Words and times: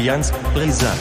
Allianz 0.00 0.32
Brisant. 0.54 0.98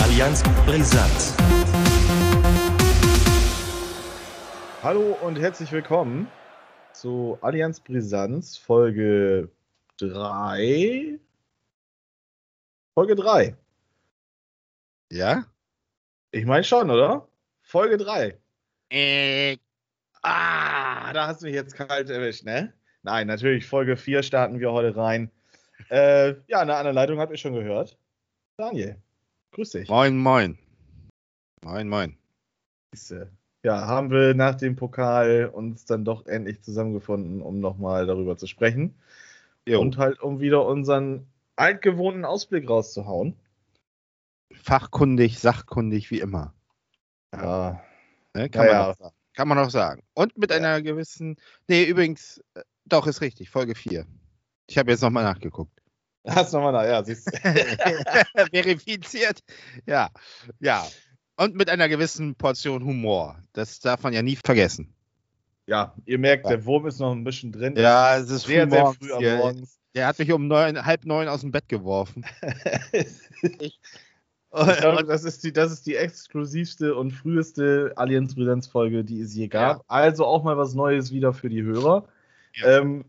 Allianz 0.00 0.44
Brisant. 0.64 1.10
Hallo 4.80 5.18
und 5.22 5.40
herzlich 5.40 5.72
willkommen 5.72 6.30
zu 6.92 7.36
Allianz 7.40 7.80
Brisanz 7.80 8.56
Folge 8.56 9.50
3. 9.96 11.18
Folge 12.94 13.16
3. 13.16 13.56
Ja? 15.10 15.46
Ich 16.30 16.44
meine 16.46 16.62
schon, 16.62 16.92
oder? 16.92 17.26
Folge 17.62 17.96
3. 17.96 18.38
Äh, 18.90 19.56
Ah, 20.22 21.12
da 21.12 21.26
hast 21.26 21.42
du 21.42 21.46
mich 21.46 21.54
jetzt 21.54 21.74
kalt 21.74 22.08
erwischt, 22.10 22.44
ne? 22.44 22.72
Nein, 23.02 23.26
natürlich, 23.26 23.66
Folge 23.66 23.96
4 23.96 24.22
starten 24.22 24.60
wir 24.60 24.72
heute 24.72 24.96
rein. 24.96 25.30
Äh, 25.90 26.34
ja, 26.46 26.60
eine 26.60 26.76
andere 26.76 26.94
Leitung 26.94 27.18
habt 27.18 27.32
ihr 27.32 27.38
schon 27.38 27.54
gehört. 27.54 27.98
Daniel, 28.56 28.96
grüß 29.52 29.70
dich. 29.70 29.88
moin, 29.88 30.16
moin. 30.16 30.56
Moin, 31.64 31.88
moin. 31.88 32.16
Siehste. 32.92 33.30
Ja, 33.64 33.86
haben 33.86 34.10
wir 34.10 34.34
nach 34.34 34.56
dem 34.56 34.76
Pokal 34.76 35.46
uns 35.52 35.84
dann 35.84 36.04
doch 36.04 36.26
endlich 36.26 36.62
zusammengefunden, 36.62 37.42
um 37.42 37.60
nochmal 37.60 38.06
darüber 38.06 38.36
zu 38.36 38.46
sprechen. 38.46 38.94
Jo. 39.66 39.80
Und 39.80 39.98
halt, 39.98 40.20
um 40.20 40.40
wieder 40.40 40.66
unseren 40.66 41.26
altgewohnten 41.56 42.24
Ausblick 42.24 42.68
rauszuhauen. 42.68 43.36
Fachkundig, 44.52 45.38
sachkundig 45.38 46.10
wie 46.10 46.20
immer. 46.20 46.54
Ja, 47.34 47.82
Ne? 48.34 48.48
Kann, 48.48 48.66
Ja, 48.66 48.72
man 48.72 48.80
ja. 48.82 48.90
auch 48.90 48.96
sagen. 48.96 49.14
Kann 49.34 49.48
man 49.48 49.58
auch 49.58 49.70
sagen. 49.70 50.02
Und 50.14 50.36
mit 50.36 50.52
einer 50.52 50.82
gewissen. 50.82 51.36
Nee, 51.68 51.84
übrigens, 51.84 52.42
äh, 52.54 52.62
doch, 52.84 53.06
ist 53.06 53.20
richtig. 53.20 53.50
Folge 53.50 53.74
4. 53.74 54.06
Ich 54.66 54.78
habe 54.78 54.90
jetzt 54.90 55.00
nochmal 55.02 55.24
nachgeguckt. 55.24 55.72
hast 56.26 56.52
nochmal 56.52 56.72
nach, 56.72 56.84
ja, 56.84 57.02
siehst 57.02 57.26
du. 57.28 57.32
Verifiziert. 58.52 59.40
Ja, 59.86 60.10
ja. 60.60 60.86
Und 61.36 61.54
mit 61.54 61.70
einer 61.70 61.88
gewissen 61.88 62.34
Portion 62.34 62.84
Humor. 62.84 63.38
Das 63.52 63.80
darf 63.80 64.02
man 64.02 64.12
ja 64.12 64.22
nie 64.22 64.36
vergessen. 64.36 64.94
Ja, 65.66 65.94
ihr 66.04 66.18
merkt, 66.18 66.44
Ja. 66.44 66.50
der 66.50 66.64
Wurm 66.64 66.86
ist 66.86 66.98
noch 67.00 67.12
ein 67.12 67.24
bisschen 67.24 67.52
drin. 67.52 67.74
Ja, 67.76 68.16
es 68.18 68.30
ist 68.30 68.46
sehr, 68.46 68.64
früh 68.66 68.70
sehr 68.70 68.92
früh 68.92 69.12
am 69.12 69.18
hier. 69.20 69.36
Morgens. 69.36 69.78
Der 69.94 70.06
hat 70.06 70.18
mich 70.18 70.32
um 70.32 70.46
neun, 70.48 70.84
halb 70.84 71.04
neun 71.04 71.28
aus 71.28 71.40
dem 71.42 71.50
Bett 71.52 71.68
geworfen. 71.68 72.24
Ich 73.60 73.80
glaube, 74.52 75.04
das 75.04 75.24
ist 75.24 75.44
die, 75.44 75.52
das 75.52 75.72
ist 75.72 75.86
die 75.86 75.96
exklusivste 75.96 76.94
und 76.94 77.12
früheste 77.12 77.92
Allianz 77.96 78.34
Brillanz 78.34 78.66
Folge, 78.66 79.04
die 79.04 79.20
es 79.20 79.34
je 79.34 79.48
gab. 79.48 79.78
Ja. 79.78 79.84
Also 79.88 80.26
auch 80.26 80.42
mal 80.42 80.56
was 80.56 80.74
Neues 80.74 81.10
wieder 81.10 81.32
für 81.32 81.48
die 81.48 81.62
Hörer. 81.62 82.06
Ja. 82.54 82.78
Ähm, 82.80 83.04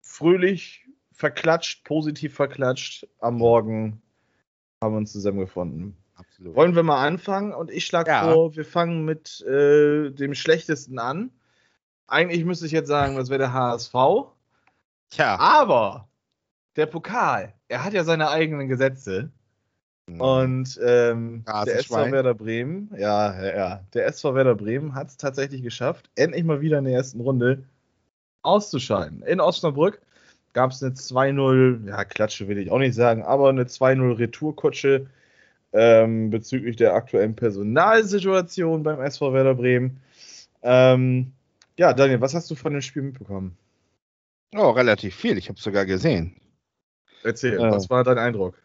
fröhlich 0.00 0.86
verklatscht, 1.12 1.84
positiv 1.84 2.34
verklatscht 2.34 3.06
am 3.20 3.36
Morgen 3.36 4.02
haben 4.80 4.94
wir 4.94 4.98
uns 4.98 5.12
zusammengefunden. 5.12 5.96
Absolut. 6.16 6.56
Wollen 6.56 6.74
wir 6.74 6.82
mal 6.82 7.06
anfangen? 7.06 7.52
Und 7.54 7.70
ich 7.70 7.86
schlage 7.86 8.10
Ja. 8.10 8.32
vor, 8.32 8.56
wir 8.56 8.64
fangen 8.64 9.04
mit 9.04 9.40
äh, 9.42 10.10
dem 10.10 10.34
schlechtesten 10.34 10.98
an. 10.98 11.30
Eigentlich 12.08 12.44
müsste 12.44 12.66
ich 12.66 12.72
jetzt 12.72 12.88
sagen, 12.88 13.16
das 13.16 13.30
wäre 13.30 13.38
der 13.38 13.52
HSV. 13.52 13.94
Tja. 15.10 15.38
Aber 15.38 16.08
der 16.76 16.86
Pokal, 16.86 17.54
er 17.68 17.84
hat 17.84 17.92
ja 17.92 18.02
seine 18.04 18.30
eigenen 18.30 18.68
Gesetze. 18.68 19.30
Und 20.20 20.80
ähm, 20.84 21.44
der 21.46 21.76
SV. 21.78 22.10
Werder 22.10 22.34
Bremen, 22.34 22.90
ja, 22.96 23.34
ja, 23.42 23.56
ja, 23.56 23.84
der 23.94 24.06
SV 24.06 24.34
Werder 24.34 24.54
Bremen 24.54 24.94
hat 24.94 25.08
es 25.08 25.16
tatsächlich 25.16 25.62
geschafft, 25.62 26.10
endlich 26.16 26.44
mal 26.44 26.60
wieder 26.60 26.78
in 26.78 26.84
der 26.84 26.94
ersten 26.94 27.20
Runde 27.20 27.64
auszuscheiden. 28.42 29.22
In 29.22 29.40
Osnabrück 29.40 30.00
gab 30.52 30.72
es 30.72 30.82
eine 30.82 30.92
2-0, 30.92 31.88
ja, 31.88 32.04
Klatsche 32.04 32.48
will 32.48 32.58
ich 32.58 32.70
auch 32.70 32.78
nicht 32.78 32.94
sagen, 32.94 33.22
aber 33.22 33.48
eine 33.48 33.64
2-0 33.64 34.18
Retourkutsche 34.18 35.06
ähm, 35.72 36.30
bezüglich 36.30 36.76
der 36.76 36.94
aktuellen 36.94 37.34
Personalsituation 37.34 38.82
beim 38.82 39.00
SV 39.00 39.32
Werder 39.32 39.54
Bremen. 39.54 40.00
Ähm, 40.62 41.32
ja, 41.78 41.92
Daniel, 41.92 42.20
was 42.20 42.34
hast 42.34 42.50
du 42.50 42.54
von 42.54 42.72
dem 42.72 42.82
Spiel 42.82 43.02
mitbekommen? 43.02 43.56
Oh, 44.54 44.70
relativ 44.70 45.14
viel. 45.14 45.38
Ich 45.38 45.48
habe 45.48 45.56
es 45.56 45.64
sogar 45.64 45.86
gesehen. 45.86 46.36
Erzähl, 47.24 47.54
Ja. 47.54 47.70
was 47.70 47.88
war 47.88 48.04
dein 48.04 48.18
Eindruck? 48.18 48.62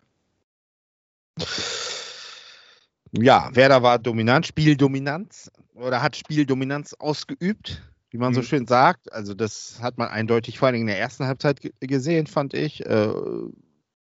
Ja, 3.14 3.50
Werder 3.54 3.84
war 3.84 4.00
dominant, 4.00 4.46
Spieldominanz 4.48 5.50
oder 5.74 6.02
hat 6.02 6.16
Spieldominanz 6.16 6.94
ausgeübt, 6.94 7.82
wie 8.10 8.18
man 8.18 8.34
so 8.34 8.42
Mhm. 8.42 8.46
schön 8.46 8.68
sagt. 8.68 9.12
Also 9.14 9.34
das 9.34 9.80
hat 9.82 9.98
man 9.98 10.10
eindeutig 10.10 10.60
vor 10.60 10.68
allem 10.68 10.82
in 10.82 10.88
der 10.88 11.00
ersten 11.00 11.26
Halbzeit 11.26 11.62
ge- 11.62 11.72
gesehen, 11.80 12.28
fand 12.28 12.54
ich. 12.54 12.86
Äh, 12.86 13.14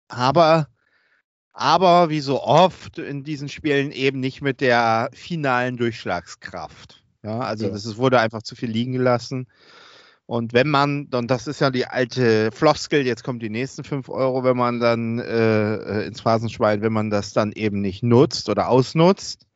aber, 0.09 0.69
aber 1.53 2.11
wie 2.11 2.21
so 2.21 2.43
oft 2.43 2.99
in 2.99 3.23
diesen 3.23 3.49
Spielen 3.49 3.93
eben 3.93 4.19
nicht 4.21 4.43
mit 4.43 4.61
der 4.61 5.11
finalen 5.13 5.77
Durchschlagskraft. 5.77 7.05
Ja, 7.23 7.41
also 7.41 7.67
Ja. 7.67 7.73
das 7.73 7.85
ist, 7.85 7.97
wurde 7.97 8.19
einfach 8.19 8.43
zu 8.43 8.57
viel 8.57 8.71
liegen 8.71 8.93
gelassen. 8.93 9.47
Und 10.31 10.53
wenn 10.53 10.69
man, 10.69 11.09
und 11.13 11.29
das 11.29 11.49
ist 11.49 11.61
ja 11.61 11.71
die 11.71 11.89
alte 11.89 12.53
Floskel, 12.53 13.05
jetzt 13.05 13.25
kommt 13.25 13.43
die 13.43 13.51
nächsten 13.51 13.83
5 13.83 14.09
Euro, 14.09 14.45
wenn 14.45 14.57
man 14.57 14.79
dann 14.79 15.19
äh, 15.19 16.03
ins 16.03 16.21
Phrasenschwein, 16.21 16.83
wenn 16.83 16.93
man 16.93 17.11
das 17.11 17.33
dann 17.33 17.51
eben 17.51 17.81
nicht 17.81 18.05
nutzt 18.05 18.49
oder 18.49 18.69
ausnutzt, 18.69 19.49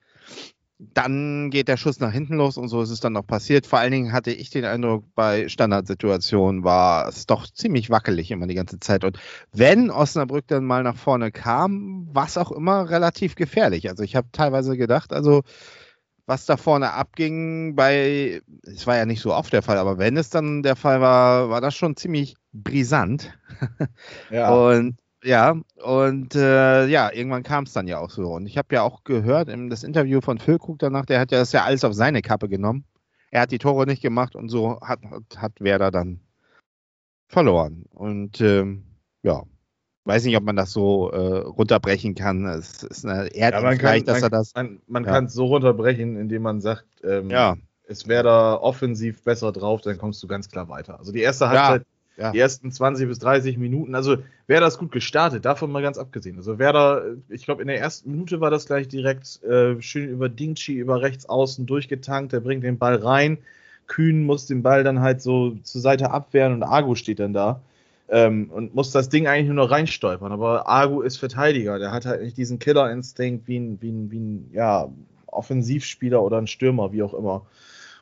dann 0.80 1.50
geht 1.50 1.68
der 1.68 1.76
Schuss 1.76 2.00
nach 2.00 2.10
hinten 2.10 2.34
los 2.34 2.56
und 2.56 2.66
so 2.66 2.82
ist 2.82 2.90
es 2.90 2.98
dann 2.98 3.16
auch 3.16 3.24
passiert. 3.24 3.68
Vor 3.68 3.78
allen 3.78 3.92
Dingen 3.92 4.12
hatte 4.12 4.32
ich 4.32 4.50
den 4.50 4.64
Eindruck, 4.64 5.04
bei 5.14 5.46
Standardsituationen 5.46 6.64
war 6.64 7.06
es 7.06 7.26
doch 7.26 7.46
ziemlich 7.46 7.88
wackelig 7.88 8.32
immer 8.32 8.48
die 8.48 8.56
ganze 8.56 8.80
Zeit. 8.80 9.04
Und 9.04 9.20
wenn 9.52 9.92
Osnabrück 9.92 10.48
dann 10.48 10.64
mal 10.64 10.82
nach 10.82 10.96
vorne 10.96 11.30
kam, 11.30 12.08
war 12.12 12.26
es 12.26 12.36
auch 12.36 12.50
immer 12.50 12.90
relativ 12.90 13.36
gefährlich. 13.36 13.88
Also 13.88 14.02
ich 14.02 14.16
habe 14.16 14.26
teilweise 14.32 14.76
gedacht, 14.76 15.12
also 15.12 15.44
was 16.26 16.46
da 16.46 16.56
vorne 16.56 16.92
abging, 16.92 17.74
bei, 17.74 18.40
es 18.62 18.86
war 18.86 18.96
ja 18.96 19.06
nicht 19.06 19.20
so 19.20 19.34
oft 19.34 19.52
der 19.52 19.62
Fall, 19.62 19.78
aber 19.78 19.98
wenn 19.98 20.16
es 20.16 20.30
dann 20.30 20.62
der 20.62 20.76
Fall 20.76 21.00
war, 21.00 21.50
war 21.50 21.60
das 21.60 21.74
schon 21.74 21.96
ziemlich 21.96 22.36
brisant. 22.52 23.36
Ja, 24.30 24.52
Und 24.52 24.96
ja, 25.22 25.54
und 25.82 26.34
äh, 26.34 26.86
ja, 26.86 27.10
irgendwann 27.10 27.42
kam 27.44 27.64
es 27.64 27.72
dann 27.72 27.86
ja 27.88 27.98
auch 27.98 28.10
so. 28.10 28.34
Und 28.34 28.46
ich 28.46 28.58
habe 28.58 28.74
ja 28.74 28.82
auch 28.82 29.04
gehört, 29.04 29.48
in 29.48 29.70
das 29.70 29.82
Interview 29.82 30.20
von 30.20 30.38
Füllkrug 30.38 30.78
danach, 30.78 31.06
der 31.06 31.18
hat 31.18 31.32
ja 31.32 31.38
das 31.38 31.52
ja 31.52 31.64
alles 31.64 31.82
auf 31.84 31.94
seine 31.94 32.20
Kappe 32.20 32.48
genommen. 32.48 32.84
Er 33.30 33.42
hat 33.42 33.50
die 33.50 33.58
Tore 33.58 33.86
nicht 33.86 34.02
gemacht 34.02 34.36
und 34.36 34.50
so 34.50 34.80
hat, 34.82 35.00
hat, 35.04 35.38
hat 35.38 35.60
Werder 35.60 35.90
dann 35.90 36.20
verloren. 37.28 37.84
Und 37.90 38.40
ähm, 38.42 38.84
ja, 39.22 39.44
weiß 40.04 40.24
nicht, 40.24 40.36
ob 40.36 40.44
man 40.44 40.56
das 40.56 40.70
so 40.72 41.10
äh, 41.10 41.16
runterbrechen 41.38 42.14
kann. 42.14 42.44
Es 42.46 42.82
ist 42.82 43.04
eine 43.06 43.28
Erd 43.34 43.54
Ja, 43.54 43.60
man 43.60 43.78
kann- 43.78 44.04
dass 44.04 44.20
man- 44.20 44.22
er 44.24 44.30
das. 44.30 44.54
Man, 44.54 44.80
man 44.86 45.04
Ja. 45.04 45.10
kann 45.12 45.24
es 45.26 45.32
so 45.34 45.46
runterbrechen, 45.46 46.16
indem 46.16 46.42
man 46.42 46.60
sagt, 46.60 46.84
ähm, 47.02 47.30
Ja, 47.30 47.56
es 47.86 48.06
wäre 48.08 48.24
da 48.24 48.54
offensiv 48.54 49.22
besser 49.22 49.52
drauf, 49.52 49.80
dann 49.82 49.98
kommst 49.98 50.22
du 50.22 50.26
ganz 50.26 50.48
klar 50.50 50.68
weiter. 50.68 50.98
Also 50.98 51.12
die 51.12 51.20
erste 51.20 51.48
Halbzeit, 51.48 51.86
ja. 52.16 52.32
die 52.32 52.38
ersten 52.38 52.70
20 52.70 53.08
bis 53.08 53.18
30 53.18 53.56
Minuten, 53.58 53.94
also 53.94 54.16
Werder 54.46 54.66
ist 54.68 54.78
gut 54.78 54.92
gestartet, 54.92 55.44
davon 55.44 55.70
mal 55.72 55.82
ganz 55.82 55.98
abgesehen. 55.98 56.36
Also 56.36 56.58
Werder, 56.58 57.02
ich 57.28 57.44
glaube 57.44 57.62
in 57.62 57.68
der 57.68 57.78
ersten 57.80 58.10
Minute 58.10 58.40
war 58.40 58.50
das 58.50 58.66
gleich 58.66 58.88
direkt 58.88 59.42
äh, 59.42 59.80
schön 59.82 60.08
über 60.08 60.28
Dingchi, 60.28 60.74
über 60.74 61.00
rechts 61.02 61.26
außen 61.26 61.66
durchgetankt, 61.66 62.32
der 62.32 62.40
bringt 62.40 62.62
den 62.64 62.78
Ball 62.78 62.96
rein. 62.96 63.38
Kühn 63.86 64.22
muss 64.24 64.46
den 64.46 64.62
Ball 64.62 64.82
dann 64.82 65.00
halt 65.00 65.20
so 65.20 65.56
zur 65.62 65.80
Seite 65.82 66.10
abwehren 66.10 66.54
und 66.54 66.62
Argo 66.62 66.94
steht 66.94 67.20
dann 67.20 67.34
da. 67.34 67.60
Ähm, 68.14 68.48
und 68.50 68.76
muss 68.76 68.92
das 68.92 69.08
Ding 69.08 69.26
eigentlich 69.26 69.48
nur 69.48 69.56
noch 69.56 69.72
reinstolpern. 69.72 70.30
Aber 70.30 70.68
Argo 70.68 71.00
ist 71.00 71.16
Verteidiger, 71.16 71.80
der 71.80 71.90
hat 71.90 72.06
halt 72.06 72.22
nicht 72.22 72.36
diesen 72.36 72.60
Killerinstinkt 72.60 73.48
wie 73.48 73.58
ein, 73.58 73.82
wie 73.82 73.90
ein, 73.90 74.10
wie 74.12 74.20
ein 74.20 74.50
ja, 74.52 74.88
Offensivspieler 75.26 76.22
oder 76.22 76.38
ein 76.38 76.46
Stürmer, 76.46 76.92
wie 76.92 77.02
auch 77.02 77.12
immer. 77.12 77.44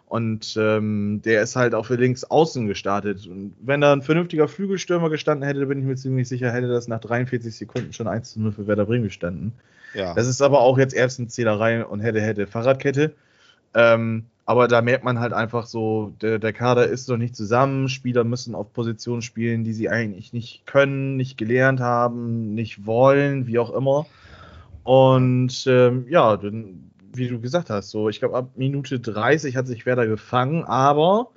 Und 0.05 0.55
ähm, 0.61 1.23
der 1.25 1.41
ist 1.41 1.57
halt 1.57 1.75
auch 1.75 1.87
für 1.87 1.95
links 1.95 2.25
außen 2.25 2.67
gestartet. 2.67 3.27
Und 3.27 3.55
wenn 3.63 3.81
da 3.81 3.95
ein 3.95 4.03
vernünftiger 4.03 4.49
Flügelstürmer 4.49 5.09
gestanden 5.09 5.49
hätte, 5.49 5.65
bin 5.65 5.79
ich 5.79 5.87
mir 5.87 5.97
ziemlich 5.97 6.29
sicher, 6.29 6.53
hätte 6.53 6.69
das 6.69 6.89
nach 6.89 7.01
43 7.01 7.57
Sekunden 7.57 7.95
schon 7.95 8.07
1 8.07 8.35
zu 8.35 8.43
0 8.43 8.53
für 8.53 8.67
Werder 8.67 8.85
Bremen 8.85 9.05
gestanden. 9.05 9.55
ja. 9.95 10.13
Das 10.13 10.27
ist 10.27 10.43
aber 10.43 10.61
auch 10.61 10.77
jetzt 10.77 10.93
Erbsenzählerei 10.93 11.87
und 11.87 12.01
hätte, 12.01 12.21
hätte 12.21 12.47
Fahrradkette. 12.47 13.15
Ähm, 13.73 14.27
aber 14.45 14.69
da 14.69 14.83
merkt 14.83 15.05
man 15.05 15.21
halt 15.21 15.33
einfach 15.33 15.67
so, 15.67 16.15
der, 16.21 16.39
der 16.39 16.53
Kader 16.53 16.87
ist 16.87 17.09
noch 17.09 17.17
nicht 17.17 17.37
zusammen. 17.37 17.89
Spieler 17.89 18.25
müssen 18.25 18.55
auf 18.55 18.73
Positionen 18.73 19.23
spielen, 19.23 19.65
die 19.65 19.73
sie 19.73 19.89
eigentlich 19.89 20.33
nicht 20.33 20.67
können, 20.67 21.17
nicht 21.17 21.39
gelernt 21.39 21.81
haben, 21.81 22.55
nicht 22.55 22.85
wollen, 22.87 23.47
wie 23.47 23.59
auch 23.59 23.73
immer. 23.73 24.07
Und 24.83 25.65
ähm, 25.69 26.07
ja, 26.09 26.37
dann, 26.37 26.91
wie 27.15 27.29
du 27.29 27.41
gesagt 27.41 27.71
hast, 27.71 27.91
so, 27.91 28.09
ich 28.09 28.19
glaube, 28.19 28.37
ab 28.37 28.51
Minute 28.57 28.99
30 28.99 29.57
hat 29.57 29.69
sich 29.69 29.87
Werder 29.87 30.07
gefangen, 30.07 30.65
aber 30.65 31.31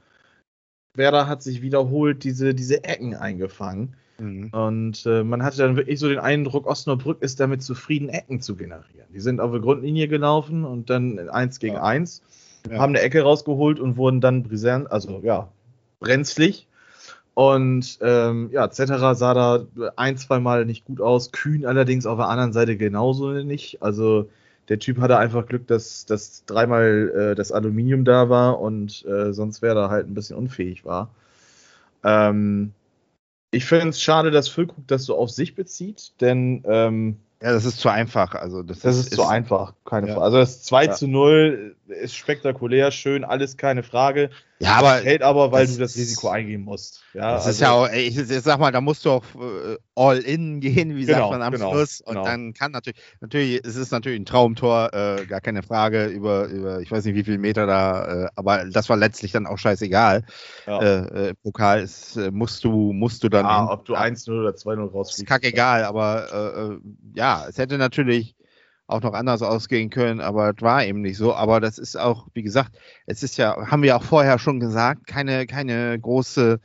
Werder 0.95 1.27
hat 1.27 1.43
sich 1.43 1.61
wiederholt 1.61 2.23
diese, 2.23 2.55
diese 2.55 2.83
Ecken 2.83 3.13
eingefangen. 3.13 3.95
Mhm. 4.17 4.49
Und 4.51 5.05
äh, 5.05 5.23
man 5.23 5.43
hatte 5.43 5.57
dann 5.57 5.75
wirklich 5.75 5.99
so 5.99 6.07
den 6.07 6.19
Eindruck, 6.19 6.65
Osnabrück 6.65 7.21
ist 7.21 7.39
damit 7.39 7.61
zufrieden, 7.61 8.09
Ecken 8.09 8.41
zu 8.41 8.55
generieren. 8.55 9.07
Die 9.13 9.19
sind 9.19 9.41
auf 9.41 9.51
der 9.51 9.59
Grundlinie 9.59 10.07
gelaufen 10.07 10.63
und 10.63 10.89
dann 10.89 11.29
eins 11.29 11.59
gegen 11.59 11.75
Ja. 11.75 11.83
eins, 11.83 12.23
Ja. 12.69 12.79
haben 12.79 12.91
eine 12.91 13.01
Ecke 13.01 13.21
rausgeholt 13.21 13.79
und 13.79 13.97
wurden 13.97 14.21
dann 14.21 14.43
brisant, 14.43 14.91
also 14.91 15.21
ja, 15.23 15.49
brenzlig. 15.99 16.67
Und 17.33 17.99
ähm, 18.01 18.49
ja, 18.51 18.69
Zetterer 18.71 19.13
sah 19.15 19.33
da 19.33 19.65
ein, 19.97 20.17
zwei 20.17 20.39
Mal 20.39 20.65
nicht 20.65 20.85
gut 20.85 21.01
aus. 21.01 21.31
Kühn 21.33 21.65
allerdings 21.65 22.05
auf 22.05 22.17
der 22.17 22.29
anderen 22.29 22.53
Seite 22.53 22.77
genauso 22.77 23.31
nicht. 23.31 23.83
Also 23.83 24.29
der 24.69 24.79
Typ 24.79 24.99
hatte 24.99 25.17
einfach 25.17 25.45
Glück, 25.45 25.67
dass, 25.67 26.05
dass 26.05 26.45
dreimal 26.45 27.11
äh, 27.13 27.35
das 27.35 27.51
Aluminium 27.51 28.05
da 28.05 28.29
war 28.29 28.59
und 28.59 29.05
äh, 29.05 29.33
sonst 29.33 29.61
wäre 29.61 29.79
er 29.79 29.89
halt 29.89 30.07
ein 30.07 30.13
bisschen 30.13 30.37
unfähig 30.37 30.85
war. 30.85 31.09
Ähm, 32.03 32.71
ich 33.51 33.65
finde 33.65 33.89
es 33.89 34.01
schade, 34.01 34.31
dass 34.31 34.47
Füllkrug 34.47 34.87
das 34.87 35.03
so 35.03 35.17
auf 35.17 35.29
sich 35.29 35.55
bezieht, 35.55 36.13
denn 36.21 36.63
ähm, 36.65 37.17
Ja, 37.41 37.51
das 37.51 37.65
ist 37.65 37.79
zu 37.79 37.89
einfach. 37.89 38.33
Also 38.35 38.63
das, 38.63 38.79
das 38.79 38.97
ist, 38.97 39.13
so 39.13 39.25
einfach, 39.25 39.73
keine 39.83 40.07
Ja. 40.07 40.13
Frage. 40.13 40.25
Also 40.25 40.37
das 40.37 40.63
2 40.63 40.85
Ja. 40.85 40.91
zu 40.93 41.07
0 41.07 41.75
ist 41.87 42.15
spektakulär, 42.15 42.91
schön, 42.91 43.23
alles 43.23 43.57
keine 43.57 43.83
Frage. 43.83 44.29
Ja, 44.59 44.75
aber 44.75 45.01
Hält 45.01 45.21
aber, 45.21 45.51
weil 45.51 45.65
das 45.65 45.75
du 45.75 45.81
das 45.81 45.91
ist- 45.91 45.97
Risiko 46.01 46.29
eingehen 46.29 46.61
musst. 46.61 47.01
Ja, 47.13 47.31
das 47.33 47.45
also, 47.45 47.49
ist 47.49 47.59
ja 47.61 47.71
auch, 47.71 47.89
ich, 47.91 48.17
ich 48.17 48.41
sag 48.41 48.57
mal, 48.59 48.71
da 48.71 48.79
musst 48.79 49.03
du 49.03 49.11
auch 49.11 49.23
äh, 49.35 49.77
all 49.95 50.19
in 50.19 50.61
gehen, 50.61 50.95
wie 50.95 51.05
Genau, 51.05 51.17
sagt 51.19 51.31
man 51.31 51.41
am 51.41 51.53
genau, 51.53 51.71
Schluss. 51.71 51.99
Und 51.99 52.13
genau. 52.13 52.25
dann 52.25 52.53
kann 52.53 52.71
natürlich, 52.71 52.97
natürlich, 53.19 53.61
es 53.65 53.75
ist 53.75 53.91
natürlich 53.91 54.19
ein 54.19 54.25
Traumtor, 54.25 54.93
äh, 54.93 55.25
gar 55.25 55.41
keine 55.41 55.61
Frage, 55.61 56.05
über, 56.05 56.45
über, 56.47 56.79
ich 56.79 56.89
weiß 56.89 57.03
nicht, 57.05 57.15
wie 57.15 57.23
viele 57.25 57.37
Meter 57.37 57.65
da, 57.67 58.25
äh, 58.25 58.27
aber 58.35 58.65
das 58.65 58.87
war 58.89 58.95
letztlich 58.95 59.33
dann 59.33 59.45
auch 59.45 59.57
scheißegal. 59.57 60.23
ja. 60.67 60.81
Äh, 60.81 61.29
äh, 61.29 61.33
Pokal 61.43 61.81
ist, 61.81 62.15
äh, 62.15 62.31
musst 62.31 62.63
du, 62.63 62.93
musst 62.93 63.23
du 63.23 63.29
dann. 63.29 63.45
ja, 63.45 63.59
hin- 63.61 63.69
ob 63.69 63.83
du 63.85 63.95
1-0 63.95 64.39
oder 64.39 64.55
2-0 64.55 64.87
ist 64.87 64.93
rausfliegst. 64.93 65.27
kackegal, 65.27 65.83
aber 65.83 66.27
äh, 66.31 66.73
äh, 66.75 66.79
ja, 67.15 67.45
es 67.49 67.57
hätte 67.57 67.77
natürlich 67.77 68.34
auch 68.87 69.01
noch 69.01 69.13
anders 69.13 69.41
ausgehen 69.41 69.89
können, 69.89 70.21
aber 70.21 70.51
es 70.55 70.61
war 70.61 70.85
eben 70.85 71.01
nicht 71.01 71.17
so. 71.17 71.33
Aber 71.33 71.59
das 71.59 71.77
ist 71.77 71.97
auch, 71.97 72.27
wie 72.33 72.43
gesagt, 72.43 72.77
es 73.07 73.23
ist 73.23 73.37
ja, 73.37 73.55
haben 73.71 73.81
wir 73.83 73.95
auch 73.95 74.03
vorher 74.03 74.37
schon 74.39 74.59
gesagt, 74.59 75.07
keine, 75.07 75.47
keine 75.47 75.99
große 75.99 76.59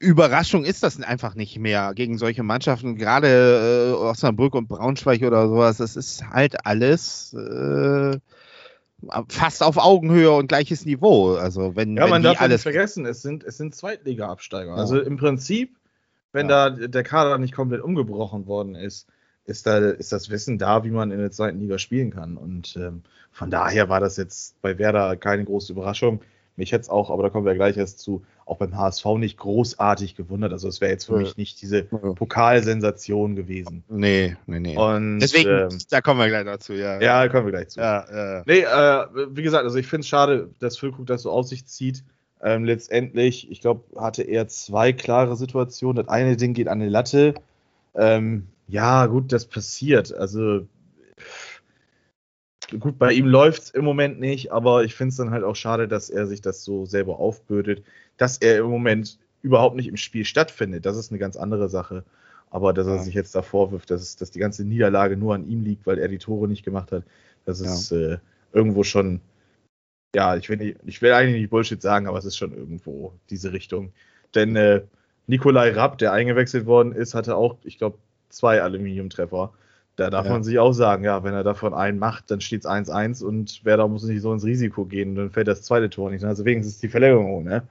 Überraschung 0.00 0.64
ist 0.64 0.82
das 0.82 1.00
einfach 1.00 1.34
nicht 1.34 1.58
mehr 1.58 1.92
gegen 1.94 2.18
solche 2.18 2.42
Mannschaften, 2.42 2.96
gerade 2.96 3.92
äh, 3.92 3.92
Osnabrück 3.94 4.54
und 4.54 4.68
Braunschweig 4.68 5.22
oder 5.22 5.48
sowas. 5.48 5.78
Das 5.78 5.96
ist 5.96 6.28
halt 6.28 6.66
alles 6.66 7.32
äh, 7.32 8.18
fast 9.28 9.62
auf 9.62 9.78
Augenhöhe 9.78 10.30
und 10.32 10.48
gleiches 10.48 10.84
Niveau. 10.84 11.34
Also 11.36 11.74
wenn, 11.74 11.96
Ja, 11.96 12.04
wenn 12.04 12.10
man 12.10 12.22
darf 12.22 12.34
ja 12.34 12.40
nicht 12.40 12.42
alles 12.42 12.62
vergessen, 12.62 13.06
es 13.06 13.22
sind, 13.22 13.44
es 13.44 13.56
sind 13.56 13.74
Zweitliga-Absteiger. 13.74 14.72
Ja. 14.72 14.76
Also 14.76 15.00
im 15.00 15.16
Prinzip, 15.16 15.76
wenn 16.32 16.50
Ja. 16.50 16.68
da 16.68 16.86
der 16.86 17.02
Kader 17.02 17.38
nicht 17.38 17.54
komplett 17.54 17.80
umgebrochen 17.80 18.46
worden 18.46 18.74
ist, 18.74 19.06
ist, 19.46 19.66
da, 19.66 19.78
ist 19.78 20.12
das 20.12 20.30
Wissen 20.30 20.58
da, 20.58 20.84
wie 20.84 20.90
man 20.90 21.10
in 21.10 21.18
der 21.18 21.30
zweiten 21.30 21.60
Liga 21.60 21.78
spielen 21.78 22.10
kann. 22.10 22.36
Und 22.36 22.76
ähm, 22.76 23.02
von 23.30 23.50
daher 23.50 23.88
war 23.88 24.00
das 24.00 24.16
jetzt 24.16 24.60
bei 24.62 24.78
Werder 24.78 25.16
keine 25.16 25.44
große 25.44 25.72
Überraschung. 25.72 26.20
Mich 26.56 26.70
hätte 26.70 26.82
es 26.82 26.88
auch, 26.88 27.10
aber 27.10 27.24
da 27.24 27.30
kommen 27.30 27.46
wir 27.46 27.54
gleich 27.54 27.76
erst 27.76 27.98
zu, 27.98 28.24
auch 28.46 28.58
beim 28.58 28.76
HSV 28.76 29.04
nicht 29.18 29.38
großartig 29.38 30.14
gewundert. 30.14 30.52
Also 30.52 30.68
es 30.68 30.80
wäre 30.80 30.92
jetzt 30.92 31.06
für 31.06 31.14
Ja. 31.14 31.18
mich 31.22 31.36
nicht 31.36 31.60
diese. 31.60 31.82
Pokalsensation 31.82 33.34
gewesen. 33.34 33.82
Nee, 33.88 34.36
nee, 34.46 34.60
nee. 34.60 34.76
Und 34.76 35.18
Deswegen, 35.18 35.48
ähm, 35.48 35.78
da 35.90 36.00
kommen 36.00 36.20
wir 36.20 36.28
gleich 36.28 36.44
dazu, 36.44 36.72
ja. 36.74 37.00
ja, 37.00 37.28
kommen 37.28 37.46
wir 37.46 37.52
gleich 37.52 37.68
zu. 37.68 37.80
Ja, 37.80 38.04
ja. 38.10 38.42
Nee, 38.46 38.60
äh, 38.60 39.26
wie 39.36 39.42
gesagt, 39.42 39.64
also 39.64 39.76
ich 39.78 39.86
finde 39.86 40.02
es 40.02 40.08
schade, 40.08 40.50
dass 40.60 40.76
Füllkrug 40.76 41.06
das 41.06 41.22
so 41.22 41.30
auf 41.30 41.46
sich 41.46 41.66
zieht. 41.66 42.04
Ähm, 42.40 42.64
letztendlich, 42.64 43.50
ich 43.50 43.60
glaube, 43.60 43.82
hatte 44.00 44.22
er 44.22 44.46
zwei 44.48 44.92
klare 44.92 45.36
Situationen. 45.36 45.96
Das 45.96 46.08
eine 46.08 46.36
Ding 46.36 46.54
geht 46.54 46.68
an 46.68 46.78
die 46.80 46.86
Latte. 46.88 47.34
Ähm, 47.96 48.46
ja, 48.68 49.06
gut, 49.06 49.32
das 49.32 49.46
passiert. 49.46 50.12
Also 50.14 50.66
gut, 52.78 52.98
bei 52.98 53.12
ihm 53.12 53.26
läuft 53.26 53.62
es 53.62 53.70
im 53.70 53.84
Moment 53.84 54.20
nicht, 54.20 54.52
aber 54.52 54.84
ich 54.84 54.94
finde 54.94 55.10
es 55.10 55.16
dann 55.16 55.30
halt 55.30 55.44
auch 55.44 55.56
schade, 55.56 55.88
dass 55.88 56.10
er 56.10 56.26
sich 56.26 56.40
das 56.40 56.64
so 56.64 56.86
selber 56.86 57.18
aufbürdet, 57.18 57.84
dass 58.16 58.38
er 58.38 58.58
im 58.58 58.70
Moment 58.70 59.18
überhaupt 59.42 59.76
nicht 59.76 59.88
im 59.88 59.96
Spiel 59.96 60.24
stattfindet. 60.24 60.86
Das 60.86 60.96
ist 60.96 61.10
eine 61.10 61.18
ganz 61.18 61.36
andere 61.36 61.68
Sache. 61.68 62.04
Aber 62.50 62.72
dass 62.72 62.86
er 62.86 62.96
Ja. 62.96 63.02
sich 63.02 63.14
jetzt 63.14 63.34
da 63.34 63.42
vorwirft, 63.42 63.90
dass, 63.90 64.16
dass 64.16 64.30
die 64.30 64.38
ganze 64.38 64.64
Niederlage 64.64 65.16
nur 65.16 65.34
an 65.34 65.46
ihm 65.48 65.62
liegt, 65.62 65.86
weil 65.86 65.98
er 65.98 66.08
die 66.08 66.18
Tore 66.18 66.48
nicht 66.48 66.64
gemacht 66.64 66.92
hat, 66.92 67.02
das 67.44 67.60
Ja. 67.60 67.66
ist 67.66 67.90
äh, 67.92 68.18
irgendwo 68.52 68.84
schon, 68.84 69.20
ja, 70.14 70.36
ich 70.36 70.48
will, 70.48 70.56
nicht, 70.56 70.78
ich 70.86 71.02
will 71.02 71.12
eigentlich 71.12 71.40
nicht 71.40 71.50
Bullshit 71.50 71.82
sagen, 71.82 72.06
aber 72.06 72.16
es 72.16 72.24
ist 72.24 72.36
schon 72.36 72.56
irgendwo 72.56 73.12
diese 73.28 73.52
Richtung. 73.52 73.92
Denn 74.34 74.54
äh, 74.56 74.82
Nikolai 75.26 75.70
Rapp, 75.72 75.98
der 75.98 76.12
eingewechselt 76.12 76.64
worden 76.66 76.92
ist, 76.92 77.14
hatte 77.14 77.36
auch, 77.36 77.56
ich 77.64 77.78
glaube, 77.78 77.98
zwei 78.34 78.62
Aluminiumtreffer. 78.62 79.52
Da 79.96 80.10
darf 80.10 80.26
Ja. 80.26 80.32
man 80.32 80.42
sich 80.42 80.58
auch 80.58 80.72
sagen, 80.72 81.04
ja, 81.04 81.22
wenn 81.22 81.34
er 81.34 81.44
davon 81.44 81.72
einen 81.72 81.98
macht, 81.98 82.30
dann 82.30 82.40
steht 82.40 82.62
es 82.62 82.66
1-1 82.66 83.22
und 83.22 83.64
Werder 83.64 83.86
muss 83.86 84.02
nicht 84.02 84.22
so 84.22 84.32
ins 84.32 84.44
Risiko 84.44 84.84
gehen, 84.84 85.14
dann 85.14 85.30
fällt 85.30 85.46
das 85.46 85.62
zweite 85.62 85.88
Tor 85.88 86.10
nicht. 86.10 86.24
Also 86.24 86.44
wenigstens 86.44 86.78
die 86.80 86.88
Verlängerung, 86.88 87.44
ne? 87.44 87.62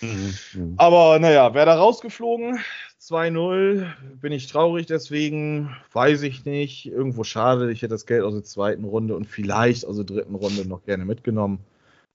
Mhm. 0.00 0.74
Aber 0.78 1.18
naja, 1.20 1.54
Werder 1.54 1.74
rausgeflogen, 1.74 2.58
2-0, 3.00 3.86
bin 4.20 4.32
ich 4.32 4.46
traurig 4.46 4.86
deswegen, 4.86 5.76
weiß 5.92 6.22
ich 6.22 6.44
nicht, 6.44 6.86
irgendwo 6.86 7.22
schade, 7.22 7.70
ich 7.70 7.82
hätte 7.82 7.94
das 7.94 8.06
Geld 8.06 8.24
aus 8.24 8.34
der 8.34 8.44
zweiten 8.44 8.84
Runde 8.84 9.14
und 9.14 9.26
vielleicht 9.26 9.86
aus 9.86 9.96
der 9.96 10.04
dritten 10.04 10.34
Runde 10.34 10.66
noch 10.66 10.84
gerne 10.84 11.04
mitgenommen. 11.04 11.60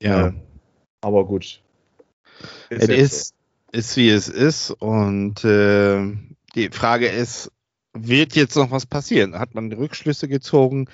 Ja, 0.02 0.34
aber 1.02 1.26
gut. 1.26 1.62
es 2.70 2.88
jetzt 2.88 2.90
ist, 2.90 3.34
ist 3.72 3.98
wie 3.98 4.10
es 4.10 4.28
ist 4.28 4.72
und 4.72 5.46
äh, 5.46 6.02
die 6.56 6.70
Frage 6.70 7.08
ist, 7.08 7.52
wird 7.96 8.36
jetzt 8.36 8.56
noch 8.56 8.72
was 8.72 8.86
passieren? 8.86 9.38
Hat 9.38 9.56
man 9.56 9.72
Rückschlüsse 9.72 10.28
gezogen? 10.28 10.88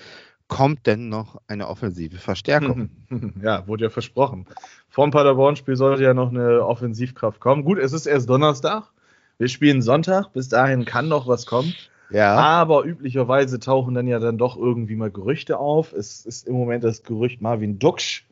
Kommt 0.48 0.86
denn 0.86 1.09
noch 1.09 1.42
eine 1.48 1.68
offensive 1.68 2.18
Verstärkung? 2.18 2.89
Ja, 3.42 3.68
wurde 3.68 3.86
ja 3.86 3.89
versprochen. 3.89 4.45
Vor 4.89 5.06
dem 5.06 5.12
Paderborn-Spiel 5.12 5.75
sollte 5.75 6.03
ja 6.03 6.13
noch 6.13 6.30
eine 6.30 6.65
Offensivkraft 6.65 7.39
kommen. 7.39 7.63
Gut, 7.63 7.77
es 7.77 7.92
ist 7.94 8.06
erst 8.06 8.30
Donnerstag. 8.30 8.92
Wir 9.38 9.48
spielen 9.48 9.81
Sonntag. 9.81 10.31
Bis 10.33 10.48
dahin 10.50 10.86
kann 10.86 11.07
noch 11.07 11.27
was 11.27 11.45
kommen. 11.45 11.74
Ja, 12.09 12.36
Aber 12.36 12.83
üblicherweise 12.86 13.59
tauchen 13.59 13.94
dann 13.95 14.07
ja 14.07 14.19
dann 14.19 14.38
doch 14.38 14.57
irgendwie 14.57 14.95
mal 14.95 15.12
Gerüchte 15.12 15.57
auf. 15.57 15.94
Es 15.94 16.25
ist 16.25 16.47
im 16.47 16.56
Moment 16.56 16.83
das 16.83 17.04
Gerücht 17.04 17.42
Marvin 17.42 17.80
Duksch 17.80 18.25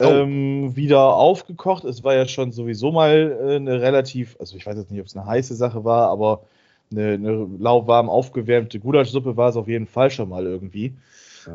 Oh. 0.00 0.06
ähm, 0.06 0.74
wieder 0.74 1.14
aufgekocht. 1.14 1.84
Es 1.84 2.02
war 2.02 2.14
ja 2.14 2.26
schon 2.26 2.50
sowieso 2.50 2.90
mal 2.90 3.38
äh, 3.40 3.56
eine 3.56 3.80
relativ, 3.80 4.36
also 4.40 4.56
ich 4.56 4.66
weiß 4.66 4.76
jetzt 4.76 4.90
nicht, 4.90 5.00
ob 5.00 5.06
es 5.06 5.16
eine 5.16 5.26
heiße 5.26 5.54
Sache 5.54 5.84
war, 5.84 6.08
aber 6.08 6.44
eine, 6.92 7.14
eine 7.14 7.48
lauwarm 7.58 8.08
aufgewärmte 8.08 8.78
Gulaschsuppe 8.78 9.36
war 9.36 9.50
es 9.50 9.56
auf 9.56 9.68
jeden 9.68 9.86
Fall 9.86 10.10
schon 10.10 10.28
mal 10.28 10.46
irgendwie. 10.46 10.94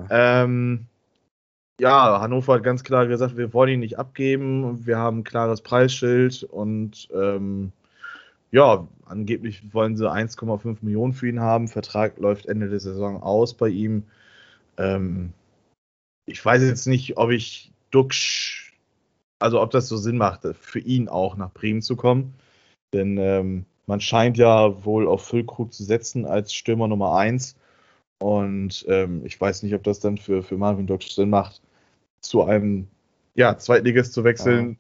Ähm, 0.10 0.88
ja, 1.80 2.20
Hannover 2.20 2.56
hat 2.56 2.64
ganz 2.64 2.84
klar 2.84 3.08
gesagt, 3.08 3.38
wir 3.38 3.54
wollen 3.54 3.74
ihn 3.74 3.80
nicht 3.82 4.00
abgeben. 4.00 4.86
Wir 4.86 4.98
haben 4.98 5.20
ein 5.20 5.24
klares 5.24 5.62
Preisschild 5.62 6.44
und 6.44 7.08
ähm, 7.14 7.72
ja, 8.52 8.88
angeblich 9.06 9.74
wollen 9.74 9.96
sie 9.96 10.10
1,5 10.10 10.78
Millionen 10.82 11.14
für 11.14 11.28
ihn 11.28 11.40
haben. 11.40 11.68
Vertrag 11.68 12.18
läuft 12.18 12.48
Ende 12.48 12.70
der 12.70 12.80
Saison 12.80 13.22
aus 13.22 13.54
bei 13.54 13.70
ihm. 13.70 14.04
Ähm, 14.78 15.34
ich 16.26 16.44
weiß 16.44 16.64
jetzt 16.64 16.88
nicht, 16.88 17.18
ob 17.18 17.30
ich 17.30 17.72
Duxch, 17.92 18.74
also 19.40 19.62
ob 19.62 19.72
das 19.72 19.88
so 19.88 19.98
Sinn 19.98 20.18
macht, 20.18 20.48
für 20.60 20.80
ihn 20.80 21.10
auch 21.10 21.38
nach 21.38 21.54
Bremen 21.54 21.82
zu 21.82 21.96
kommen. 21.96 22.34
Denn 22.94 23.18
ähm, 23.18 23.66
man 23.88 24.02
scheint 24.02 24.38
ja 24.38 24.86
wohl 24.86 25.08
auf 25.08 25.26
Füllkrug 25.26 25.74
zu 25.74 25.84
setzen 25.84 26.26
als 26.26 26.54
Stürmer 26.54 26.88
Nummer 26.88 27.16
1. 27.18 27.56
Und 28.20 28.86
ähm, 28.88 29.22
ich 29.26 29.40
weiß 29.40 29.64
nicht, 29.64 29.76
ob 29.76 29.84
das 29.84 30.00
dann 30.00 30.18
für, 30.18 30.44
für 30.44 30.58
Marvin 30.58 30.88
Duxch 30.88 31.12
Sinn 31.14 31.30
macht, 31.30 31.62
zu 32.22 32.44
einem 32.44 32.88
ja, 33.36 33.58
Zweitligist 33.58 34.14
zu 34.14 34.24
wechseln, 34.24 34.80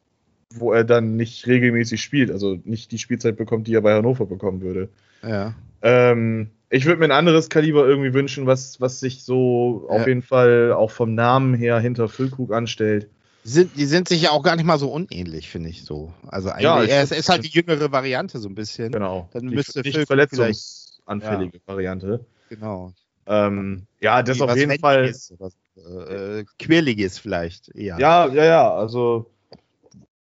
wo 0.53 0.73
er 0.73 0.83
dann 0.83 1.15
nicht 1.17 1.47
regelmäßig 1.47 2.01
spielt, 2.01 2.31
also 2.31 2.57
nicht 2.63 2.91
die 2.91 2.97
Spielzeit 2.99 3.37
bekommt, 3.37 3.67
die 3.67 3.75
er 3.75 3.81
bei 3.81 3.93
Hannover 3.95 4.25
bekommen 4.25 4.61
würde. 4.61 4.89
ja. 5.23 5.55
Ähm, 5.81 6.51
ich 6.69 6.85
würde 6.85 6.99
mir 6.99 7.05
ein 7.05 7.11
anderes 7.11 7.49
Kaliber 7.49 7.87
irgendwie 7.87 8.13
wünschen, 8.13 8.45
was, 8.47 8.81
was 8.81 8.99
sich 8.99 9.23
so 9.23 9.87
Ja. 9.91 10.01
auf 10.01 10.07
jeden 10.07 10.21
Fall 10.23 10.73
auch 10.73 10.91
vom 10.91 11.13
Namen 11.15 11.53
her 11.53 11.79
hinter 11.79 12.09
Füllkrug 12.09 12.51
anstellt. 12.51 13.09
Die 13.47 13.53
sind, 13.53 13.77
die 13.77 13.85
sind 13.85 14.09
sich 14.09 14.23
ja 14.23 14.31
auch 14.31 14.43
gar 14.43 14.57
nicht 14.57 14.65
mal 14.65 14.77
so 14.77 14.91
unähnlich, 14.91 15.49
finde 15.49 15.69
ich 15.69 15.85
so. 15.85 16.11
Also 16.27 16.49
eigentlich, 16.49 16.63
Ja, 16.63 16.83
er 16.83 17.03
ist, 17.03 17.13
ist 17.13 17.29
halt 17.29 17.45
die 17.45 17.49
jüngere 17.49 17.89
Variante 17.93 18.39
so 18.39 18.49
ein 18.49 18.55
bisschen. 18.55 18.91
Genau. 18.91 19.29
Dann 19.31 19.47
die 19.47 19.55
müsste 19.55 19.79
nicht 19.79 19.93
Füllkrug 19.93 20.07
verletzungsanfällige 20.07 21.61
Variante. 21.65 22.25
Genau. 22.49 22.91
Ähm, 23.25 23.87
ja, 24.01 24.21
das 24.21 24.37
Wie 24.37 24.43
auf 24.43 24.49
was 24.49 24.57
jeden 24.57 24.77
Fall. 24.79 25.13
So, 25.13 25.37
äh, 25.77 26.39
äh, 26.39 26.45
Quirliges 26.59 27.19
vielleicht 27.19 27.73
eher. 27.73 27.97
Ja, 27.97 28.27
ja, 28.27 28.43
ja. 28.43 28.73
Also 28.73 29.31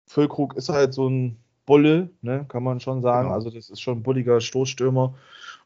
Füllkrug 0.06 0.54
ist 0.58 0.68
halt 0.68 0.92
so 0.92 1.08
ein 1.08 1.38
Bulle, 1.64 2.10
ne, 2.20 2.44
kann 2.46 2.62
man 2.62 2.78
schon 2.78 3.00
sagen. 3.00 3.28
Genau. 3.28 3.34
Also 3.34 3.48
das 3.48 3.70
ist 3.70 3.80
schon 3.80 4.00
ein 4.00 4.02
bulliger 4.02 4.42
Stoßstürmer. 4.42 5.14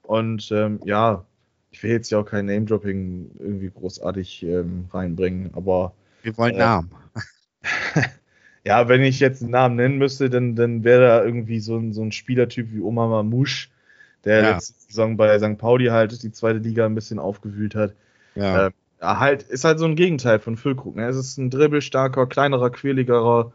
Und 0.03 0.49
ähm, 0.53 0.79
ja, 0.85 1.25
ich 1.73 1.83
will 1.83 1.91
jetzt 1.91 2.11
ja 2.13 2.21
auch 2.21 2.25
kein 2.25 2.47
Name-Dropping 2.47 3.33
irgendwie 3.41 3.71
großartig 3.71 4.45
ähm, 4.45 4.85
reinbringen, 4.93 5.51
aber 5.55 5.93
Wir 6.23 6.37
wollen 6.39 6.57
Äh, 6.57 6.57
Namen. 6.57 6.91
ja, 8.65 8.89
wenn 8.89 9.03
ich 9.03 9.21
jetzt 9.21 9.43
einen 9.43 9.51
Namen 9.53 9.77
nennen 9.77 9.99
müsste, 9.99 10.31
dann, 10.31 10.55
dann 10.57 10.85
wäre 10.85 11.03
da 11.03 11.25
irgendwie 11.25 11.61
so 11.61 11.77
ein, 11.77 11.93
so 11.93 12.03
ein 12.03 12.13
Spielertyp 12.13 12.73
wie 12.73 12.81
Omar 12.81 13.09
Mamouche, 13.09 13.69
der 14.25 14.43
Ja. 14.43 14.43
letzte 14.43 14.75
Saison 14.89 15.17
bei 15.17 15.39
St. 15.39 15.59
Pauli 15.59 15.87
halt 15.87 16.23
die 16.23 16.33
zweite 16.33 16.59
Liga 16.61 16.87
ein 16.87 16.95
bisschen 16.95 17.19
aufgewühlt 17.19 17.75
hat. 17.75 17.95
Ja. 18.35 18.69
äh, 18.69 18.73
halt, 19.01 19.43
ist 19.45 19.65
halt 19.65 19.79
so 19.81 19.87
ein 19.87 19.97
Gegenteil 19.97 20.39
von 20.41 20.57
Füllkrug. 20.57 20.97
Ne? 20.97 21.07
Es 21.09 21.17
ist 21.17 21.39
ein 21.39 21.51
dribbelstarker, 21.51 22.27
kleinerer, 22.29 22.71
quirligerer, 22.71 23.53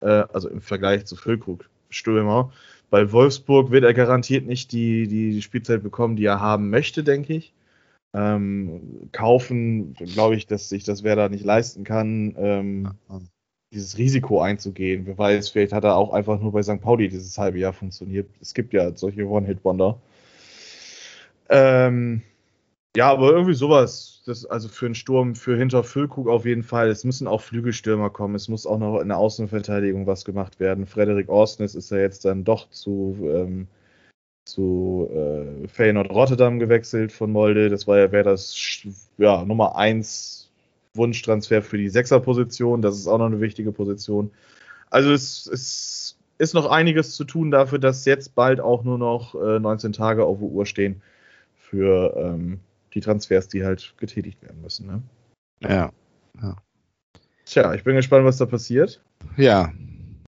äh, 0.00 0.06
also 0.32 0.48
im 0.48 0.62
Vergleich 0.62 1.06
zu 1.06 1.16
Füllkrug, 1.16 1.68
Stürmer. 1.90 2.52
Bei 2.90 3.12
Wolfsburg 3.12 3.70
wird 3.72 3.84
er 3.84 3.94
garantiert 3.94 4.46
nicht 4.46 4.72
die, 4.72 5.08
die 5.08 5.42
Spielzeit 5.42 5.82
bekommen, 5.82 6.16
die 6.16 6.24
er 6.26 6.40
haben 6.40 6.70
möchte, 6.70 7.04
denke 7.04 7.34
ich. 7.34 7.54
Ähm, 8.16 9.08
kaufen, 9.10 9.94
glaube 9.94 10.36
ich, 10.36 10.46
dass 10.46 10.68
sich 10.68 10.84
das 10.84 11.02
Werder 11.02 11.28
nicht 11.28 11.44
leisten 11.44 11.82
kann, 11.82 12.36
ähm, 12.38 12.90
dieses 13.72 13.98
Risiko 13.98 14.40
einzugehen. 14.40 15.04
Wer 15.04 15.18
weiß, 15.18 15.48
vielleicht 15.48 15.72
hat 15.72 15.82
er 15.82 15.96
auch 15.96 16.12
einfach 16.12 16.40
nur 16.40 16.52
bei 16.52 16.62
St. 16.62 16.80
Pauli 16.80 17.08
dieses 17.08 17.36
halbe 17.36 17.58
Jahr 17.58 17.72
funktioniert. 17.72 18.28
Es 18.40 18.54
gibt 18.54 18.72
ja 18.72 18.96
solche 18.96 19.26
One-Hit-Wonder. 19.26 19.98
Ähm, 21.48 22.22
ja, 22.96 23.10
aber 23.10 23.32
irgendwie 23.32 23.54
sowas. 23.54 24.22
Das, 24.26 24.46
also 24.46 24.68
für 24.68 24.86
einen 24.86 24.94
Sturm, 24.94 25.34
für 25.34 25.56
hinter 25.56 25.82
Füllkrug 25.82 26.28
auf 26.28 26.46
jeden 26.46 26.62
Fall. 26.62 26.88
Es 26.88 27.04
müssen 27.04 27.26
auch 27.26 27.40
Flügelstürmer 27.42 28.10
kommen. 28.10 28.36
Es 28.36 28.48
muss 28.48 28.66
auch 28.66 28.78
noch 28.78 29.00
in 29.00 29.08
der 29.08 29.18
Außenverteidigung 29.18 30.06
was 30.06 30.24
gemacht 30.24 30.60
werden. 30.60 30.86
Frederik 30.86 31.28
Orsnes 31.28 31.74
ist 31.74 31.90
ja 31.90 31.98
jetzt 31.98 32.24
dann 32.24 32.44
doch 32.44 32.70
zu, 32.70 33.16
ähm, 33.22 33.66
zu 34.44 35.08
äh, 35.12 35.68
Feyenoord 35.68 36.10
Rotterdam 36.10 36.58
gewechselt 36.58 37.12
von 37.12 37.30
Molde. 37.32 37.70
Das 37.70 37.86
war 37.86 37.98
ja, 37.98 38.12
wäre 38.12 38.24
das 38.24 38.54
ja, 39.18 39.44
Nummer 39.44 39.76
1 39.76 40.50
Wunschtransfer 40.94 41.62
für 41.62 41.78
die 41.78 41.88
Sechserposition. 41.88 42.82
Das 42.82 42.96
ist 42.96 43.06
auch 43.06 43.18
noch 43.18 43.26
eine 43.26 43.40
wichtige 43.40 43.72
Position. 43.72 44.30
Also 44.90 45.12
es, 45.12 45.46
es 45.46 46.16
ist 46.38 46.54
noch 46.54 46.70
einiges 46.70 47.16
zu 47.16 47.24
tun 47.24 47.50
dafür, 47.50 47.78
dass 47.78 48.04
jetzt 48.04 48.34
bald 48.34 48.60
auch 48.60 48.84
nur 48.84 48.98
noch 48.98 49.34
äh, 49.34 49.58
19 49.58 49.92
Tage 49.92 50.24
auf 50.24 50.38
der 50.38 50.48
Uhr 50.48 50.66
stehen 50.66 51.02
für 51.56 52.14
ähm, 52.16 52.60
die 52.92 53.00
Transfers, 53.00 53.48
die 53.48 53.64
halt 53.64 53.94
getätigt 53.96 54.40
werden 54.42 54.60
müssen. 54.62 54.86
Ne? 54.86 55.02
Ja. 55.60 55.90
ja. 56.40 56.56
Tja, 57.44 57.74
ich 57.74 57.84
bin 57.84 57.96
gespannt, 57.96 58.24
was 58.24 58.36
da 58.36 58.46
passiert. 58.46 59.00
Ja. 59.36 59.72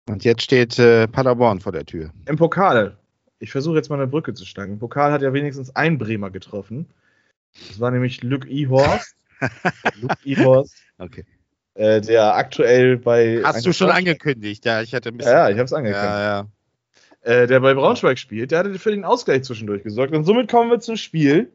Und 0.10 0.24
jetzt 0.24 0.42
steht 0.42 0.80
äh, 0.80 1.08
Paderborn 1.08 1.60
vor 1.60 1.72
der 1.72 1.86
Tür. 1.86 2.12
Im 2.26 2.38
Pokal. 2.38 2.97
Ich 3.40 3.52
versuche 3.52 3.76
jetzt 3.76 3.90
mal 3.90 3.96
eine 3.96 4.08
Brücke 4.08 4.34
zu 4.34 4.46
schlagen. 4.46 4.80
Pokal 4.80 5.12
hat 5.12 5.22
ja 5.22 5.34
wenigstens 5.34 5.76
ein 5.76 5.98
Bremer 5.98 6.32
getroffen. 6.32 6.88
Das 7.68 7.80
war 7.80 7.92
nämlich 7.92 8.24
Luke 8.24 8.48
Ihorst. 8.48 9.16
Luke 10.02 10.18
Ihorst. 10.24 10.76
Okay. 10.98 11.26
Äh, 11.76 12.02
der 12.02 12.36
aktuell 12.36 12.98
bei. 12.98 13.42
Hast 13.44 13.66
du 13.66 13.74
schon 13.74 13.92
angekündigt? 13.92 14.66
Ja, 14.66 14.82
ich 14.82 14.94
hatte 14.96 15.10
ein 15.10 15.18
bisschen. 15.18 15.34
Ja, 15.34 15.50
ich 15.50 15.58
habe 15.58 15.66
es 15.66 15.74
angekündigt. 15.74 16.04
Ja, 16.04 16.42
ja. 16.42 16.48
Äh, 17.22 17.48
der 17.48 17.60
bei 17.60 17.74
Braunschweig 17.74 18.18
spielt, 18.18 18.52
der 18.52 18.60
hatte 18.60 18.80
für 18.80 18.92
den 18.92 19.06
Ausgleich 19.06 19.44
zwischendurch 19.44 19.84
gesorgt. 19.84 20.16
Und 20.16 20.24
somit 20.24 20.50
kommen 20.50 20.72
wir 20.72 20.80
zum 20.80 20.98
Spiel. 20.98 21.52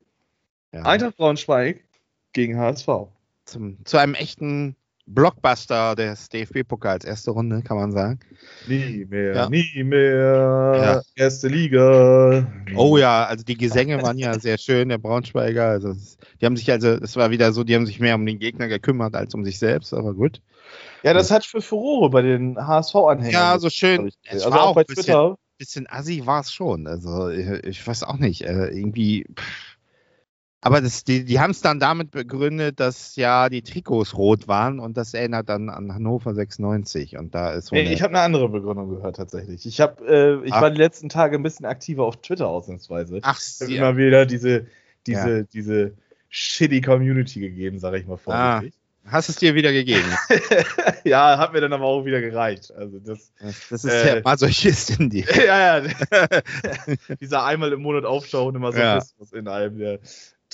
ja. 0.72 0.82
Eintracht 0.82 1.16
Braunschweig 1.16 1.82
gegen 2.32 2.58
HSV. 2.58 2.88
Zum, 3.44 3.84
zu 3.84 3.96
einem 3.98 4.14
echten 4.14 4.76
Blockbuster 5.06 5.94
des 5.96 6.28
DFB-Pokals, 6.28 7.04
erste 7.04 7.32
Runde, 7.32 7.62
kann 7.62 7.76
man 7.76 7.90
sagen. 7.92 8.20
Nie 8.68 9.04
mehr, 9.08 9.34
Ja. 9.34 9.48
nie 9.50 9.82
mehr. 9.84 11.02
Ja. 11.16 11.22
Erste 11.24 11.48
Liga. 11.48 12.46
Oh 12.76 12.96
ja, 12.96 13.24
also 13.24 13.44
die 13.44 13.56
Gesänge 13.56 14.00
waren 14.02 14.16
ja 14.16 14.38
sehr 14.38 14.58
schön, 14.58 14.88
der 14.88 14.98
Braunschweiger. 14.98 15.66
Also 15.66 15.90
es- 15.90 16.16
die 16.40 16.46
haben 16.46 16.56
sich 16.56 16.70
also, 16.70 16.88
es 16.88 17.16
war 17.16 17.30
wieder 17.30 17.52
so, 17.52 17.64
die 17.64 17.74
haben 17.74 17.86
sich 17.86 17.98
mehr 18.00 18.14
um 18.14 18.24
den 18.24 18.38
Gegner 18.38 18.68
gekümmert 18.68 19.14
als 19.16 19.34
um 19.34 19.44
sich 19.44 19.58
selbst, 19.58 19.92
aber 19.92 20.14
gut. 20.14 20.40
Ja, 21.02 21.12
das 21.14 21.30
hat 21.30 21.44
für 21.44 21.60
Furore 21.60 22.08
bei 22.10 22.22
den 22.22 22.56
HSV-Anhängern. 22.56 23.32
Ja, 23.32 23.58
so 23.58 23.70
schön. 23.70 24.08
Es 24.24 24.44
Also 24.44 24.50
war 24.52 24.62
auch 24.62 24.68
auch 24.68 24.74
bei 24.76 24.84
bisschen- 24.84 25.04
Twitter. 25.04 25.36
bisschen 25.58 25.86
assi 25.88 26.22
war 26.24 26.40
es 26.40 26.52
schon. 26.52 26.86
Also 26.86 27.28
ich, 27.28 27.46
ich 27.64 27.86
weiß 27.86 28.04
auch 28.04 28.18
nicht. 28.18 28.42
Äh, 28.42 28.68
irgendwie. 28.68 29.26
Pff. 29.36 29.71
Aber 30.64 30.80
das, 30.80 31.02
die, 31.02 31.24
die 31.24 31.40
haben 31.40 31.50
es 31.50 31.60
dann 31.60 31.80
damit 31.80 32.12
begründet, 32.12 32.78
dass 32.78 33.16
ja 33.16 33.48
die 33.48 33.62
Trikots 33.62 34.16
rot 34.16 34.46
waren 34.46 34.78
und 34.78 34.96
das 34.96 35.12
erinnert 35.12 35.48
dann 35.48 35.68
an 35.68 35.92
Hannover 35.92 36.34
96 36.34 37.16
und 37.18 37.34
da 37.34 37.52
ist 37.52 37.66
so 37.66 37.74
Nee, 37.74 37.92
ich 37.92 38.00
habe 38.00 38.14
eine 38.14 38.20
andere 38.22 38.48
Begründung 38.48 38.88
gehört 38.88 39.16
tatsächlich. 39.16 39.66
Ich 39.66 39.80
habe, 39.80 40.04
äh, 40.06 40.46
ich 40.46 40.52
Ach. 40.52 40.62
war 40.62 40.70
die 40.70 40.78
letzten 40.78 41.08
Tage 41.08 41.36
ein 41.36 41.42
bisschen 41.42 41.66
aktiver 41.66 42.04
auf 42.04 42.16
Twitter 42.22 42.46
ausnahmsweise. 42.46 43.18
Ach, 43.22 43.40
Ich 43.40 43.60
habe 43.60 43.72
ja. 43.72 43.78
immer 43.88 43.96
wieder 43.96 44.24
diese, 44.24 44.66
diese, 45.08 45.44
diese 45.46 45.94
shitty 46.28 46.80
Community 46.80 47.40
gegeben, 47.40 47.80
sage 47.80 47.98
ich 47.98 48.06
mal 48.06 48.14
Ah. 48.26 48.60
vorsichtig. 48.60 48.78
hast 49.04 49.28
es 49.30 49.36
dir 49.36 49.56
wieder 49.56 49.72
gegeben. 49.72 50.06
ja, 51.04 51.38
hat 51.38 51.52
mir 51.54 51.60
dann 51.60 51.72
aber 51.72 51.86
auch 51.86 52.04
wieder 52.04 52.20
gereicht. 52.20 52.72
Also 52.72 53.00
das, 53.00 53.32
Das, 53.68 53.84
ist 53.84 53.84
Äh. 53.86 54.04
der 54.14 54.22
Masochist 54.22 55.00
in 55.00 55.10
dir. 55.10 55.24
ja, 55.44 55.80
ja, 55.80 55.88
dieser 57.20 57.44
einmal 57.44 57.72
im 57.72 57.82
Monat 57.82 58.04
aufschauen 58.04 58.54
immer 58.54 58.70
so 58.72 58.78
Ja. 58.78 58.98
Christmas 58.98 59.32
in 59.32 59.48
einem, 59.48 59.76
der 59.78 59.98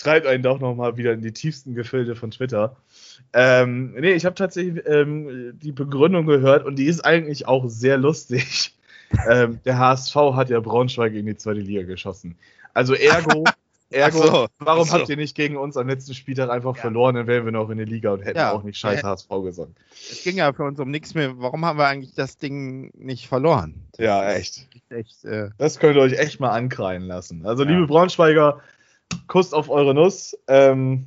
treibt 0.01 0.27
einen 0.27 0.43
doch 0.43 0.61
nochmal 0.61 0.97
wieder 0.97 1.13
in 1.13 1.23
die 1.23 1.33
tiefsten 1.33 1.75
Gefilde 1.75 2.15
von 2.17 2.31
Twitter. 2.31 2.77
Ähm, 3.33 3.93
nee, 3.99 4.13
ich 4.13 4.25
habe 4.25 4.35
tatsächlich 4.35 4.83
ähm, 4.87 5.59
die 5.59 5.73
Begründung 5.73 6.27
gehört 6.27 6.65
und 6.65 6.77
die 6.77 6.87
ist 6.87 7.01
eigentlich 7.05 7.47
auch 7.47 7.69
sehr 7.69 7.97
lustig. 7.99 8.75
ähm, 9.31 9.61
der 9.65 9.79
HSV 9.79 10.15
hat 10.35 10.51
ja 10.51 10.61
Braunschweig 10.61 11.15
in 11.15 11.27
die 11.27 11.37
zweite 11.37 11.61
Liga 11.61 11.83
geschossen. 11.83 12.37
Also 12.75 12.95
ergo, 12.95 13.45
ergo, 13.91 14.19
so, 14.27 14.47
warum 14.59 14.85
so. 14.85 14.93
habt 14.93 15.09
ihr 15.09 15.17
nicht 15.17 15.35
gegen 15.35 15.57
uns 15.57 15.77
am 15.77 15.89
letzten 15.89 16.15
Spieltag 16.15 16.51
einfach 16.51 16.77
Ja. 16.77 16.83
verloren, 16.83 17.15
dann 17.15 17.27
wären 17.27 17.45
wir 17.45 17.53
noch 17.53 17.71
in 17.71 17.79
der 17.79 17.87
Liga 17.87 18.13
und 18.13 18.21
hätten 18.25 18.39
Ja. 18.39 18.53
auch 18.53 18.63
nicht 18.63 18.79
scheiß. 18.79 19.03
HSV 19.03 19.29
gesagt. 19.45 19.73
Es 20.11 20.23
ging 20.23 20.37
ja 20.37 20.53
für 20.53 20.65
uns 20.65 20.79
um 20.79 20.91
nichts 20.91 21.15
mehr. 21.15 21.39
Warum 21.39 21.65
haben 21.65 21.79
wir 21.79 21.87
eigentlich 21.87 22.15
das 22.15 22.37
Ding 22.37 22.91
nicht 22.97 23.27
verloren? 23.29 23.75
Das 23.93 24.05
Ja, 24.05 24.31
echt. 24.33 24.69
echt 24.91 25.25
äh, 25.25 25.51
Das 25.59 25.79
könnt 25.79 25.97
ihr 25.97 26.03
euch 26.03 26.19
echt 26.19 26.39
mal 26.39 26.51
ankreien 26.51 27.03
lassen. 27.03 27.47
Also, 27.47 27.65
Ja. 27.65 27.71
liebe 27.71 27.87
Braunschweiger, 27.87 28.61
Kuss 29.27 29.53
auf 29.53 29.69
eure 29.71 29.95
Nuss. 29.95 30.37
Ähm, 30.49 31.07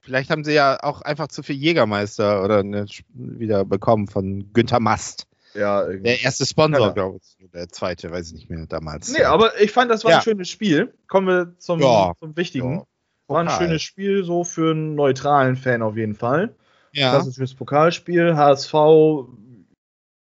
Vielleicht 0.00 0.30
haben 0.30 0.44
sie 0.44 0.52
ja 0.52 0.78
auch 0.82 1.00
einfach 1.00 1.28
zu 1.28 1.42
viel 1.42 1.56
Jägermeister 1.56 2.44
oder 2.44 2.58
eine, 2.58 2.84
wieder 3.14 3.64
bekommen 3.64 4.06
von 4.06 4.52
Günther 4.52 4.80
Mast. 4.80 5.26
ja, 5.54 5.82
irgendwie. 5.82 6.02
Der 6.02 6.22
erste 6.22 6.44
Sponsor, 6.44 6.88
Ja. 6.88 6.92
glaube 6.92 7.18
ich. 7.22 7.50
Der 7.52 7.68
zweite, 7.70 8.10
weiß 8.10 8.26
ich 8.28 8.34
nicht 8.34 8.50
mehr 8.50 8.66
damals. 8.66 9.12
Nee, 9.12 9.22
aber 9.24 9.58
ich 9.60 9.70
fand, 9.72 9.90
das 9.90 10.04
war 10.04 10.10
Ja. 10.10 10.16
ein 10.18 10.22
schönes 10.22 10.50
Spiel. 10.50 10.92
Kommen 11.08 11.26
wir 11.28 11.54
zum, 11.58 11.80
Ja. 11.80 12.12
zum 12.18 12.36
Wichtigen. 12.36 12.78
Ja. 12.80 12.86
War 13.28 13.40
ein 13.40 13.48
schönes 13.48 13.80
Spiel, 13.82 14.24
so 14.24 14.44
für 14.44 14.72
einen 14.72 14.94
neutralen 14.94 15.56
Fan 15.56 15.80
auf 15.80 15.96
jeden 15.96 16.14
Fall. 16.16 16.54
Ja. 16.92 17.10
Klassisches 17.12 17.54
Pokalspiel. 17.54 18.36
HSV, 18.36 18.74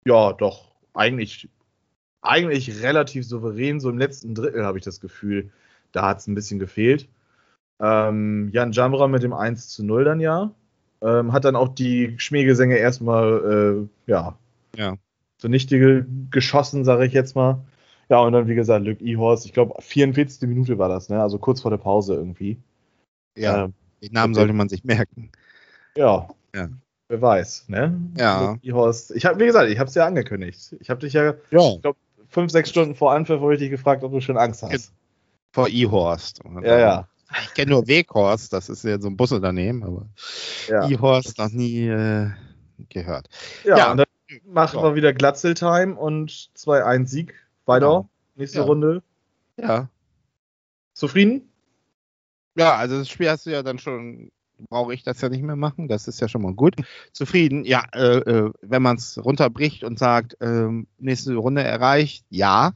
ja, 0.06 0.34
doch, 0.34 0.72
eigentlich, 0.94 1.48
eigentlich 2.22 2.82
relativ 2.84 3.26
souverän. 3.26 3.80
So 3.80 3.90
im 3.90 3.98
letzten 3.98 4.36
Drittel 4.36 4.66
habe 4.66 4.78
ich 4.78 4.84
das 4.84 5.00
Gefühl, 5.00 5.52
da 5.92 6.08
hat 6.08 6.20
es 6.20 6.28
ein 6.28 6.36
bisschen 6.36 6.60
gefehlt. 6.60 7.08
Ähm, 7.82 8.50
Jan 8.52 8.72
Jamra 8.72 9.08
mit 9.08 9.24
dem 9.24 9.34
1 9.34 9.70
zu 9.70 9.84
0 9.86 10.04
dann 10.04 10.20
ja. 10.20 10.52
Ähm, 11.02 11.32
hat 11.32 11.46
dann 11.46 11.56
auch 11.56 11.70
die 11.70 12.16
Schmähgesänge 12.20 12.76
erstmal, 12.78 13.88
äh, 14.08 14.12
ja, 14.12 14.38
Ja. 14.76 14.98
zunichte 15.38 15.80
ge 15.80 16.04
geschossen, 16.30 16.84
sage 16.84 17.06
ich 17.06 17.14
jetzt 17.14 17.36
mal. 17.36 17.62
Ja, 18.10 18.20
und 18.20 18.34
dann, 18.34 18.48
wie 18.48 18.56
gesagt, 18.56 18.86
Luke 18.86 19.02
Ehorst, 19.04 19.46
ich 19.46 19.54
glaube, 19.54 19.76
44. 19.82 20.50
Minute 20.50 20.78
war 20.78 20.90
das, 20.90 21.08
ne? 21.10 21.22
Also 21.22 21.38
kurz 21.38 21.62
vor 21.62 21.72
der 21.72 21.78
Pause 21.78 22.16
irgendwie. 22.16 22.58
ja. 23.38 23.66
Ähm, 23.66 23.74
Den 24.02 24.14
Namen 24.14 24.34
sollte 24.34 24.54
man 24.54 24.68
sich 24.68 24.84
merken. 24.84 25.32
ja. 25.96 26.28
Ja. 26.56 26.68
Wer 27.08 27.22
weiß, 27.22 27.70
ne? 27.70 28.00
Ja. 28.18 28.52
Luke 28.52 28.60
Ehorst. 28.66 29.12
Ich 29.12 29.26
habe, 29.26 29.40
wie 29.40 29.46
gesagt, 29.46 29.70
ich 29.72 29.80
habe 29.80 29.88
es 29.88 29.96
ja 29.96 30.06
angekündigt. 30.06 30.76
Ich 30.80 30.90
habe 30.90 31.00
dich 31.00 31.14
ja 31.14 31.34
Ja. 31.52 31.62
fünf, 32.28 32.52
sechs 32.52 32.70
Stunden 32.70 32.94
vor 32.96 33.14
Anpfiff 33.14 33.40
habe 33.42 33.54
ich 33.54 33.60
dich 33.60 33.70
gefragt, 33.72 34.04
ob 34.04 34.12
du 34.12 34.20
schon 34.22 34.38
Angst 34.38 34.64
hast. 34.64 34.92
Vor 35.52 35.68
E-Horst. 35.70 36.42
Ja, 36.64 36.80
ja. 36.80 37.08
Ich 37.44 37.54
kenne 37.54 37.72
nur 37.72 37.88
Weghorst, 37.88 38.52
das 38.54 38.70
ist 38.70 38.84
ja 38.84 39.00
so 39.00 39.08
ein 39.08 39.16
Busunternehmen, 39.18 39.84
aber 39.84 40.08
Ja, 40.68 40.88
E-Horst 40.90 41.38
noch 41.38 41.50
nie 41.52 41.88
äh, 41.88 42.30
gehört. 42.90 43.28
ja, 43.64 43.78
Ja. 43.78 43.92
und 43.92 43.98
dann 43.98 44.08
machen 44.46 44.80
Ja. 44.80 44.84
wir 44.86 44.96
wieder 44.96 45.14
Glatzel-Time 45.14 45.96
und 45.96 46.50
2-1 46.56 47.08
Sieg. 47.10 47.34
Weiter. 47.66 47.86
Genau. 47.86 48.10
Nächste 48.36 48.60
Ja. 48.60 48.64
Runde. 48.66 49.04
Ja. 49.58 49.90
Zufrieden? 50.94 51.50
Ja, 52.56 52.76
also 52.76 52.98
das 52.98 53.10
Spiel 53.10 53.30
hast 53.30 53.46
du 53.46 53.52
ja 53.52 53.62
dann 53.64 53.78
schon, 53.78 54.32
brauche 54.70 54.94
ich 54.94 55.04
das 55.04 55.22
ja 55.22 55.30
nicht 55.30 55.44
mehr 55.44 55.56
machen, 55.56 55.88
das 55.88 56.08
ist 56.08 56.20
ja 56.20 56.28
schon 56.28 56.42
mal 56.42 56.54
gut. 56.54 56.76
Zufrieden, 57.14 57.64
ja, 57.64 57.84
äh, 57.94 58.18
äh, 58.18 58.52
wenn 58.62 58.82
man 58.82 58.98
es 58.98 59.24
runterbricht 59.24 59.84
und 59.84 60.00
sagt, 60.00 60.36
ähm, 60.42 60.88
nächste 60.98 61.36
Runde 61.36 61.64
erreicht, 61.64 62.26
ja, 62.30 62.74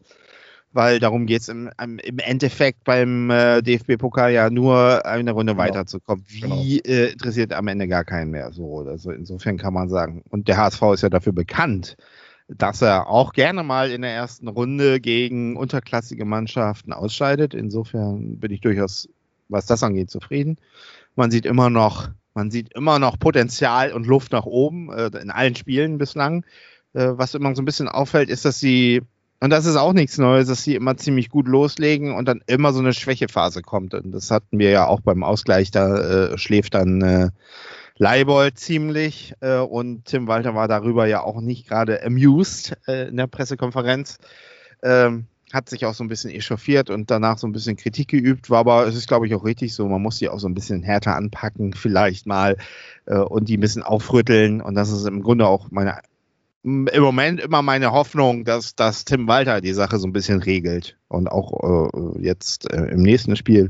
weil 0.74 1.00
darum 1.00 1.26
geht 1.26 1.42
es 1.42 1.50
im, 1.50 1.70
im 1.80 2.20
Endeffekt 2.20 2.84
beim 2.84 3.30
äh, 3.30 3.62
DFB-Pokal 3.62 4.32
ja 4.34 4.50
nur 4.50 5.06
eine 5.06 5.32
Runde 5.32 5.54
Genau. 5.54 5.64
weiterzukommen. 5.64 6.26
Wie 6.28 6.80
äh, 6.80 7.12
interessiert 7.14 7.54
am 7.54 7.68
Ende 7.68 7.88
gar 7.88 8.04
keinen 8.04 8.32
mehr 8.32 8.52
so. 8.52 8.80
Also 8.80 9.12
insofern 9.12 9.58
kann 9.58 9.74
man 9.74 9.90
sagen, 9.90 10.24
und 10.30 10.48
der 10.48 10.58
HSV 10.58 10.82
ist 10.94 11.04
ja 11.04 11.10
dafür 11.10 11.34
bekannt, 11.34 11.96
dass 12.48 12.82
er 12.82 13.08
auch 13.08 13.34
gerne 13.34 13.64
mal 13.64 13.92
in 13.92 14.02
der 14.02 14.12
ersten 14.12 14.48
Runde 14.48 15.00
gegen 15.00 15.56
unterklassige 15.56 16.26
Mannschaften 16.26 16.92
ausscheidet. 16.92 17.54
Insofern 17.54 18.40
bin 18.40 18.52
ich 18.52 18.62
durchaus, 18.62 19.08
was 19.50 19.66
das 19.66 19.84
angeht, 19.84 20.10
zufrieden. 20.10 20.58
Man 21.16 21.32
sieht 21.32 21.46
immer 21.46 21.70
noch, 21.70 22.10
man 22.34 22.52
sieht 22.52 22.74
immer 22.74 23.00
noch 23.00 23.18
Potenzial 23.20 23.94
und 23.94 24.08
Luft 24.08 24.32
nach 24.32 24.46
oben 24.46 24.92
äh, 24.92 25.08
in 25.22 25.30
allen 25.32 25.56
Spielen 25.56 25.98
bislang. 25.98 26.46
Äh, 26.94 27.10
was 27.14 27.34
immer 27.34 27.56
so 27.56 27.62
ein 27.62 27.66
bisschen 27.66 27.88
auffällt, 27.88 28.30
ist, 28.30 28.46
dass 28.46 28.60
sie 28.60 29.02
und 29.44 29.50
das 29.50 29.66
ist 29.66 29.76
auch 29.76 29.92
nichts 29.92 30.18
Neues, 30.18 30.48
dass 30.48 30.64
sie 30.64 30.74
immer 30.74 30.96
ziemlich 30.96 31.30
gut 31.30 31.50
loslegen 31.50 32.16
und 32.16 32.30
dann 32.30 32.40
immer 32.48 32.72
so 32.72 32.80
eine 32.80 32.94
Schwächephase 32.94 33.62
kommt. 33.62 33.94
Und 33.94 34.14
das 34.14 34.32
hatten 34.32 34.58
wir 34.58 34.70
ja 34.70 34.88
auch 34.88 35.02
beim 35.02 35.22
Ausgleich, 35.22 35.70
da 35.70 36.32
äh, 36.32 36.38
schläft 36.38 36.76
dann 36.76 37.02
äh, 37.02 37.30
Leibold 37.98 38.58
ziemlich 38.58 39.34
äh, 39.42 39.58
und 39.58 40.06
Tim 40.06 40.28
Walter 40.28 40.56
war 40.56 40.70
darüber 40.70 41.08
ja 41.08 41.24
auch 41.24 41.42
nicht 41.42 41.68
gerade 41.68 42.06
amused 42.06 42.78
äh, 42.88 43.10
in 43.10 43.18
der 43.18 43.28
Pressekonferenz. 43.28 44.18
Ähm, 44.82 45.26
hat 45.52 45.68
sich 45.68 45.86
auch 45.86 45.94
so 45.94 46.06
ein 46.06 46.10
bisschen 46.10 46.32
echauffiert 46.32 46.90
und 46.90 47.12
danach 47.12 47.38
so 47.38 47.46
ein 47.46 47.52
bisschen 47.52 47.76
Kritik 47.76 48.08
geübt, 48.08 48.50
war 48.50 48.60
aber 48.60 48.88
es 48.88 48.96
ist, 48.96 49.10
glaube 49.10 49.28
ich, 49.28 49.36
auch 49.36 49.44
richtig 49.44 49.76
so. 49.76 49.86
Man 49.90 50.02
muss 50.02 50.20
die 50.20 50.30
auch 50.30 50.40
so 50.40 50.48
ein 50.48 50.56
bisschen 50.56 50.84
härter 50.84 51.18
anpacken, 51.18 51.74
vielleicht 51.74 52.28
mal, 52.28 52.56
äh, 53.08 53.18
und 53.18 53.50
die 53.50 53.58
ein 53.58 53.60
bisschen 53.62 53.84
aufrütteln. 53.84 54.62
Und 54.62 54.76
das 54.76 54.90
ist 54.90 55.06
im 55.06 55.22
Grunde 55.22 55.46
auch 55.48 55.70
meine, 55.70 56.00
im 56.64 57.02
Moment 57.02 57.42
immer 57.42 57.62
meine 57.62 57.92
Hoffnung, 57.92 58.46
dass, 58.46 58.76
dass 58.76 59.04
Tim 59.04 59.28
Walter 59.28 59.60
die 59.60 59.74
Sache 59.74 60.00
so 60.00 60.08
ein 60.08 60.14
bisschen 60.14 60.42
regelt. 60.42 60.98
Und 61.10 61.28
auch 61.28 61.92
äh, 61.94 62.22
jetzt 62.22 62.72
äh, 62.72 62.86
im 62.86 63.02
nächsten 63.02 63.36
Spiel. 63.36 63.70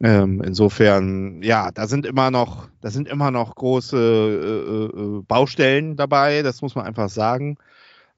Ähm, 0.00 0.42
insofern, 0.44 1.42
ja, 1.42 1.70
da 1.72 1.86
sind 1.86 2.06
immer 2.06 2.30
noch, 2.30 2.68
da 2.80 2.90
sind 2.90 3.08
immer 3.08 3.30
noch 3.30 3.54
große 3.54 3.96
äh, 3.96 4.98
äh, 4.98 5.22
Baustellen 5.22 5.96
dabei, 5.96 6.42
das 6.42 6.62
muss 6.62 6.74
man 6.74 6.86
einfach 6.86 7.08
sagen. 7.08 7.56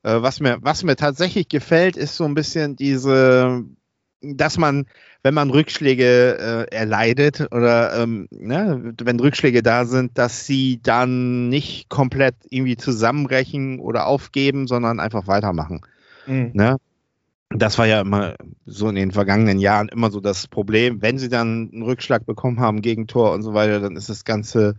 Äh, 0.02 0.22
was, 0.22 0.40
mir, 0.40 0.58
was 0.62 0.82
mir 0.82 0.96
tatsächlich 0.96 1.48
gefällt, 1.48 1.96
ist 1.96 2.16
so 2.16 2.24
ein 2.24 2.34
bisschen 2.34 2.76
diese, 2.76 3.64
dass 4.22 4.58
man, 4.58 4.86
wenn 5.22 5.34
man 5.34 5.50
Rückschläge 5.50 6.66
äh, 6.70 6.74
erleidet 6.74 7.48
oder 7.52 7.94
ähm, 8.02 8.28
ne, 8.30 8.94
wenn 9.02 9.20
Rückschläge 9.20 9.62
da 9.62 9.84
sind, 9.84 10.18
dass 10.18 10.46
sie 10.46 10.80
dann 10.82 11.48
nicht 11.48 11.88
komplett 11.88 12.34
irgendwie 12.50 12.76
zusammenbrechen 12.76 13.80
oder 13.80 14.06
aufgeben, 14.06 14.66
sondern 14.66 15.00
einfach 15.00 15.26
weitermachen. 15.26 15.80
Mhm. 16.26 16.50
Ne? 16.54 16.76
Das 17.50 17.78
war 17.78 17.86
ja 17.86 18.02
immer 18.02 18.34
so 18.64 18.88
in 18.88 18.94
den 18.94 19.10
vergangenen 19.10 19.58
Jahren 19.58 19.88
immer 19.88 20.10
so 20.10 20.20
das 20.20 20.46
Problem. 20.46 21.02
Wenn 21.02 21.18
sie 21.18 21.28
dann 21.28 21.70
einen 21.72 21.82
Rückschlag 21.82 22.24
bekommen 22.24 22.60
haben, 22.60 22.80
Gegentor 22.80 23.32
und 23.32 23.42
so 23.42 23.54
weiter, 23.54 23.80
dann 23.80 23.96
ist 23.96 24.08
das 24.08 24.24
Ganze 24.24 24.76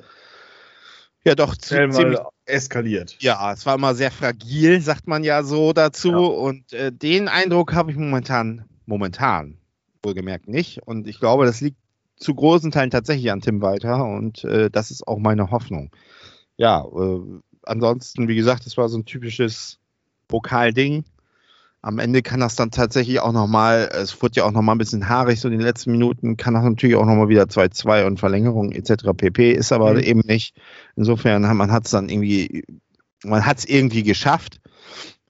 ja 1.26 1.36
doch 1.36 1.56
ziemlich 1.56 2.18
eskaliert. 2.46 3.18
Ja, 3.20 3.52
es 3.52 3.66
war 3.66 3.76
immer 3.76 3.94
sehr 3.94 4.12
fragil, 4.12 4.82
sagt 4.82 5.08
man 5.08 5.24
ja 5.24 5.44
so 5.44 5.74
dazu. 5.74 6.12
Ja. 6.12 6.18
Und 6.18 6.74
äh, 6.74 6.92
den 6.92 7.28
Eindruck 7.28 7.74
habe 7.74 7.92
ich 7.92 7.98
momentan, 7.98 8.66
momentan 8.92 9.58
wohlgemerkt 10.04 10.48
nicht. 10.48 10.84
Und 10.86 11.08
ich 11.08 11.20
glaube, 11.20 11.46
das 11.46 11.62
liegt 11.62 11.78
zu 12.18 12.36
großen 12.36 12.72
Teilen 12.72 12.92
tatsächlich 12.92 13.32
an 13.32 13.42
Tim 13.42 13.62
Walter. 13.62 14.06
Und 14.06 14.44
äh, 14.44 14.70
das 14.70 14.92
ist 14.92 15.08
auch 15.08 15.18
meine 15.18 15.50
Hoffnung. 15.50 15.92
Ja, 16.58 16.86
äh, 16.86 17.20
ansonsten, 17.64 18.28
wie 18.28 18.36
gesagt, 18.36 18.68
es 18.68 18.78
war 18.78 18.90
so 18.90 18.98
ein 18.98 19.06
typisches 19.06 19.80
Pokalding 20.28 21.04
am 21.82 21.98
Ende 21.98 22.22
kann 22.22 22.40
das 22.40 22.56
dann 22.56 22.70
tatsächlich 22.70 23.20
auch 23.20 23.32
nochmal, 23.32 23.90
es 23.94 24.22
wurde 24.22 24.36
ja 24.38 24.46
auch 24.46 24.52
nochmal 24.52 24.76
ein 24.76 24.80
bisschen 24.80 25.10
haarig 25.10 25.40
so 25.40 25.48
in 25.48 25.54
den 25.58 25.62
letzten 25.62 25.92
Minuten, 25.92 26.38
kann 26.38 26.54
das 26.54 26.64
natürlich 26.64 26.96
auch 26.96 27.06
nochmal 27.06 27.30
wieder 27.30 27.44
2-2 27.44 28.06
und 28.06 28.20
Verlängerung 28.20 28.72
etc. 28.72 29.06
pp. 29.18 29.52
Ist 29.52 29.72
aber 29.72 29.94
mhm. 29.94 30.00
eben 30.00 30.22
nicht. 30.26 30.56
Insofern, 30.96 31.42
man 31.42 31.72
hat 31.72 31.86
es 31.86 31.92
dann 31.92 32.10
irgendwie, 32.10 32.64
man 33.24 33.46
hat 33.46 33.60
es 33.60 33.66
irgendwie 33.66 34.04
geschafft. 34.04 34.60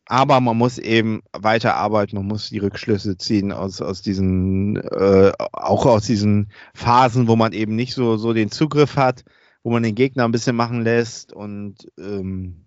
Aber 0.05 0.41
man 0.41 0.57
muss 0.57 0.77
eben 0.77 1.21
weiterarbeiten, 1.31 2.17
man 2.17 2.27
muss 2.27 2.49
die 2.49 2.59
Rückschlüsse 2.59 3.17
ziehen 3.17 3.51
aus, 3.51 3.81
aus 3.81 4.01
diesen, 4.01 4.77
äh, 4.77 5.31
auch 5.37 5.85
aus 5.85 6.05
diesen 6.05 6.51
Phasen, 6.73 7.27
wo 7.27 7.35
man 7.35 7.53
eben 7.53 7.75
nicht 7.75 7.93
so, 7.93 8.17
so 8.17 8.33
den 8.33 8.51
Zugriff 8.51 8.97
hat, 8.97 9.23
wo 9.63 9.71
man 9.71 9.83
den 9.83 9.95
Gegner 9.95 10.25
ein 10.25 10.31
bisschen 10.31 10.55
machen 10.55 10.81
lässt 10.81 11.33
und 11.33 11.87
ähm, 11.99 12.65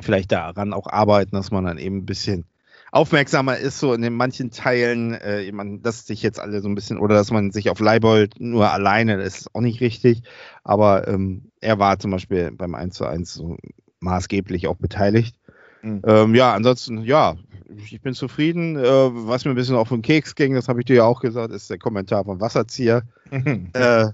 vielleicht 0.00 0.32
daran 0.32 0.72
auch 0.72 0.86
arbeiten, 0.86 1.36
dass 1.36 1.50
man 1.50 1.64
dann 1.64 1.78
eben 1.78 1.98
ein 1.98 2.06
bisschen 2.06 2.46
aufmerksamer 2.92 3.56
ist, 3.56 3.78
so 3.78 3.94
in 3.94 4.02
den 4.02 4.12
manchen 4.12 4.50
Teilen, 4.50 5.14
äh, 5.14 5.50
man, 5.50 5.82
dass 5.82 6.06
sich 6.06 6.22
jetzt 6.22 6.38
alle 6.38 6.60
so 6.60 6.68
ein 6.68 6.74
bisschen, 6.74 6.98
oder 6.98 7.14
dass 7.14 7.30
man 7.30 7.50
sich 7.50 7.70
auf 7.70 7.80
Leibold 7.80 8.38
nur 8.38 8.70
alleine, 8.70 9.16
das 9.16 9.40
ist 9.40 9.54
auch 9.54 9.62
nicht 9.62 9.80
richtig, 9.80 10.22
aber 10.62 11.08
ähm, 11.08 11.50
er 11.60 11.78
war 11.78 11.98
zum 11.98 12.10
Beispiel 12.10 12.52
beim 12.52 12.74
1 12.74 12.94
zu 12.94 13.06
1 13.06 13.32
so 13.32 13.56
maßgeblich 14.00 14.68
auch 14.68 14.76
beteiligt. 14.76 15.36
Mhm. 15.82 16.02
Ähm, 16.06 16.34
ja, 16.34 16.54
ansonsten, 16.54 17.02
ja, 17.02 17.36
ich 17.76 18.00
bin 18.00 18.14
zufrieden. 18.14 18.76
Äh, 18.76 18.82
was 18.82 19.44
mir 19.44 19.50
ein 19.50 19.56
bisschen 19.56 19.76
auf 19.76 19.88
den 19.88 20.02
Keks 20.02 20.34
ging, 20.34 20.54
das 20.54 20.68
habe 20.68 20.80
ich 20.80 20.86
dir 20.86 20.96
ja 20.96 21.04
auch 21.04 21.20
gesagt, 21.20 21.52
ist 21.52 21.70
der 21.70 21.78
Kommentar 21.78 22.24
von 22.24 22.40
Wasserzieher. 22.40 23.02
Mhm. 23.30 23.70
Äh, 23.74 24.08